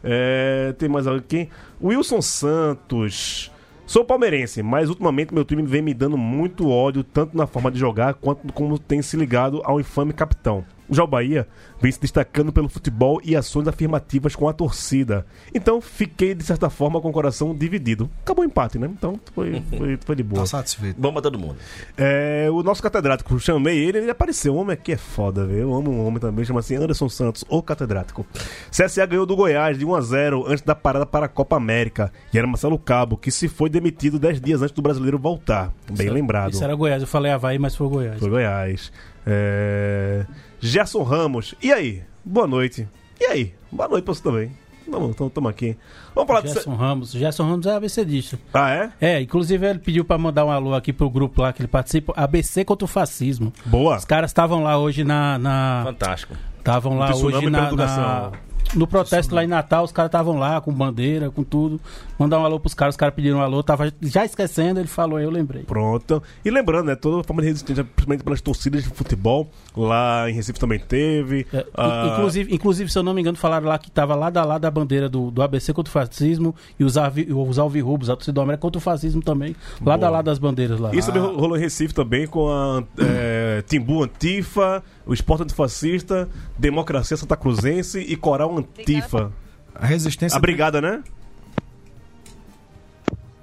É, 0.04 0.74
tem 0.78 0.88
mais 0.88 1.06
alguém 1.06 1.22
aqui? 1.42 1.48
Wilson 1.82 2.22
Santos. 2.22 3.50
Sou 3.84 4.04
palmeirense, 4.04 4.62
mas 4.62 4.88
ultimamente 4.88 5.34
meu 5.34 5.44
time 5.44 5.62
vem 5.64 5.82
me 5.82 5.92
dando 5.92 6.16
muito 6.16 6.70
ódio, 6.70 7.02
tanto 7.02 7.36
na 7.36 7.46
forma 7.46 7.70
de 7.70 7.78
jogar 7.78 8.14
quanto 8.14 8.52
como 8.52 8.78
tem 8.78 9.02
se 9.02 9.16
ligado 9.16 9.60
ao 9.64 9.80
infame 9.80 10.12
capitão. 10.12 10.64
Já 10.90 11.04
o 11.04 11.06
Bahia 11.06 11.46
vem 11.80 11.90
se 11.90 12.00
destacando 12.00 12.52
pelo 12.52 12.68
futebol 12.68 13.20
e 13.24 13.34
ações 13.34 13.66
afirmativas 13.66 14.36
com 14.36 14.48
a 14.48 14.52
torcida. 14.52 15.26
Então 15.54 15.80
fiquei, 15.80 16.34
de 16.34 16.44
certa 16.44 16.68
forma, 16.70 17.00
com 17.00 17.08
o 17.08 17.12
coração 17.12 17.54
dividido. 17.54 18.10
Acabou 18.22 18.44
o 18.44 18.46
empate, 18.46 18.78
né? 18.78 18.88
Então 18.90 19.18
foi, 19.34 19.62
foi, 19.76 19.98
foi 20.04 20.16
de 20.16 20.22
boa. 20.22 20.42
Tá 20.42 20.46
satisfeito. 20.46 21.00
Bom 21.00 21.12
pra 21.12 21.22
todo 21.22 21.38
mundo. 21.38 21.56
É, 21.96 22.48
o 22.50 22.62
nosso 22.62 22.82
catedrático, 22.82 23.38
chamei 23.38 23.78
ele, 23.78 23.98
ele 23.98 24.10
apareceu. 24.10 24.54
O 24.54 24.56
homem 24.56 24.74
aqui 24.74 24.92
é 24.92 24.96
foda, 24.96 25.46
velho. 25.46 25.60
Eu 25.60 25.74
amo 25.74 25.90
um 25.90 26.06
homem 26.06 26.20
também, 26.20 26.44
chama 26.44 26.60
assim 26.60 26.76
Anderson 26.76 27.08
Santos, 27.08 27.44
o 27.48 27.62
catedrático. 27.62 28.26
CSA 28.70 29.06
ganhou 29.06 29.26
do 29.26 29.36
Goiás 29.36 29.78
de 29.78 29.84
1 29.84 29.94
a 29.94 30.00
0 30.00 30.44
antes 30.46 30.62
da 30.62 30.74
parada 30.74 31.06
para 31.06 31.26
a 31.26 31.28
Copa 31.28 31.56
América. 31.56 32.12
E 32.32 32.38
era 32.38 32.46
Marcelo 32.46 32.78
Cabo, 32.78 33.16
que 33.16 33.30
se 33.30 33.48
foi 33.48 33.68
demitido 33.68 34.18
10 34.18 34.40
dias 34.40 34.62
antes 34.62 34.74
do 34.74 34.82
brasileiro 34.82 35.18
voltar. 35.18 35.72
Bem 35.90 36.10
lembrado. 36.10 36.52
Isso 36.52 36.64
era 36.64 36.74
Goiás. 36.74 37.02
Eu 37.02 37.08
falei 37.08 37.32
Havaí, 37.32 37.58
mas 37.58 37.74
foi 37.74 37.88
Goiás. 37.88 38.18
Foi 38.18 38.30
Goiás. 38.30 38.92
É... 39.26 40.24
Gerson 40.60 41.02
Ramos. 41.02 41.54
E 41.62 41.72
aí? 41.72 42.02
Boa 42.24 42.46
noite. 42.46 42.88
E 43.20 43.24
aí? 43.24 43.54
Boa 43.70 43.88
noite 43.88 44.04
pra 44.04 44.14
você 44.14 44.22
também. 44.22 44.52
Vamos, 44.88 45.16
tamo 45.32 45.48
aqui. 45.48 45.76
Vamos 46.14 46.28
falar 46.28 46.40
de. 46.42 46.48
Gerson 46.48 46.74
Ramos. 46.74 47.12
Gerson 47.12 47.44
Ramos 47.48 47.66
é 47.66 47.74
ABCdista. 47.74 48.38
Ah, 48.52 48.70
é? 48.70 48.90
É, 49.00 49.20
inclusive 49.20 49.64
ele 49.66 49.78
pediu 49.78 50.04
pra 50.04 50.18
mandar 50.18 50.44
um 50.44 50.50
alô 50.50 50.74
aqui 50.74 50.92
pro 50.92 51.08
grupo 51.08 51.40
lá 51.42 51.52
que 51.52 51.62
ele 51.62 51.68
participa. 51.68 52.12
ABC 52.16 52.64
contra 52.64 52.84
o 52.84 52.88
fascismo. 52.88 53.52
Boa. 53.64 53.96
Os 53.96 54.04
caras 54.04 54.30
estavam 54.30 54.62
lá 54.62 54.76
hoje 54.78 55.04
na. 55.04 55.38
na 55.38 55.82
Fantástico. 55.84 56.34
Estavam 56.58 56.98
lá 56.98 57.14
hoje 57.14 57.48
na, 57.48 57.66
educação. 57.68 58.02
na- 58.02 58.32
no 58.74 58.86
protesto 58.86 59.34
lá 59.34 59.44
em 59.44 59.46
Natal, 59.46 59.84
os 59.84 59.92
caras 59.92 60.08
estavam 60.08 60.38
lá 60.38 60.60
com 60.60 60.72
bandeira, 60.72 61.30
com 61.30 61.42
tudo. 61.42 61.80
Mandar 62.18 62.38
um 62.40 62.44
alô 62.44 62.58
pros 62.60 62.74
caras, 62.74 62.94
os 62.94 62.96
caras 62.96 63.14
pediram 63.14 63.38
um 63.38 63.42
alô, 63.42 63.62
tava 63.62 63.92
já 64.00 64.24
esquecendo, 64.24 64.78
ele 64.80 64.88
falou, 64.88 65.18
eu 65.20 65.30
lembrei. 65.30 65.62
Pronto. 65.64 66.22
E 66.44 66.50
lembrando, 66.50 66.86
né? 66.86 66.94
Toda 66.96 67.22
forma 67.24 67.42
de 67.42 67.48
resistência, 67.48 67.84
principalmente 67.84 68.22
pelas 68.24 68.40
torcidas 68.40 68.82
de 68.84 68.88
futebol. 68.90 69.50
Lá 69.76 70.28
em 70.30 70.34
Recife 70.34 70.58
também 70.60 70.78
teve. 70.78 71.46
É, 71.52 71.66
Ah, 71.76 72.04
in- 72.06 72.12
inclusive, 72.12 72.54
inclusive, 72.54 72.90
se 72.92 72.98
eu 72.98 73.02
não 73.02 73.14
me 73.14 73.20
engano, 73.20 73.36
falaram 73.36 73.66
lá 73.66 73.78
que 73.78 73.90
tava 73.90 74.14
lá 74.14 74.30
da 74.30 74.44
lá 74.44 74.58
da 74.58 74.70
bandeira 74.70 75.08
do, 75.08 75.30
do 75.30 75.42
ABC 75.42 75.72
contra 75.72 75.90
o 75.90 75.92
fascismo 75.92 76.54
e 76.78 76.84
os, 76.84 76.96
avi, 76.96 77.28
os 77.32 77.58
alvirrubos, 77.58 78.08
a 78.10 78.14
torcida 78.14 78.34
do 78.34 78.40
América 78.40 78.60
contra 78.62 78.78
o 78.78 78.80
fascismo 78.82 79.22
também. 79.22 79.56
Lá 79.84 79.96
da 79.96 80.06
Boa. 80.06 80.10
lá 80.18 80.22
das 80.22 80.38
bandeiras 80.38 80.78
lá. 80.78 80.94
Isso 80.94 81.12
também 81.12 81.22
rolou 81.34 81.56
em 81.56 81.60
Recife 81.60 81.92
também 81.94 82.26
com 82.26 82.48
a 82.48 82.82
é, 82.98 83.62
Timbu 83.66 84.02
Antifa, 84.04 84.82
o 85.06 85.12
Esporte 85.12 85.42
Antifascista, 85.44 86.28
Democracia 86.58 87.16
Santa 87.16 87.36
Cruzense 87.36 88.00
e 88.00 88.16
Coral 88.16 88.56
Antifa. 88.56 89.32
A 89.74 89.86
resistência. 89.86 90.36
A 90.36 90.40
brigada, 90.40 90.80
né? 90.80 91.02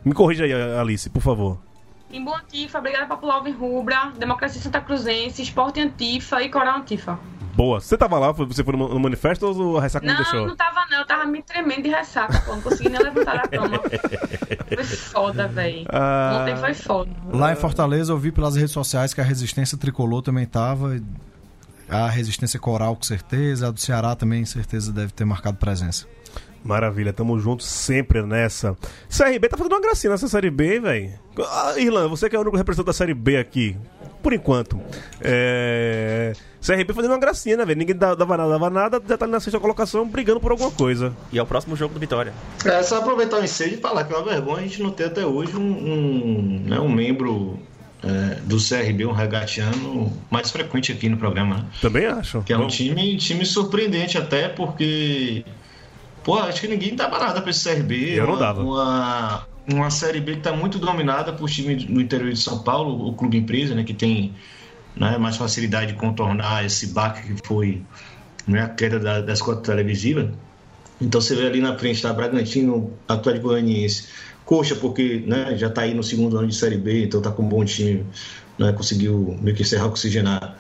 Me 0.03 0.13
corrija 0.13 0.45
aí, 0.45 0.53
Alice, 0.53 1.09
por 1.09 1.21
favor. 1.21 1.59
Timbu 2.09 2.33
Antifa, 2.33 2.81
Brigada 2.81 3.05
Popular 3.05 3.39
Rubra, 3.51 4.11
Democracia 4.17 4.59
Santa 4.59 4.81
Cruzense, 4.81 5.41
Esporte 5.41 5.79
Antifa 5.79 6.41
e 6.41 6.49
Coral 6.49 6.79
Antifa. 6.79 7.19
Boa. 7.55 7.79
Você 7.79 7.97
tava 7.97 8.17
lá? 8.17 8.31
Você 8.31 8.63
foi 8.63 8.75
no, 8.75 8.99
manifesto 8.99 9.45
ou 9.45 9.75
o 9.75 9.79
ressaca 9.79 10.07
não, 10.07 10.13
Não, 10.13 10.21
deixou? 10.21 10.47
não 10.47 10.55
tava 10.55 10.85
não, 10.89 10.99
eu 10.99 11.05
tava 11.05 11.25
me 11.25 11.41
tremendo 11.43 11.83
de 11.83 11.89
ressaca, 11.89 12.41
pô, 12.45 12.55
não 12.55 12.61
consegui 12.61 12.89
nem 12.89 13.01
levantar 13.01 13.41
da 13.41 13.47
cama. 13.47 13.81
Foi 14.73 14.83
foda, 14.83 15.47
velho. 15.47 15.85
Ah. 15.89 16.39
Ontem 16.41 16.55
foi 16.55 16.73
foda. 16.75 17.09
Lá 17.33 17.51
em 17.51 17.55
Fortaleza 17.55 18.13
eu 18.13 18.17
vi 18.17 18.31
pelas 18.31 18.55
redes 18.55 18.71
sociais 18.71 19.13
que 19.15 19.19
a 19.19 19.23
resistência 19.23 19.77
tricolor 19.77 20.21
também 20.21 20.45
tava. 20.45 21.01
A 21.89 22.07
resistência 22.07 22.59
coral, 22.59 22.95
com 22.95 23.03
certeza. 23.03 23.67
A 23.67 23.71
do 23.71 23.79
Ceará 23.79 24.15
também, 24.15 24.45
certeza, 24.45 24.91
deve 24.91 25.11
ter 25.11 25.25
marcado 25.25 25.57
presença. 25.57 26.05
Maravilha, 26.63 27.13
tamo 27.13 27.39
junto 27.39 27.63
sempre 27.63 28.21
nessa. 28.21 28.75
CRB 29.09 29.47
tá 29.47 29.57
fazendo 29.57 29.73
uma 29.73 29.81
gracinha 29.81 30.11
nessa 30.11 30.27
Série 30.27 30.49
B, 30.49 30.79
velho. 30.79 31.13
Ah, 31.39 31.73
Irlan, 31.77 32.07
você 32.07 32.29
que 32.29 32.35
é 32.35 32.39
o 32.39 32.41
único 32.41 32.57
representante 32.57 32.87
da 32.87 32.93
Série 32.93 33.13
B 33.13 33.37
aqui, 33.37 33.77
por 34.21 34.33
enquanto. 34.33 34.79
É... 35.21 36.33
CRB 36.61 36.93
fazendo 36.93 37.11
uma 37.11 37.19
gracinha, 37.19 37.55
né, 37.55 37.65
velho? 37.65 37.79
Ninguém 37.79 37.95
dava 37.95 38.37
nada, 38.37 38.49
dava 38.49 38.69
nada, 38.69 39.01
já 39.07 39.17
tá 39.17 39.25
na 39.25 39.39
sexta 39.39 39.59
colocação 39.59 40.05
brigando 40.05 40.41
por 40.41 40.51
alguma 40.51 40.69
coisa. 40.69 41.15
E 41.31 41.39
é 41.39 41.41
o 41.41 41.45
próximo 41.45 41.77
jogo 41.77 41.93
do 41.93 41.99
Vitória. 41.99 42.33
É 42.65 42.83
só 42.83 42.97
aproveitar 42.97 43.39
o 43.39 43.43
ensejo 43.43 43.75
e 43.75 43.77
falar 43.77 44.03
que 44.03 44.13
é 44.13 44.17
uma 44.17 44.25
vergonha 44.25 44.57
a 44.57 44.61
gente 44.63 44.83
não 44.83 44.91
ter 44.91 45.05
até 45.05 45.25
hoje 45.25 45.55
um, 45.55 45.61
um, 45.61 46.63
né, 46.65 46.79
um 46.79 46.89
membro 46.89 47.57
é, 48.03 48.39
do 48.41 48.57
CRB, 48.57 49.05
um 49.05 49.11
regatiano, 49.11 50.11
mais 50.29 50.51
frequente 50.51 50.91
aqui 50.91 51.09
no 51.09 51.17
programa. 51.17 51.55
Né? 51.57 51.65
Também 51.81 52.05
acho. 52.05 52.41
Que 52.43 52.53
é 52.53 52.57
um 52.57 52.61
Bom, 52.61 52.67
time, 52.67 53.17
time 53.17 53.45
surpreendente 53.45 54.17
até, 54.17 54.47
porque. 54.47 55.43
Pô, 56.23 56.37
acho 56.37 56.61
que 56.61 56.67
ninguém 56.67 56.95
dava 56.95 57.19
nada 57.19 57.41
pra 57.41 57.51
esse 57.51 57.67
CRB. 57.69 58.13
Eu 58.13 58.27
não 58.27 58.33
uma, 58.33 58.39
dava. 58.39 58.63
Uma, 58.63 59.47
uma 59.73 59.89
Série 59.89 60.19
B 60.19 60.35
que 60.35 60.41
tá 60.41 60.53
muito 60.53 60.77
dominada 60.77 61.33
por 61.33 61.49
time 61.49 61.75
no 61.87 62.01
interior 62.01 62.31
de 62.31 62.39
São 62.39 62.59
Paulo, 62.59 63.07
o 63.07 63.13
Clube 63.13 63.37
Empresa, 63.37 63.75
né? 63.75 63.83
Que 63.83 63.93
tem 63.93 64.33
né, 64.95 65.17
mais 65.17 65.37
facilidade 65.37 65.93
de 65.93 65.97
contornar 65.97 66.65
esse 66.65 66.87
baque 66.87 67.33
que 67.33 67.47
foi 67.47 67.81
né, 68.47 68.61
a 68.61 68.69
queda 68.69 68.99
da, 68.99 69.21
das 69.21 69.41
cotas 69.41 69.63
televisivas. 69.63 70.29
Então 71.01 71.21
você 71.21 71.35
vê 71.35 71.47
ali 71.47 71.61
na 71.61 71.77
frente, 71.77 72.01
tá 72.01 72.11
Bragantino, 72.11 72.93
Atlético 73.07 73.47
Goianiense, 73.47 74.09
Coxa, 74.49 74.75
porque 74.75 75.23
né, 75.27 75.55
já 75.55 75.69
tá 75.69 75.81
aí 75.81 75.93
no 75.93 76.01
segundo 76.01 76.35
ano 76.35 76.47
de 76.47 76.55
Série 76.55 76.75
B, 76.75 77.03
então 77.03 77.21
tá 77.21 77.29
com 77.29 77.43
um 77.43 77.47
bom 77.47 77.63
time, 77.63 78.03
né, 78.57 78.73
conseguiu 78.73 79.37
meio 79.43 79.55
que 79.55 79.61
encerrar 79.61 79.85
oxigenar 79.85 80.57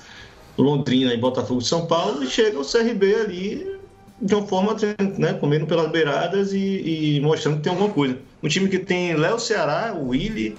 Londrina 0.55 1.11
e 1.11 1.17
Botafogo 1.17 1.59
de 1.59 1.65
São 1.65 1.87
Paulo, 1.87 2.23
e 2.23 2.27
chega 2.27 2.59
o 2.59 2.63
CRB 2.63 3.15
ali 3.15 3.79
de 4.21 4.35
uma 4.35 4.45
forma, 4.45 4.75
né, 5.17 5.33
comendo 5.33 5.65
pelas 5.65 5.89
beiradas 5.89 6.53
e, 6.53 7.15
e 7.17 7.19
mostrando 7.21 7.57
que 7.57 7.63
tem 7.63 7.71
alguma 7.71 7.89
coisa. 7.89 8.15
Um 8.43 8.47
time 8.47 8.69
que 8.69 8.77
tem 8.77 9.15
Léo 9.15 9.39
Ceará, 9.39 9.95
o 9.99 10.09
Willi, 10.09 10.55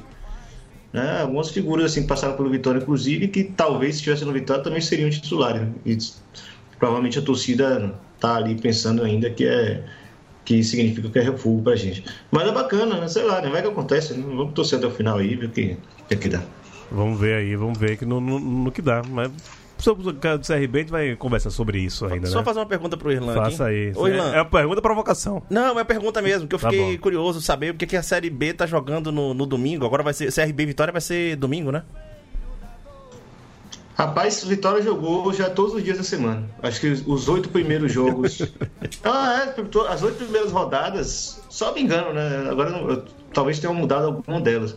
né, 0.93 1.21
algumas 1.21 1.51
figuras 1.51 1.93
assim 1.93 2.03
que 2.03 2.09
passaram 2.09 2.37
pelo 2.37 2.51
Vitória, 2.51 2.81
inclusive, 2.81 3.29
que 3.29 3.45
talvez 3.45 3.95
se 3.95 3.99
estivesse 4.01 4.25
no 4.25 4.33
Vitória 4.33 4.65
também 4.65 4.81
seriam 4.81 5.09
titulares. 5.09 5.63
né? 5.63 5.73
E 5.87 5.97
provavelmente 6.81 7.21
a 7.21 7.23
torcida 7.23 7.95
tá 8.19 8.35
ali 8.35 8.57
pensando 8.57 9.05
ainda 9.05 9.31
que 9.31 9.45
é 9.45 9.85
que 10.51 10.65
significa 10.65 11.09
que 11.09 11.19
é 11.21 11.23
refúgio 11.23 11.63
pra 11.63 11.77
gente. 11.77 12.05
Mas 12.29 12.49
é 12.49 12.51
bacana, 12.51 12.99
né? 12.99 13.07
Sei 13.07 13.23
lá, 13.23 13.41
né? 13.41 13.49
Vai 13.49 13.63
que 13.63 13.69
acontece. 13.69 14.15
Né? 14.15 14.25
Vamos 14.27 14.53
torcer 14.53 14.79
até 14.79 14.89
o 14.89 14.91
final 14.91 15.19
aí, 15.19 15.37
ver 15.37 15.47
o 15.47 15.51
que, 15.51 15.77
que, 16.09 16.15
é 16.15 16.17
que 16.17 16.29
dá. 16.29 16.43
Vamos 16.91 17.21
ver 17.21 17.35
aí, 17.35 17.55
vamos 17.55 17.79
ver 17.79 17.97
que 17.97 18.05
no, 18.05 18.21
no, 18.21 18.41
no 18.41 18.73
que 18.73 18.83
dá. 18.83 19.01
Mas 19.09 19.31
sobre 19.79 20.09
o 20.09 20.15
caso 20.15 20.41
do 20.41 20.47
CRB, 20.47 20.79
a 20.79 20.83
gente 20.83 20.91
vai 20.91 21.15
conversar 21.15 21.51
sobre 21.51 21.79
isso 21.79 22.05
ainda, 22.05 22.27
Só 22.27 22.41
né? 22.41 22.45
fazer 22.45 22.59
uma 22.59 22.67
pergunta 22.67 22.97
pro 22.97 23.13
Irlan 23.13 23.33
aqui. 23.33 23.51
Faça 23.53 23.67
aí. 23.67 23.93
Ô, 23.95 24.09
Irlan. 24.09 24.33
É 24.33 24.41
a 24.41 24.45
pergunta 24.45 24.83
provocação. 24.83 25.41
Não, 25.49 25.79
é 25.79 25.85
pergunta 25.85 26.21
mesmo, 26.21 26.49
que 26.49 26.55
eu 26.57 26.59
Tá 26.59 26.69
fiquei 26.69 26.97
bom. 26.97 27.01
curioso 27.03 27.41
saber 27.41 27.73
porque 27.73 27.87
que 27.87 27.97
a 27.97 28.03
Série 28.03 28.29
B 28.29 28.53
tá 28.53 28.67
jogando 28.67 29.13
no, 29.13 29.33
no 29.33 29.47
domingo. 29.47 29.87
Agora 29.87 30.03
vai 30.03 30.13
ser 30.13 30.33
CRB 30.33 30.67
Vitória 30.67 30.91
vai 30.91 31.01
ser 31.01 31.37
domingo, 31.37 31.71
né? 31.71 31.85
Rapaz, 34.01 34.43
Vitória 34.45 34.81
jogou 34.81 35.31
já 35.31 35.51
todos 35.51 35.75
os 35.75 35.85
dias 35.85 35.99
da 35.99 36.03
semana. 36.05 36.49
Acho 36.63 36.81
que 36.81 36.87
os 37.07 37.29
oito 37.29 37.51
primeiros 37.51 37.93
jogos. 37.93 38.41
ah, 39.05 39.53
é, 39.55 39.93
as 39.93 40.03
oito 40.03 40.17
primeiras 40.17 40.51
rodadas, 40.51 41.43
só 41.51 41.75
me 41.75 41.83
engano, 41.83 42.15
né? 42.15 42.49
Agora 42.51 42.71
eu- 42.71 43.05
talvez 43.35 43.59
tenham 43.59 43.75
mudado 43.75 44.07
alguma 44.07 44.41
delas. 44.41 44.75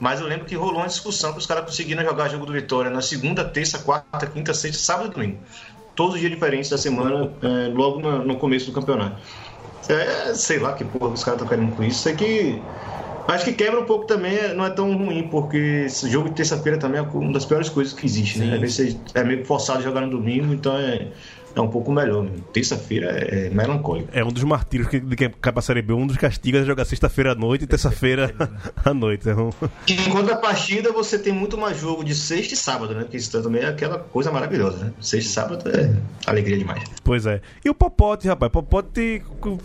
Mas 0.00 0.20
eu 0.20 0.26
lembro 0.26 0.44
que 0.44 0.56
rolou 0.56 0.78
uma 0.78 0.88
discussão 0.88 1.32
que 1.32 1.38
os 1.38 1.46
caras 1.46 1.64
conseguiram 1.66 2.02
jogar 2.02 2.28
jogo 2.28 2.44
do 2.46 2.52
Vitória 2.52 2.90
na 2.90 3.00
segunda, 3.00 3.44
terça, 3.44 3.78
quarta, 3.78 4.26
quinta, 4.26 4.52
sexta, 4.52 4.82
sábado 4.82 5.10
e 5.10 5.14
domingo. 5.14 5.38
Todos 5.94 6.14
os 6.14 6.20
dias 6.20 6.32
diferentes 6.32 6.68
da 6.68 6.76
semana, 6.76 7.32
é, 7.42 7.68
logo 7.72 8.00
na- 8.00 8.24
no 8.24 8.36
começo 8.38 8.66
do 8.66 8.72
campeonato. 8.72 9.22
É, 9.88 10.34
sei 10.34 10.58
lá 10.58 10.72
que 10.72 10.84
porra 10.84 11.12
os 11.12 11.22
caras 11.22 11.40
estão 11.40 11.48
querendo 11.56 11.76
com 11.76 11.84
isso. 11.84 12.00
Isso 12.00 12.08
aqui. 12.08 12.60
Acho 13.28 13.44
que 13.46 13.52
quebra 13.52 13.80
um 13.80 13.84
pouco 13.84 14.06
também, 14.06 14.54
não 14.54 14.64
é 14.64 14.70
tão 14.70 14.96
ruim, 14.96 15.28
porque 15.28 15.56
esse 15.86 16.08
jogo 16.10 16.28
de 16.28 16.34
terça-feira 16.34 16.78
também 16.78 17.00
é 17.00 17.02
uma 17.02 17.32
das 17.32 17.44
piores 17.44 17.68
coisas 17.68 17.92
que 17.92 18.04
existe, 18.06 18.38
né? 18.38 18.54
Às 18.54 18.60
vezes 18.60 18.96
é 19.14 19.24
meio 19.24 19.44
forçado 19.44 19.78
a 19.78 19.82
jogar 19.82 20.02
no 20.02 20.10
domingo, 20.10 20.52
então 20.52 20.76
é, 20.76 21.08
é 21.56 21.60
um 21.60 21.68
pouco 21.68 21.90
melhor. 21.90 22.26
Terça-feira 22.52 23.06
é 23.10 23.48
melancólico. 23.50 24.08
É 24.12 24.22
um 24.24 24.28
dos 24.28 24.42
martírios 24.44 24.88
que, 24.88 25.00
de 25.00 25.16
quem 25.16 25.30
cai 25.40 25.52
pra 25.52 25.62
Série 25.62 25.80
B. 25.82 25.92
Um 25.94 26.06
dos 26.06 26.16
castigos 26.16 26.60
é 26.60 26.64
jogar 26.64 26.84
sexta-feira 26.84 27.32
à 27.32 27.34
noite 27.34 27.64
e 27.64 27.66
terça-feira 27.66 28.34
à 28.84 28.92
noite. 28.92 29.28
É 29.28 29.34
um- 29.34 29.50
Em 29.88 30.10
contrapartida, 30.10 30.92
você 30.92 31.18
tem 31.18 31.32
muito 31.32 31.56
mais 31.56 31.78
jogo 31.78 32.04
de 32.04 32.14
sexta 32.14 32.54
e 32.54 32.56
sábado, 32.56 32.94
né? 32.94 33.02
Porque 33.02 33.16
isso 33.16 33.42
também 33.42 33.62
é 33.62 33.66
aquela 33.68 33.98
coisa 33.98 34.30
maravilhosa, 34.30 34.84
né? 34.84 34.92
Sexta 35.00 35.30
e 35.30 35.32
sábado 35.32 35.70
é 35.70 35.90
alegria 36.26 36.58
demais. 36.58 36.82
Pois 37.02 37.24
é. 37.26 37.40
E 37.64 37.70
o 37.70 37.74
Popote, 37.74 38.28
rapaz? 38.28 38.52
Popote 38.52 39.22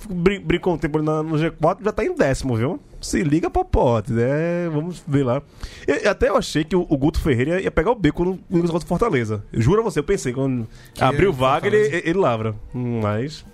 brin- 0.10 0.39
brincou 0.41 0.74
um 0.74 0.78
tempo 0.78 1.01
no 1.01 1.24
G4, 1.38 1.78
já 1.84 1.91
tá 1.91 2.05
em 2.05 2.16
décimo, 2.16 2.55
viu? 2.55 2.80
Se 3.02 3.24
liga, 3.24 3.50
Popote, 3.50 4.12
né? 4.12 4.70
Vamos 4.72 5.04
ver 5.08 5.24
lá. 5.24 5.41
E- 5.88 6.08
até 6.08 6.30
eu 6.30 6.36
achei 6.38 6.64
que 6.64 6.76
o, 6.76 6.86
o 6.89 6.97
Guto 6.97 7.20
Ferreira 7.20 7.62
ia, 7.62 7.72
pegar 7.72 7.91
o 7.91 7.95
beco 7.95 8.26
no, 8.26 8.39
no 8.50 8.62
do 8.62 8.86
Fortaleza. 8.86 9.43
Eu 9.54 9.62
juro 9.62 9.82
a 9.82 9.84
você, 9.84 10.00
eu 10.00 10.04
pensei, 10.04 10.34
quando 10.34 10.68
abriu 11.00 11.30
é 11.30 11.34
vaga, 11.34 11.68
ele, 11.68 11.78
Fortaleza. 11.78 12.10
ele 12.10 12.20
lavra. 12.20 12.56
Mas. 12.74 13.45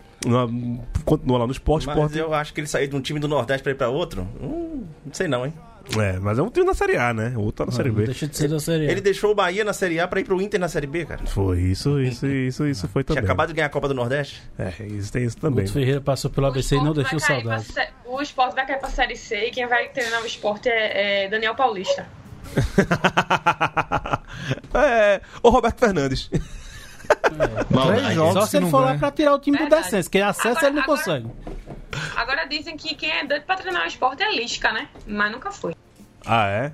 continua 1.06 1.38
lá 1.40 1.46
no 1.46 1.52
esporte, 1.52 1.86
Mas 1.86 1.96
esporte. 1.96 2.18
eu 2.18 2.34
acho 2.34 2.54
que 2.54 2.60
ele 2.60 2.68
sair 2.68 2.88
de 2.88 2.96
um 2.96 3.02
time 3.02 3.20
do 3.20 3.28
Nordeste 3.28 3.62
pra 3.62 3.72
ir 3.72 3.76
pra 3.76 3.90
outro, 3.90 4.28
hum, 4.42 4.84
não 5.06 5.14
sei 5.14 5.28
não, 5.28 5.46
hein? 5.46 5.54
É, 6.00 6.14
mas 6.20 6.40
é 6.40 6.42
um 6.42 6.50
time 6.50 6.66
na 6.66 6.74
Série 6.74 6.98
A, 6.98 7.14
né? 7.14 7.34
O 7.36 7.42
outro 7.42 7.64
tá 7.64 7.66
na 7.68 7.72
Série 7.72 7.90
Não 7.90 7.96
B. 7.96 8.06
deixa 8.06 8.28
de 8.28 8.36
ser 8.36 8.48
da 8.48 8.60
Série 8.60 8.88
A. 8.88 8.92
Ele 8.92 9.02
deixou 9.02 9.32
o 9.32 9.36
Bahia 9.36 9.64
na 9.64 9.72
Série 9.74 10.00
A 10.00 10.08
pra 10.08 10.20
ir 10.20 10.24
pro 10.24 10.42
Inter 10.42 10.60
na 10.60 10.68
Série 10.68 10.88
B, 10.88 11.06
cara. 11.06 11.26
Foi 11.28 11.60
isso, 11.60 12.00
isso, 12.02 12.26
isso, 12.28 12.66
isso 12.68 12.88
foi 12.88 13.04
Tinha 13.06 13.16
também. 13.16 13.24
acabado 13.24 13.50
de 13.50 13.54
ganhar 13.54 13.68
a 13.68 13.70
Copa 13.70 13.88
do 13.88 13.94
Nordeste. 13.94 14.42
É, 14.58 14.74
isso 14.88 15.12
tem 15.12 15.26
isso 15.26 15.38
também. 15.38 15.66
Guto 15.66 15.74
Ferreira 15.74 16.02
passou 16.02 16.32
pelo 16.32 16.48
ABC 16.48 16.76
e 16.76 16.84
não 16.84 16.94
deixou 16.94 17.20
saudade. 17.20 17.72
pra 17.72 17.88
O 18.06 18.20
esporte 18.22 18.56
vai 18.56 18.66
cair 18.66 18.80
pra 18.80 18.90
Série 18.90 19.16
C 19.16 19.48
e 19.48 19.52
quem 19.52 19.68
vai 19.68 19.90
treinar 19.90 20.24
o 20.24 20.26
esporte 20.26 20.70
é, 20.70 21.26
é 21.26 21.30
Daniel 21.30 21.54
Paulista. 21.56 22.06
é, 24.74 25.22
o 25.42 25.50
Roberto 25.50 25.80
Fernandes. 25.80 26.30
Três 27.06 28.14
jogos 28.14 28.34
Só 28.34 28.42
que 28.42 28.48
se 28.48 28.58
ele 28.58 28.70
for 28.70 28.80
lá 28.80 28.88
ganha. 28.88 29.00
pra 29.00 29.12
tirar 29.12 29.34
o 29.34 29.40
time 29.40 29.58
do 29.58 29.62
Verdade. 29.62 29.84
descenso. 29.84 30.10
Quem 30.10 30.22
acessa 30.22 30.50
Agora- 30.50 30.68
ele 30.68 30.76
não 30.76 30.84
agora- 30.84 30.98
consegue. 30.98 31.28
Agora 32.16 32.46
dizem 32.46 32.76
que 32.78 32.96
quem 32.96 33.10
é 33.12 33.26
doido 33.26 33.44
pra 33.44 33.56
treinar 33.56 33.84
o 33.84 33.88
esporte 33.88 34.22
é 34.24 34.32
Lisca, 34.36 34.72
né? 34.72 34.88
Mas 35.08 35.32
nunca 35.32 35.52
foi. 35.52 35.74
Ah, 36.26 36.48
é? 36.48 36.72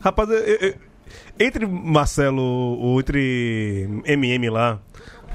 Rapaz, 0.00 0.28
eu- 0.30 0.36
eu- 0.38 0.74
entre 1.38 1.66
Marcelo, 1.66 2.42
ou 2.42 3.00
entre 3.00 3.88
MM 4.04 4.50
lá. 4.50 4.78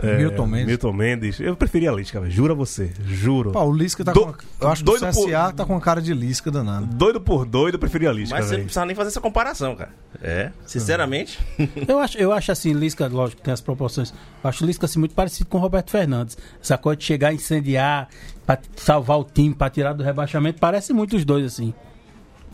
É, 0.02 0.18
Milton 0.18 0.48
Mendes. 0.48 0.68
Milton 0.68 0.94
Mendes, 0.94 1.40
eu 1.40 1.56
preferia 1.56 1.92
a 1.92 1.94
Lisca, 1.94 2.20
velho. 2.20 2.32
Juro 2.32 2.54
a 2.54 2.56
você. 2.56 2.92
Juro. 3.06 3.52
Pô, 3.52 3.62
o 3.64 3.72
Lisca 3.74 4.04
tá 4.04 4.12
Do- 4.12 4.22
com. 4.22 4.34
Eu 4.62 4.68
acho 4.70 4.84
que 4.84 4.90
o 4.90 4.94
CSA 4.96 5.12
por- 5.14 5.54
tá 5.54 5.66
com 5.66 5.76
a 5.78 5.82
cara 5.82 6.02
de 6.02 6.14
Lisca 6.14 6.50
danado. 6.50 6.86
Doido 6.88 7.22
por 7.22 7.46
doido, 7.46 7.76
eu 7.76 7.80
preferia 7.80 8.10
a 8.10 8.14
Lisca, 8.14 8.36
Mas 8.36 8.46
você 8.46 8.58
não 8.58 8.64
precisa 8.64 8.86
nem 8.86 8.96
fazer 8.96 9.10
essa 9.10 9.22
comparação, 9.22 9.76
cara. 9.76 9.92
É, 10.22 10.52
sinceramente. 10.66 11.40
Eu 11.88 12.00
acho, 12.00 12.18
eu 12.18 12.32
acho 12.32 12.52
assim, 12.52 12.72
Lisca, 12.74 13.08
lógico, 13.08 13.42
tem 13.42 13.54
as 13.54 13.62
proporções. 13.62 14.12
Eu 14.44 14.50
acho 14.50 14.64
o 14.64 14.68
Lisca 14.68 14.86
assim, 14.86 15.00
muito 15.00 15.14
parecido 15.14 15.50
com 15.50 15.58
o 15.58 15.62
Roberto 15.62 15.92
Fernandes. 15.92 16.38
Essa 16.62 16.78
coisa 16.78 16.98
de 16.98 17.04
chegar 17.04 17.30
a 17.30 17.34
incendiar, 17.34 18.08
pra 18.46 18.58
salvar 18.76 19.20
o 19.20 19.24
time, 19.24 19.54
pra 19.54 19.70
tirar 19.70 19.94
do 19.94 20.04
rebaixamento, 20.04 20.60
parece 20.60 20.94
muito 20.94 21.16
os 21.16 21.26
dois, 21.26 21.46
assim. 21.46 21.74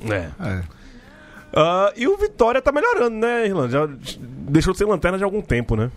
É. 0.10 0.30
É. 0.40 0.62
Ah, 1.56 1.92
e 1.96 2.08
o 2.08 2.18
Vitória 2.18 2.62
tá 2.62 2.72
melhorando, 2.72 3.16
né, 3.18 3.46
Irlanda? 3.48 3.70
Já 3.70 3.90
deixou 4.48 4.72
de 4.74 4.78
ser 4.80 4.86
lanterna 4.86 5.18
de 5.18 5.24
algum 5.24 5.42
tempo, 5.42 5.76
né? 5.76 5.90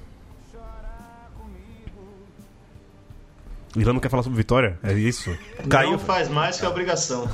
O 3.75 3.79
Irlanda 3.79 3.95
não 3.95 4.01
quer 4.01 4.09
falar 4.11 4.23
sobre 4.23 4.37
Vitória? 4.37 4.79
É 4.83 4.93
isso? 4.93 5.37
Não 5.67 5.99
faz 5.99 6.29
mais 6.29 6.59
que 6.61 6.67
a 6.67 6.69
obrigação. 6.71 7.29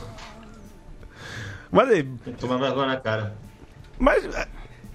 Mas 1.70 1.88
aí, 1.90 2.02
Tem 2.24 2.32
que 2.34 2.40
tomar 2.40 2.56
vergonha 2.58 2.86
na 2.86 2.96
cara. 2.96 3.34
Mas 3.98 4.24
é, 4.24 4.46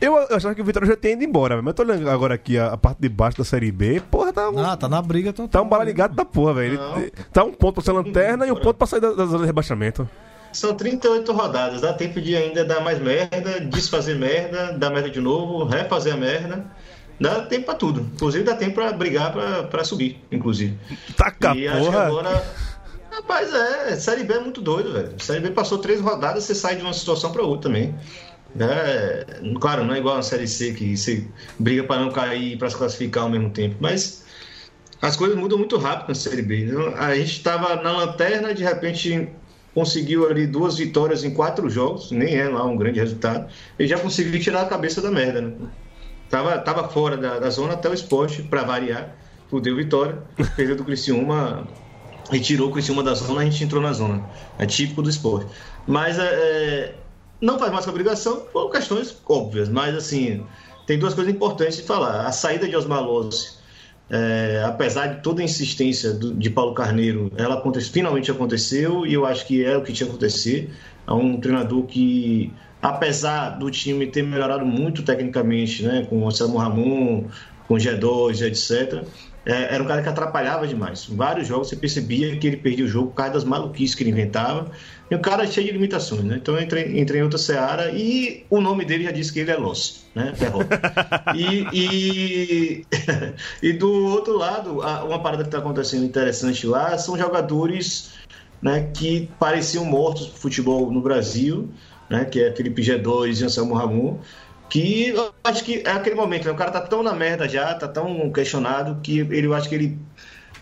eu 0.02 0.18
achava 0.18 0.56
que 0.56 0.62
o 0.62 0.66
Vitória 0.66 0.88
já 0.88 0.96
tinha 0.96 1.14
ido 1.14 1.24
embora, 1.24 1.58
mas 1.58 1.68
eu 1.68 1.74
tô 1.74 1.84
olhando 1.84 2.10
agora 2.10 2.34
aqui 2.34 2.58
a, 2.58 2.68
a 2.68 2.78
parte 2.78 3.00
de 3.00 3.10
baixo 3.10 3.38
da 3.38 3.44
Série 3.44 3.72
B, 3.72 4.02
porra, 4.10 4.32
tá 4.34 4.50
um, 4.50 4.60
Ah, 4.60 4.76
tá 4.78 4.88
na 4.88 5.02
briga 5.02 5.32
total. 5.32 5.48
tá 5.50 5.62
um 5.62 5.70
bala 5.70 5.84
ligado 5.84 6.16
da 6.16 6.26
porra, 6.26 6.54
velho. 6.56 6.80
Tá 7.32 7.44
um 7.44 7.52
ponto 7.54 7.76
pra 7.76 7.84
ser 7.84 7.92
lanterna 7.92 8.48
e 8.48 8.52
um 8.52 8.56
ponto 8.60 8.76
pra 8.76 8.88
sair 8.88 9.02
da, 9.02 9.12
da 9.12 9.26
zona 9.26 9.40
de 9.40 9.46
rebaixamento. 9.46 10.10
São 10.52 10.76
38 10.76 11.32
rodadas, 11.34 11.82
dá 11.82 11.94
tempo 11.94 12.22
de 12.22 12.36
ainda 12.36 12.64
dar 12.64 12.82
mais 12.82 13.00
merda, 13.00 13.60
desfazer 13.62 14.16
merda, 14.16 14.74
dar 14.78 14.92
merda 14.92 15.10
de 15.10 15.20
novo, 15.20 15.66
refazer 15.66 16.14
a 16.14 16.18
merda. 16.18 16.66
Dá 17.20 17.42
tempo 17.46 17.66
pra 17.66 17.76
tudo. 17.76 18.02
Inclusive 18.16 18.44
dá 18.44 18.56
tempo 18.56 18.76
pra 18.76 18.92
brigar 18.92 19.32
pra, 19.32 19.64
pra 19.64 19.84
subir, 19.84 20.20
inclusive. 20.32 20.78
Taca 21.16 21.56
e 21.56 21.68
acho 21.68 21.80
que 21.80 21.86
porra. 21.86 22.06
agora. 22.06 22.54
Rapaz, 23.12 23.54
é, 23.54 23.96
Série 23.96 24.24
B 24.24 24.34
é 24.34 24.40
muito 24.40 24.60
doido, 24.60 24.92
velho. 24.92 25.14
Série 25.20 25.40
B 25.40 25.52
passou 25.52 25.78
três 25.78 26.02
rodadas, 26.02 26.44
você 26.46 26.56
sai 26.56 26.76
de 26.76 26.82
uma 26.82 26.94
situação 26.94 27.32
pra 27.32 27.44
outra 27.44 27.70
também. 27.70 27.94
É, 28.60 29.26
claro, 29.60 29.84
não 29.84 29.94
é 29.94 30.00
igual 30.00 30.18
a 30.18 30.22
Série 30.22 30.48
C 30.48 30.74
que 30.74 30.96
você 30.96 31.28
briga 31.60 31.84
pra 31.84 31.98
não 31.98 32.12
cair 32.12 32.54
e 32.54 32.58
pra 32.58 32.70
se 32.70 32.76
classificar 32.76 33.24
ao 33.24 33.30
mesmo 33.30 33.50
tempo, 33.50 33.76
mas 33.80 34.26
as 35.02 35.16
coisas 35.16 35.38
mudam 35.38 35.58
muito 35.58 35.78
rápido 35.78 36.10
na 36.10 36.16
Série 36.16 36.42
B. 36.42 36.66
né? 36.66 36.94
A 36.98 37.16
gente 37.16 37.34
estava 37.34 37.76
na 37.82 37.92
lanterna, 37.92 38.54
de 38.54 38.64
repente 38.64 39.30
conseguiu 39.74 40.30
ali 40.30 40.46
duas 40.46 40.78
vitórias 40.78 41.24
em 41.24 41.34
quatro 41.34 41.68
jogos, 41.70 42.12
nem 42.12 42.36
é 42.36 42.48
lá 42.48 42.64
um 42.64 42.78
grande 42.78 43.00
resultado, 43.00 43.48
e 43.78 43.88
já 43.88 44.00
conseguiu 44.00 44.40
tirar 44.40 44.62
a 44.62 44.66
cabeça 44.66 45.02
da 45.02 45.10
merda, 45.10 45.42
né? 45.42 45.54
Tava, 46.34 46.58
tava 46.58 46.90
fora 46.90 47.16
da, 47.16 47.38
da 47.38 47.50
zona 47.52 47.74
até 47.74 47.88
o 47.88 47.94
esporte, 47.94 48.42
para 48.42 48.64
variar, 48.64 49.16
fudeu 49.48 49.76
Vitória, 49.76 50.18
perdeu 50.58 50.76
do 50.76 50.84
Criciúma 50.84 51.68
e 52.32 52.40
tirou 52.40 52.70
o 52.70 52.72
Criciúma 52.72 53.04
da 53.04 53.14
zona, 53.14 53.42
a 53.42 53.46
gente 53.46 53.64
entrou 53.64 53.80
na 53.80 53.94
zona. 53.94 54.28
É 54.58 54.66
típico 54.66 55.04
do 55.04 55.10
esporte. 55.12 55.52
Mas 55.86 56.18
é, 56.18 56.24
é, 56.24 56.96
não 57.40 57.60
faz 57.60 57.72
mais 57.72 57.86
que 57.86 57.92
obrigação 57.92 58.48
por 58.52 58.72
questões 58.72 59.16
óbvias, 59.30 59.70
mas 59.70 59.94
assim, 59.96 60.44
tem 60.88 60.98
duas 60.98 61.14
coisas 61.14 61.32
importantes 61.32 61.78
de 61.78 61.84
falar. 61.84 62.26
A 62.26 62.32
saída 62.32 62.68
de 62.68 62.76
Osmar 62.76 63.04
Lose, 63.04 63.60
é, 64.10 64.64
apesar 64.66 65.08
de 65.08 65.22
toda 65.22 65.42
a 65.42 65.46
insistência 65.46 66.14
do- 66.14 66.34
de 66.34 66.50
Paulo 66.50 66.74
Carneiro, 66.74 67.32
ela 67.38 67.62
finalmente 67.92 68.32
aconteceu 68.32 69.06
e 69.06 69.14
eu 69.14 69.24
acho 69.26 69.46
que 69.46 69.64
é 69.64 69.78
o 69.78 69.84
que 69.84 69.94
tinha 69.94 70.08
que 70.08 70.12
acontecer. 70.14 70.74
É 71.08 71.14
um 71.14 71.40
treinador 71.40 71.86
que, 71.86 72.52
apesar 72.84 73.52
do 73.52 73.72
time 73.72 74.06
ter 74.08 74.22
melhorado 74.22 74.66
muito 74.66 75.04
tecnicamente, 75.04 75.84
né, 75.84 76.06
com 76.10 76.22
o 76.22 76.28
Anselmo 76.28 76.58
Ramon, 76.58 77.24
com 77.66 77.76
o 77.76 77.78
G2, 77.78 78.42
etc., 78.42 79.06
é, 79.46 79.76
era 79.76 79.84
um 79.84 79.88
cara 79.88 80.02
que 80.02 80.08
atrapalhava 80.08 80.68
demais. 80.68 81.06
Vários 81.06 81.48
jogos 81.48 81.70
você 81.70 81.76
percebia 81.76 82.36
que 82.38 82.48
ele 82.48 82.58
perdia 82.58 82.86
o 82.86 82.88
jogo 82.88 83.10
por 83.10 83.16
causa 83.16 83.34
das 83.34 83.44
maluquices 83.44 83.94
que 83.94 84.04
ele 84.04 84.12
inventava. 84.12 84.72
E 85.12 85.16
um 85.16 85.20
cara 85.20 85.46
cheio 85.46 85.68
de 85.68 85.74
limitações, 85.74 86.24
né? 86.24 86.38
Então 86.42 86.56
eu 86.56 86.64
entrei, 86.64 86.98
entrei 87.00 87.20
em 87.20 87.24
outra 87.24 87.38
seara 87.38 87.92
e 87.92 88.46
o 88.50 88.62
nome 88.62 88.86
dele 88.86 89.04
já 89.04 89.12
disse 89.12 89.34
que 89.34 89.40
ele 89.40 89.52
é 89.52 89.58
Loss, 89.58 90.06
né? 90.16 90.34
E, 91.36 91.68
e, 91.74 92.86
e 93.62 93.74
do 93.74 93.92
outro 94.08 94.38
lado, 94.38 94.80
uma 94.80 95.22
parada 95.22 95.44
que 95.44 95.50
está 95.50 95.58
acontecendo 95.58 96.06
interessante 96.06 96.66
lá 96.66 96.98
são 96.98 97.18
jogadores 97.18 98.14
né, 98.62 98.90
que 98.94 99.30
pareciam 99.38 99.84
mortos 99.84 100.28
pro 100.28 100.40
futebol 100.40 100.90
no 100.90 101.02
Brasil, 101.02 101.70
né? 102.10 102.26
Que 102.26 102.44
é 102.44 102.52
Felipe 102.52 102.82
G2 102.82 103.42
e 103.42 103.46
Anselmo 103.46 103.74
Ramon. 103.74 104.20
Que 104.70 105.10
eu 105.10 105.34
acho 105.44 105.64
que 105.64 105.84
é 105.86 105.92
aquele 105.92 106.16
momento, 106.16 106.46
né? 106.46 106.52
O 106.52 106.56
cara 106.56 106.72
tá 106.72 106.82
tão 106.82 107.04
na 107.04 107.14
merda 107.14 107.48
já, 107.48 107.74
tá 107.74 107.88
tão 107.88 108.32
questionado, 108.32 109.00
que 109.04 109.20
ele, 109.20 109.46
eu 109.48 109.54
acho 109.54 109.70
que 109.70 109.76
ele 109.76 110.00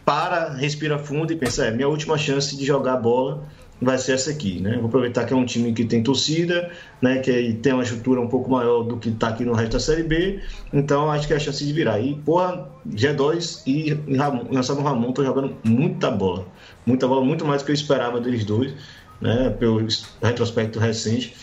para, 0.04 0.50
respira 0.54 0.98
fundo 0.98 1.32
e 1.32 1.36
pensa, 1.36 1.66
é, 1.66 1.72
minha 1.72 1.88
última 1.88 2.18
chance 2.18 2.58
de 2.58 2.66
jogar 2.66 2.98
bola 2.98 3.44
vai 3.82 3.98
ser 3.98 4.14
essa 4.14 4.30
aqui, 4.30 4.62
né? 4.62 4.78
Vou 4.78 4.88
aproveitar 4.88 5.26
que 5.26 5.34
é 5.34 5.36
um 5.36 5.46
time 5.46 5.74
que 5.74 5.84
tem 5.84 6.04
torcida, 6.04 6.70
né? 7.02 7.18
Que 7.18 7.54
tem 7.54 7.74
uma 7.74 7.82
estrutura 7.82 8.22
um 8.22 8.28
pouco 8.28 8.52
maior 8.52 8.84
do 8.84 8.98
que 8.98 9.10
tá 9.12 9.30
aqui 9.30 9.44
no 9.44 9.54
resto 9.54 9.72
da 9.74 9.80
Série 9.80 10.04
B, 10.04 10.40
então 10.72 11.10
acho 11.10 11.26
que 11.26 11.34
é 11.34 11.38
a 11.38 11.40
chance 11.40 11.66
de 11.66 11.74
virar. 11.74 12.00
E, 12.00 12.14
porra, 12.16 12.70
G2 12.88 13.64
e 13.66 14.16
Ramon, 14.16 14.56
Anselmo 14.56 14.84
Ramon 14.84 15.10
estão 15.10 15.26
jogando 15.26 15.58
muita 15.64 16.12
bola, 16.12 16.46
muita 16.86 17.08
bola, 17.08 17.26
muito 17.26 17.44
mais 17.44 17.64
do 17.64 17.66
que 17.66 17.72
eu 17.72 17.76
esperava 17.76 18.22
deles 18.22 18.46
dois, 18.46 18.74
né? 19.22 19.50
Pelo 19.52 19.86
retrospecto 20.22 20.80
recente. 20.80 21.36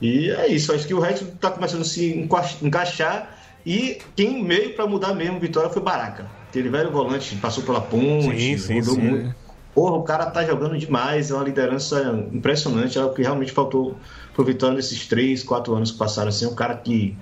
E 0.00 0.30
é 0.30 0.48
isso, 0.48 0.72
acho 0.72 0.86
que 0.86 0.94
o 0.94 1.00
resto 1.00 1.24
está 1.26 1.50
começando 1.50 1.82
a 1.82 1.84
se 1.84 2.14
enca- 2.18 2.42
encaixar. 2.62 3.36
E 3.64 4.12
quem 4.16 4.46
veio 4.46 4.74
para 4.76 4.86
mudar 4.86 5.14
mesmo 5.14 5.40
Vitória 5.40 5.70
foi 5.70 5.82
Baraca. 5.82 6.32
Aquele 6.48 6.70
velho 6.70 6.92
volante 6.92 7.36
passou 7.38 7.64
pela 7.64 7.88
ponte, 7.88 8.40
Sim, 8.40 8.56
sim, 8.58 8.74
rodou 8.74 8.94
sim. 8.94 9.00
muito. 9.00 9.34
Porra, 9.74 9.96
o 9.96 10.04
cara 10.04 10.30
tá 10.30 10.44
jogando 10.44 10.78
demais, 10.78 11.30
é 11.30 11.34
uma 11.34 11.44
liderança 11.44 12.00
impressionante, 12.32 12.98
é 12.98 13.04
o 13.04 13.12
que 13.12 13.22
realmente 13.22 13.52
faltou 13.52 14.00
pro 14.32 14.44
Vitória 14.44 14.76
nesses 14.76 15.06
três, 15.06 15.42
quatro 15.44 15.74
anos 15.74 15.92
que 15.92 15.98
passaram. 15.98 16.28
Assim, 16.30 16.46
um 16.46 16.54
cara 16.54 16.78
que, 16.78 17.20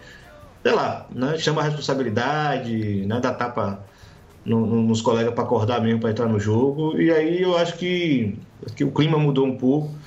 sei 0.66 0.74
lá, 0.74 1.08
né, 1.12 1.38
chama 1.38 1.60
a 1.62 1.64
responsabilidade, 1.64 3.06
né, 3.06 3.20
dá 3.20 3.34
tapa 3.34 3.86
no- 4.44 4.66
no- 4.66 4.82
nos 4.84 5.02
colegas 5.02 5.34
para 5.34 5.44
acordar 5.44 5.80
mesmo, 5.82 6.00
para 6.00 6.10
entrar 6.10 6.28
no 6.28 6.38
jogo. 6.40 6.98
E 7.00 7.10
aí 7.12 7.42
eu 7.42 7.56
acho 7.56 7.78
que, 7.78 8.48
que 8.76 8.84
o 8.84 8.92
clima 8.94 9.18
mudou 9.18 9.46
um 9.46 9.58
pouco. 9.58 10.00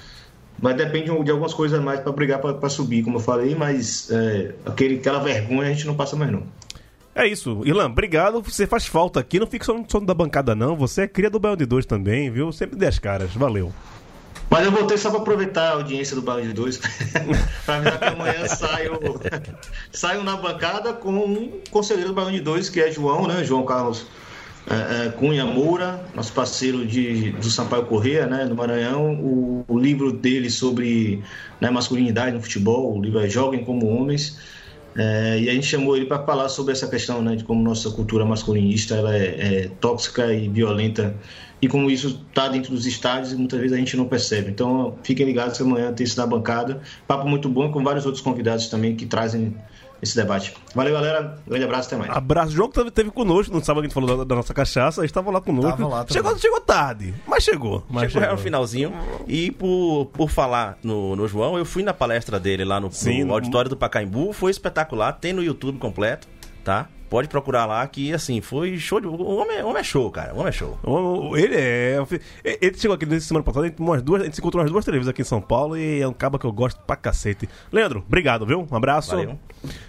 Mas 0.60 0.76
depende 0.76 1.06
de 1.24 1.32
algumas 1.32 1.54
coisas 1.54 1.80
a 1.80 1.82
mais 1.82 2.00
para 2.00 2.12
brigar 2.12 2.40
para 2.40 2.70
subir, 2.70 3.04
como 3.04 3.18
eu 3.18 3.22
falei, 3.22 3.54
mas 3.54 4.10
é, 4.12 4.56
aquele, 4.66 4.96
aquela 4.96 5.20
vergonha 5.20 5.70
a 5.70 5.74
gente 5.74 5.86
não 5.86 5.96
passa 5.96 6.16
mais 6.16 6.32
não. 6.32 6.44
É 7.14 7.28
isso. 7.28 7.62
Irlan, 7.66 7.88
obrigado. 7.88 8.42
Você 8.44 8.68
faz 8.68 8.86
falta 8.86 9.20
aqui. 9.20 9.40
Não 9.40 9.48
fica 9.48 9.66
só 9.66 9.74
no 9.74 10.06
da 10.06 10.14
bancada, 10.14 10.54
não. 10.54 10.76
Você 10.76 11.02
é 11.02 11.08
cria 11.08 11.32
do 11.32 11.40
Baião 11.40 11.56
de 11.56 11.66
Dois 11.66 11.84
também, 11.84 12.30
viu? 12.30 12.52
Sempre 12.52 12.78
dê 12.78 12.86
as 12.86 13.00
caras. 13.00 13.34
Valeu. 13.34 13.74
Mas 14.50 14.66
eu 14.66 14.72
voltei 14.72 14.98
só 14.98 15.10
para 15.10 15.20
aproveitar 15.20 15.70
a 15.70 15.74
audiência 15.74 16.16
do 16.16 16.22
Bairro 16.22 16.48
de 16.48 16.54
Dois, 16.54 16.78
para 17.66 17.76
avisar 17.76 18.00
que 18.00 18.06
amanhã 18.06 18.48
saio, 18.48 19.00
saio 19.92 20.24
na 20.24 20.38
bancada 20.38 20.94
com 20.94 21.12
um 21.12 21.60
conselheiro 21.70 22.10
do 22.10 22.16
Bairro 22.16 22.32
de 22.32 22.40
Dois, 22.40 22.70
que 22.70 22.80
é 22.80 22.90
João, 22.92 23.28
né? 23.28 23.44
João 23.44 23.66
Carlos 23.66 24.06
é, 24.70 25.08
é, 25.08 25.10
Cunha 25.10 25.46
Moura, 25.46 26.06
nosso 26.14 26.34
parceiro 26.34 26.86
de, 26.86 27.32
do 27.32 27.50
Sampaio 27.50 27.86
Corrêa, 27.86 28.28
né? 28.28 28.44
No 28.46 28.56
Maranhão. 28.56 29.14
O, 29.16 29.66
o 29.68 29.80
livro 29.80 30.12
dele 30.12 30.50
sobre 30.50 31.24
né, 31.62 31.70
masculinidade 31.70 32.36
no 32.36 32.42
futebol, 32.42 32.98
o 32.98 33.02
livro 33.02 33.20
é 33.20 33.30
Joguem 33.30 33.64
como 33.64 33.88
Homens. 33.88 34.38
É, 34.96 35.40
e 35.40 35.50
a 35.50 35.54
gente 35.54 35.68
chamou 35.68 35.96
ele 35.96 36.06
para 36.06 36.24
falar 36.24 36.50
sobre 36.50 36.74
essa 36.74 36.88
questão, 36.88 37.22
né, 37.22 37.36
de 37.36 37.44
como 37.44 37.62
nossa 37.62 37.90
cultura 37.92 38.26
masculinista 38.26 38.96
ela 38.96 39.16
é, 39.16 39.66
é 39.66 39.72
tóxica 39.80 40.34
e 40.34 40.50
violenta 40.50 41.16
e 41.62 41.68
como 41.68 41.90
isso 41.90 42.24
está 42.28 42.48
dentro 42.48 42.72
dos 42.72 42.86
estádios 42.86 43.32
e 43.32 43.36
muitas 43.36 43.60
vezes 43.60 43.74
a 43.76 43.80
gente 43.80 43.96
não 43.96 44.06
percebe. 44.06 44.50
Então, 44.50 44.98
fiquem 45.04 45.26
ligados 45.26 45.58
que 45.58 45.64
amanhã 45.64 45.94
tem 45.94 46.04
isso 46.04 46.20
na 46.20 46.26
bancada. 46.26 46.82
Papo 47.08 47.28
muito 47.28 47.48
bom 47.48 47.72
com 47.72 47.84
vários 47.84 48.06
outros 48.06 48.24
convidados 48.24 48.68
também 48.68 48.96
que 48.96 49.06
trazem 49.06 49.56
esse 50.02 50.16
debate. 50.16 50.54
Valeu, 50.76 50.94
galera. 50.94 51.38
Grande 51.48 51.64
abraço, 51.66 51.88
até 51.88 51.98
mais. 51.98 52.16
Abraço. 52.16 52.50
O 52.52 52.56
João 52.56 52.70
que 52.70 52.76
teve, 52.76 52.92
teve 52.92 53.12
conosco 53.12 53.54
no 53.54 53.64
sábado 53.64 53.82
que 53.82 53.88
a 53.88 53.90
gente 53.90 53.94
falou 53.94 54.18
da, 54.18 54.24
da 54.24 54.36
nossa 54.36 54.54
cachaça. 54.54 55.02
Ele 55.02 55.06
estava 55.08 55.32
lá 55.32 55.42
conosco. 55.42 55.72
Tava 55.78 55.88
lá 55.88 56.06
chegou, 56.10 56.38
chegou 56.38 56.62
tarde, 56.62 57.14
mas 57.28 57.44
chegou. 57.44 57.84
Mas 57.90 58.12
Chegou 58.12 58.28
já 58.28 58.32
no 58.34 58.38
finalzinho. 58.38 58.94
E 59.28 59.52
por, 59.52 60.06
por 60.14 60.30
falar 60.30 60.78
no, 60.84 61.16
no 61.16 61.28
João, 61.28 61.58
eu 61.58 61.66
fui 61.66 61.84
na 61.84 61.94
palestra 61.94 62.40
dele 62.40 62.64
lá 62.64 62.80
no, 62.80 62.92
Sim, 62.92 63.24
no- 63.24 63.34
auditório 63.34 63.70
do 63.70 63.78
Pacaembu. 63.78 64.34
Foi 64.34 64.52
espetacular. 64.52 65.14
Tem 65.14 65.34
no 65.34 65.44
YouTube 65.44 65.78
completo, 65.80 66.28
tá? 66.64 66.88
Pode 67.10 67.28
procurar 67.30 67.66
lá 67.66 67.88
que, 67.88 68.14
assim, 68.14 68.42
foi 68.42 68.78
show 68.78 69.00
de... 69.00 69.08
O 69.08 69.38
homem, 69.38 69.62
o 69.64 69.68
homem 69.68 69.80
é 69.80 69.84
show, 69.84 70.12
cara. 70.12 70.34
O 70.34 70.40
homem 70.40 70.50
é 70.50 70.52
show. 70.52 70.78
Ele 71.38 71.56
é. 71.56 71.98
Ele 72.44 72.78
chegou 72.78 72.96
aqui 72.96 73.06
nessa 73.06 73.28
semana 73.28 73.44
passada, 73.44 73.66
a 73.66 73.70
gente, 73.70 73.80
umas 73.80 74.02
duas, 74.02 74.22
a 74.22 74.26
gente 74.26 74.36
se 74.36 74.42
encontrou 74.42 74.62
umas 74.62 74.72
duas 74.72 74.84
televisões 74.84 75.12
aqui 75.12 75.22
em 75.22 75.26
São 75.26 75.40
Paulo 75.40 75.78
e 75.78 76.02
é 76.02 76.08
um 76.08 76.14
cabo 76.14 76.38
que 76.38 76.46
eu 76.46 76.52
gosto 76.52 76.82
pra 76.82 76.96
cacete. 76.98 77.48
Leandro, 77.72 78.04
obrigado, 78.06 78.46
viu? 78.46 78.68
Um 78.70 78.76
abraço. 78.76 79.12
Valeu. 79.12 79.40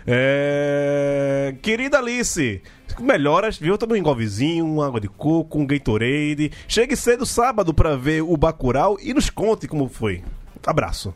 É, 0.06 1.54
Querida 1.60 1.98
Alice, 1.98 2.62
melhoras, 3.00 3.58
viu? 3.58 3.76
Também 3.76 4.00
um 4.00 4.04
golvezinho, 4.04 4.64
uma 4.64 4.86
água 4.86 5.00
de 5.00 5.08
coco, 5.08 5.58
um 5.58 5.66
Gatorade. 5.66 6.52
Chegue 6.66 6.94
cedo 6.94 7.26
sábado 7.26 7.74
pra 7.74 7.96
ver 7.96 8.22
o 8.22 8.36
Bacurau 8.36 8.96
e 9.02 9.12
nos 9.12 9.28
conte 9.28 9.66
como 9.66 9.88
foi. 9.88 10.22
Abraço. 10.64 11.12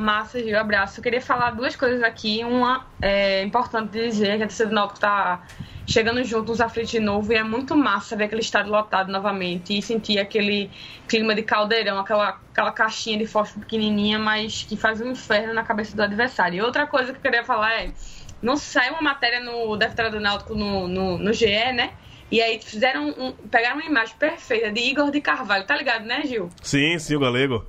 Massa, 0.00 0.42
Gil, 0.42 0.58
abraço. 0.58 0.98
Eu 0.98 1.02
queria 1.02 1.20
falar 1.20 1.50
duas 1.50 1.76
coisas 1.76 2.02
aqui. 2.02 2.42
Uma 2.44 2.86
é 3.00 3.42
importante 3.42 3.92
dizer 3.92 4.38
que 4.38 4.42
a 4.42 4.46
torcida 4.46 4.68
do 4.68 4.74
Náutico 4.74 5.00
tá 5.00 5.46
chegando 5.86 6.22
junto 6.22 6.52
nos 6.52 6.60
aflitos 6.60 6.90
de 6.90 7.00
novo 7.00 7.32
e 7.32 7.36
é 7.36 7.42
muito 7.42 7.76
massa 7.76 8.16
ver 8.16 8.24
aquele 8.24 8.40
estádio 8.40 8.70
lotado 8.70 9.10
novamente 9.10 9.76
e 9.76 9.82
sentir 9.82 10.18
aquele 10.18 10.70
clima 11.08 11.34
de 11.34 11.42
caldeirão, 11.42 11.98
aquela, 11.98 12.40
aquela 12.52 12.70
caixinha 12.70 13.18
de 13.18 13.26
fósforo 13.26 13.60
pequenininha, 13.60 14.18
mas 14.18 14.62
que 14.62 14.76
faz 14.76 15.00
um 15.00 15.10
inferno 15.10 15.52
na 15.52 15.64
cabeça 15.64 15.96
do 15.96 16.02
adversário. 16.02 16.58
E 16.58 16.62
outra 16.62 16.86
coisa 16.86 17.12
que 17.12 17.18
eu 17.18 17.22
queria 17.22 17.44
falar 17.44 17.72
é, 17.72 17.92
não 18.40 18.56
saiu 18.56 18.92
uma 18.92 19.02
matéria 19.02 19.40
no 19.40 19.76
Defensor 19.76 20.10
do 20.10 20.20
Náutico 20.20 20.54
no, 20.54 20.86
no, 20.86 21.18
no 21.18 21.32
GE, 21.32 21.72
né? 21.72 21.92
E 22.30 22.40
aí 22.40 22.60
fizeram 22.62 23.08
um, 23.08 23.32
pegaram 23.32 23.76
uma 23.76 23.84
imagem 23.84 24.14
perfeita 24.16 24.70
de 24.70 24.80
Igor 24.80 25.10
de 25.10 25.20
Carvalho, 25.20 25.64
tá 25.64 25.76
ligado, 25.76 26.04
né, 26.04 26.22
Gil? 26.24 26.48
Sim, 26.62 26.96
sim, 26.98 27.16
o 27.16 27.20
galego. 27.20 27.66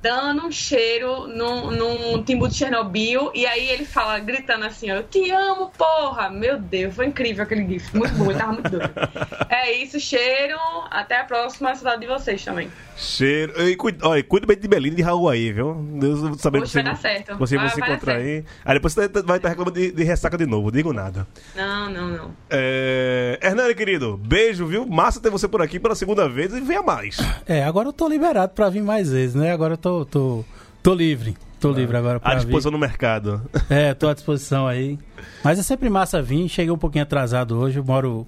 Dando 0.00 0.46
um 0.46 0.50
cheiro 0.52 1.26
num, 1.26 1.70
num 1.70 2.22
timbu 2.22 2.48
de 2.48 2.54
Chernobyl 2.54 3.30
e 3.34 3.46
aí 3.46 3.68
ele 3.70 3.84
fala, 3.84 4.18
gritando 4.18 4.64
assim, 4.64 4.90
ó, 4.90 4.96
eu 4.96 5.02
te 5.02 5.30
amo, 5.30 5.70
porra! 5.76 6.30
Meu 6.30 6.58
Deus, 6.58 6.94
foi 6.94 7.06
incrível 7.06 7.42
aquele 7.42 7.66
gif, 7.66 7.96
muito 7.96 8.14
bom, 8.14 8.30
ele 8.30 8.38
tava 8.38 8.52
muito 8.52 8.70
doido. 8.70 8.90
É 9.50 9.72
isso, 9.72 9.98
cheiro, 9.98 10.56
até 10.90 11.20
a 11.20 11.24
próxima, 11.24 11.74
saudade 11.74 12.02
de 12.02 12.06
vocês 12.06 12.44
também. 12.44 12.70
Cheiro. 12.96 13.52
E 13.68 13.76
cuida, 13.76 14.06
olha, 14.06 14.22
cuida 14.22 14.46
bem 14.46 14.56
de 14.58 14.88
e 14.88 14.90
de 14.90 15.02
Raul 15.02 15.28
aí, 15.28 15.52
viu? 15.52 15.74
Deus 16.00 16.40
sabendo 16.40 16.62
Hoje 16.64 16.72
que 16.72 16.78
você, 16.78 16.82
vai 16.82 16.92
dar 16.92 16.96
certo. 16.96 17.36
você 17.38 17.56
Vai- 17.56 17.64
vai 17.66 17.74
se 17.74 17.80
vai 17.80 17.90
encontrar 17.90 18.16
aí. 18.16 18.44
Aí 18.64 18.74
depois 18.74 18.92
você 18.92 19.08
vai 19.22 19.36
estar 19.38 19.48
reclamando 19.48 19.78
de, 19.78 19.92
de 19.92 20.02
ressaca 20.04 20.36
de 20.36 20.46
novo, 20.46 20.70
digo 20.70 20.92
nada. 20.92 21.26
Não, 21.54 21.90
não, 21.90 22.08
não. 22.08 22.30
É... 22.50 23.38
Hernani, 23.42 23.74
querido, 23.74 24.16
beijo, 24.16 24.66
viu? 24.66 24.84
Massa 24.86 25.20
ter 25.20 25.30
você 25.30 25.46
por 25.48 25.62
aqui 25.62 25.78
pela 25.78 25.94
segunda 25.94 26.28
vez 26.28 26.52
e 26.52 26.60
venha 26.60 26.82
mais. 26.82 27.16
É, 27.46 27.62
agora 27.64 27.88
eu 27.88 27.92
tô 27.92 28.08
liberado 28.08 28.52
pra 28.52 28.68
vir 28.68 28.82
mais 28.82 29.10
vezes, 29.10 29.34
né? 29.34 29.52
Agora 29.52 29.74
eu 29.74 29.78
tô, 29.78 29.87
tô, 30.10 30.44
tô 30.82 30.94
livre. 30.94 31.36
Tô 31.60 31.72
livre 31.72 31.96
agora 31.96 32.20
pra 32.20 32.30
À 32.30 32.34
vir. 32.34 32.42
disposição 32.42 32.70
no 32.70 32.78
mercado. 32.78 33.42
É, 33.68 33.92
tô 33.92 34.08
à 34.08 34.14
disposição 34.14 34.66
aí. 34.66 34.96
Mas 35.42 35.58
é 35.58 35.62
sempre 35.62 35.90
massa 35.90 36.22
vir. 36.22 36.48
Cheguei 36.48 36.70
um 36.72 36.78
pouquinho 36.78 37.02
atrasado 37.02 37.56
hoje. 37.58 37.78
Eu 37.80 37.84
moro 37.84 38.24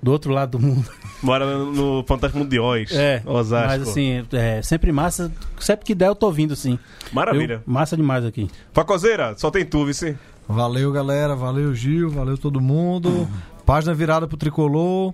do 0.00 0.12
outro 0.12 0.32
lado 0.32 0.56
do 0.56 0.64
mundo. 0.64 0.88
Mora 1.20 1.44
no, 1.58 2.04
Fantástico 2.06 2.38
Mundo 2.38 2.48
de 2.50 2.60
Oz, 2.60 2.92
É, 2.92 3.22
Osasco. 3.26 3.66
mas 3.68 3.82
assim, 3.88 4.24
é 4.32 4.62
sempre 4.62 4.92
massa. 4.92 5.32
Sempre 5.58 5.84
que 5.84 5.94
der, 5.96 6.06
eu 6.08 6.14
tô 6.14 6.30
vindo, 6.30 6.54
sim. 6.54 6.78
Maravilha. 7.12 7.54
Eu- 7.54 7.62
massa 7.72 7.96
demais 7.96 8.24
aqui. 8.24 8.48
Facoseira, 8.72 9.34
só 9.36 9.50
tem 9.50 9.64
tu, 9.64 9.84
vice. 9.84 10.16
Valeu, 10.48 10.92
galera. 10.92 11.34
Valeu, 11.34 11.74
Gil. 11.74 12.08
Valeu 12.08 12.38
todo 12.38 12.60
mundo. 12.60 13.28
Página 13.66 13.92
virada 13.94 14.26
pro 14.28 14.36
tricolor. 14.36 15.12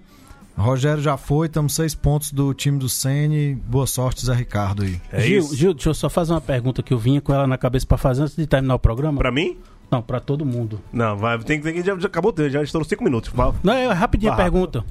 Rogério 0.57 1.03
já 1.03 1.17
foi, 1.19 1.47
estamos 1.49 1.75
seis 1.75 1.95
pontos 1.95 2.33
do 2.33 2.55
time 2.55 2.79
do 2.79 2.89
Sene. 2.89 3.55
Boa 3.55 3.87
sorte, 3.87 4.25
Zé 4.25 4.35
Ricardo 4.35 4.83
aí. 4.83 5.01
É 5.13 5.21
Gil, 5.21 5.39
isso. 5.41 5.55
Gil, 5.55 5.75
deixa 5.75 5.91
eu 5.91 5.95
só 5.95 6.09
fazer 6.09 6.33
uma 6.33 6.41
pergunta 6.41 6.83
que 6.83 6.95
eu 6.95 6.99
vinha 6.99 7.21
com 7.21 7.33
ela 7.33 7.47
na 7.47 7.59
cabeça 7.59 7.87
pra 7.87 7.99
fazer 7.99 8.23
antes 8.23 8.35
de 8.35 8.47
terminar 8.47 8.75
o 8.75 8.79
programa. 8.79 9.19
Pra 9.19 9.31
mim? 9.31 9.59
Não, 9.91 10.01
pra 10.01 10.19
todo 10.19 10.47
mundo. 10.47 10.81
Não, 10.93 11.17
vai, 11.17 11.39
tem, 11.41 11.61
tem, 11.61 11.85
já, 11.85 11.97
já 11.99 12.07
acabou, 12.07 12.35
já 12.49 12.63
estourou 12.63 12.89
cinco 12.89 13.05
minutos. 13.05 13.31
Vai. 13.35 13.53
Não, 13.63 13.73
é 13.73 13.93
rapidinho 13.93 14.33
a 14.33 14.37
pergunta. 14.37 14.85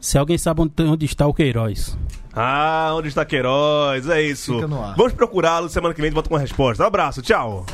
Se 0.00 0.16
alguém 0.16 0.38
sabe 0.38 0.62
onde, 0.62 0.72
onde 0.84 1.04
está 1.04 1.26
o 1.26 1.34
Queiroz. 1.34 1.98
Ah, 2.32 2.92
onde 2.94 3.08
está 3.08 3.24
Queiroz? 3.24 4.08
É 4.08 4.22
isso. 4.22 4.54
Fica 4.54 4.68
no 4.68 4.82
ar. 4.82 4.94
Vamos 4.96 5.12
procurá-lo 5.12 5.68
semana 5.68 5.92
que 5.92 6.00
vem, 6.00 6.12
volta 6.12 6.28
com 6.28 6.36
a 6.36 6.38
resposta. 6.38 6.84
Um 6.84 6.86
abraço, 6.86 7.20
tchau. 7.20 7.66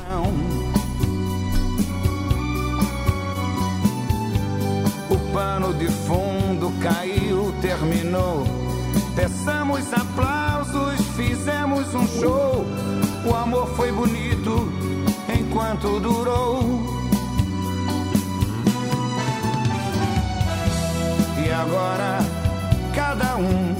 O 5.11 5.33
pano 5.33 5.75
de 5.75 5.87
fundo 5.89 6.44
caiu, 6.81 7.55
terminou. 7.61 8.45
Peçamos 9.15 9.93
aplausos, 9.93 11.01
fizemos 11.17 11.95
um 11.95 12.07
show. 12.07 12.65
O 13.25 13.35
amor 13.35 13.69
foi 13.77 13.93
bonito 13.93 14.73
enquanto 15.39 16.01
durou. 16.01 16.83
E 21.45 21.51
agora 21.51 22.19
cada 22.95 23.37
um 23.37 23.75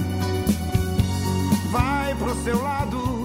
vai 1.71 2.15
pro 2.15 2.35
seu 2.43 2.61
lado. 2.61 3.24